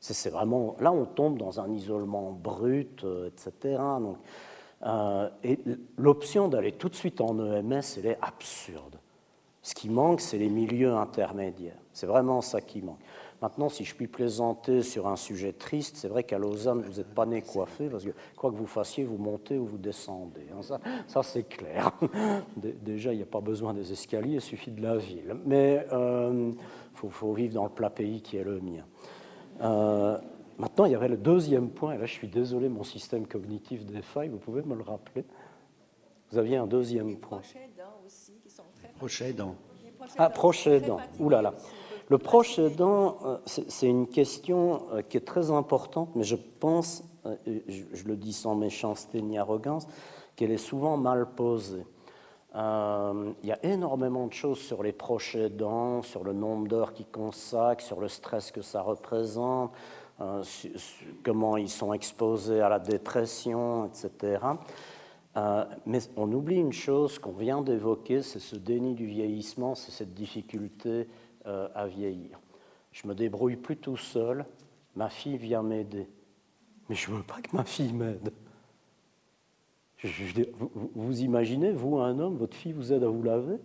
[0.00, 3.82] C'est vraiment, là, on tombe dans un isolement brut, euh, etc.
[4.86, 5.58] Euh, et
[5.96, 9.00] l'option d'aller tout de suite en EMS, elle est absurde.
[9.60, 11.78] Ce qui manque, c'est les milieux intermédiaires.
[11.92, 13.00] C'est vraiment ça qui manque.
[13.40, 17.14] Maintenant, si je puis plaisanter sur un sujet triste, c'est vrai qu'à Lausanne, vous n'êtes
[17.14, 20.48] pas né coiffé, parce que quoi que vous fassiez, vous montez ou vous descendez.
[20.52, 20.78] Hein.
[21.06, 21.92] ça, c'est clair.
[22.56, 25.36] Déjà, il n'y a pas besoin des escaliers, il suffit de la ville.
[25.46, 26.50] Mais il euh,
[26.94, 28.84] faut, vivre dans le plat pays qui est le mien.
[29.60, 30.18] Euh,
[30.58, 33.86] maintenant, il y avait le deuxième point, et là, je suis désolé, mon système cognitif
[33.86, 35.24] défaille, vous pouvez me le rappeler
[36.32, 37.38] Vous aviez un deuxième point.
[37.38, 38.88] Proches aidants aussi, qui sont très...
[38.88, 39.54] Proches aidants.
[40.16, 41.54] Ah, proches aidants, ouh là là.
[42.10, 47.04] Le proche aidant, euh, c'est une question euh, qui est très importante, mais je pense,
[47.26, 47.36] euh,
[47.66, 49.86] je le dis sans méchanceté ni arrogance,
[50.34, 51.84] qu'elle est souvent mal posée.
[52.54, 57.08] il y a énormément de choses sur les proches aidants, sur le nombre d'heures qu'ils
[57.08, 59.72] consacrent, sur le stress que ça représente,
[61.24, 64.38] comment ils sont exposés à la dépression, etc.
[65.86, 70.14] mais on oublie une chose qu'on vient d'évoquer, c'est ce déni du vieillissement, c'est cette
[70.14, 71.08] difficulté
[71.48, 72.38] euh, à vieillir.
[72.92, 74.44] Je me débrouille plus tout seul,
[74.94, 76.06] ma fille vient m'aider.
[76.88, 78.34] Mais je ne veux pas que ma fille m'aide.
[80.94, 83.56] vous, imaginez, vous, un homme, votre fille vous aide à vous laver?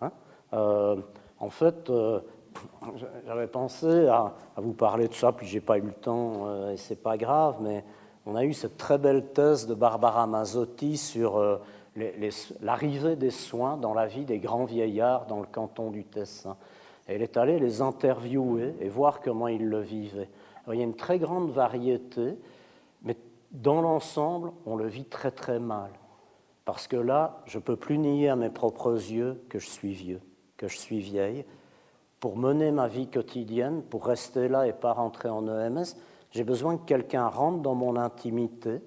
[0.00, 0.12] Hein
[0.52, 1.00] euh,
[1.40, 2.20] En fait, euh,
[3.26, 7.02] j'avais pensé à, vous parler de ça, puis j'ai pas eu le temps, et c'est
[7.02, 7.84] pas grave, mais
[8.24, 11.60] on a eu cette très belle thèse de Barbara Mazzotti sur
[12.60, 16.56] l'arrivée des soins dans la vie des grands vieillards dans le canton du Tessin.
[17.06, 20.30] elle est allée les interviewer et voir comment ils le vivaient.
[20.68, 22.36] il y a une très grande variété,
[23.02, 23.16] mais
[23.50, 25.90] dans l'ensemble, on le vit très très mal.
[26.64, 29.94] Parce que là, je ne peux plus nier à mes propres yeux que je suis
[29.94, 30.20] vieux,
[30.58, 31.46] que je suis vieille.
[32.20, 35.96] Pour mener ma vie quotidienne, pour rester là et pas rentrer en EMS,
[36.30, 38.82] j'ai besoin que quelqu'un rentre dans mon intimité,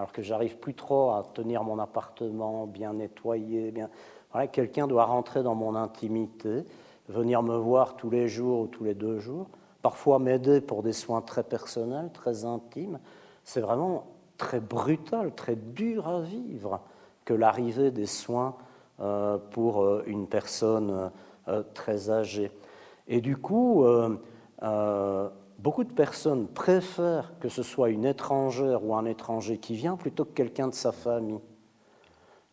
[0.00, 3.70] alors que j'arrive plus trop à tenir mon appartement bien nettoyé.
[3.70, 3.90] Bien...
[4.32, 6.64] Voilà, quelqu'un doit rentrer dans mon intimité,
[7.10, 9.48] venir me voir tous les jours ou tous les deux jours,
[9.82, 12.98] parfois m'aider pour des soins très personnels, très intimes.
[13.44, 14.06] C'est vraiment
[14.38, 16.80] très brutal, très dur à vivre
[17.26, 18.56] que l'arrivée des soins
[19.00, 21.10] euh, pour euh, une personne
[21.48, 22.50] euh, très âgée.
[23.06, 23.84] Et du coup,
[25.62, 30.24] beaucoup de personnes préfèrent que ce soit une étrangère ou un étranger qui vient plutôt
[30.24, 31.40] que quelqu'un de sa famille.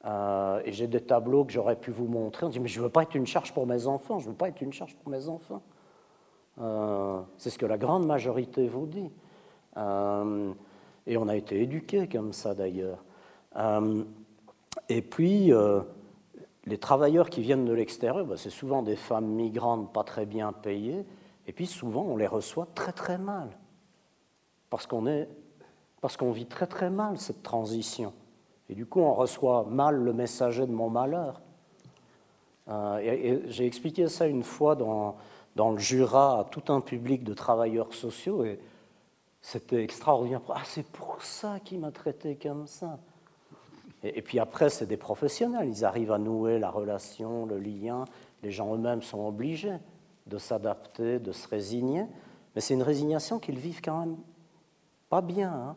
[0.05, 2.45] Euh, et j'ai des tableaux que j'aurais pu vous montrer.
[2.45, 4.31] On dit, mais je ne veux pas être une charge pour mes enfants, je ne
[4.31, 5.61] veux pas être une charge pour mes enfants.
[6.59, 9.09] Euh, c'est ce que la grande majorité vous dit.
[9.77, 10.51] Euh,
[11.05, 13.03] et on a été éduqués comme ça d'ailleurs.
[14.89, 15.51] et puis,
[16.65, 20.51] les travailleurs qui viennent de l'extérieur, bah, c'est souvent des femmes migrantes pas très bien
[20.51, 21.05] payées
[21.47, 23.49] et puis souvent, on les reçoit très très mal.
[24.69, 25.29] Parce qu'on est,
[26.01, 28.13] parce qu'on vit très très mal cette transition.
[28.69, 31.41] Et du coup, on reçoit mal le messager de mon malheur.
[32.67, 35.15] Euh, et, j'ai expliqué ça une fois dans,
[35.55, 38.59] le Jura à tout un public de travailleurs sociaux et
[39.41, 40.41] c'était extraordinaire.
[40.49, 42.99] Ah, c'est pour ça qu'il m'a traité comme ça.
[44.03, 45.69] Et, et puis après, c'est des professionnels.
[45.69, 48.03] Ils arrivent à nouer la relation, le lien.
[48.43, 49.77] Les gens eux-mêmes sont obligés.
[50.27, 52.05] De s'adapter, de se résigner.
[52.55, 54.17] Mais c'est une résignation qu'ils vivent quand même
[55.09, 55.51] pas bien.
[55.51, 55.75] Hein.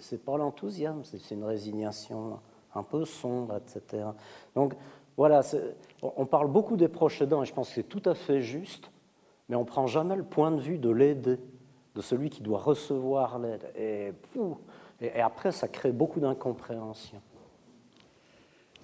[0.00, 2.38] C'est pas l'enthousiasme, c'est une résignation
[2.74, 4.04] un peu sombre, etc.
[4.54, 4.74] Donc
[5.16, 5.42] voilà,
[6.02, 8.90] on parle beaucoup des proches aidants et je pense que c'est tout à fait juste,
[9.48, 11.38] mais on ne prend jamais le point de vue de l'aider,
[11.94, 13.70] de celui qui doit recevoir l'aide.
[13.76, 14.12] Et,
[15.00, 17.20] et, après, ça crée beaucoup d'incompréhension.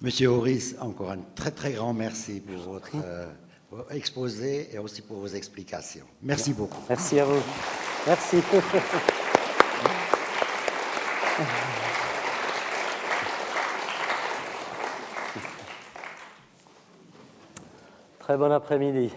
[0.01, 3.25] Monsieur Horis, encore un très très grand merci pour votre euh,
[3.91, 6.05] exposé et aussi pour vos explications.
[6.21, 6.81] Merci beaucoup.
[6.89, 7.41] Merci à vous.
[8.07, 8.37] Merci.
[18.19, 19.11] Très bon après-midi.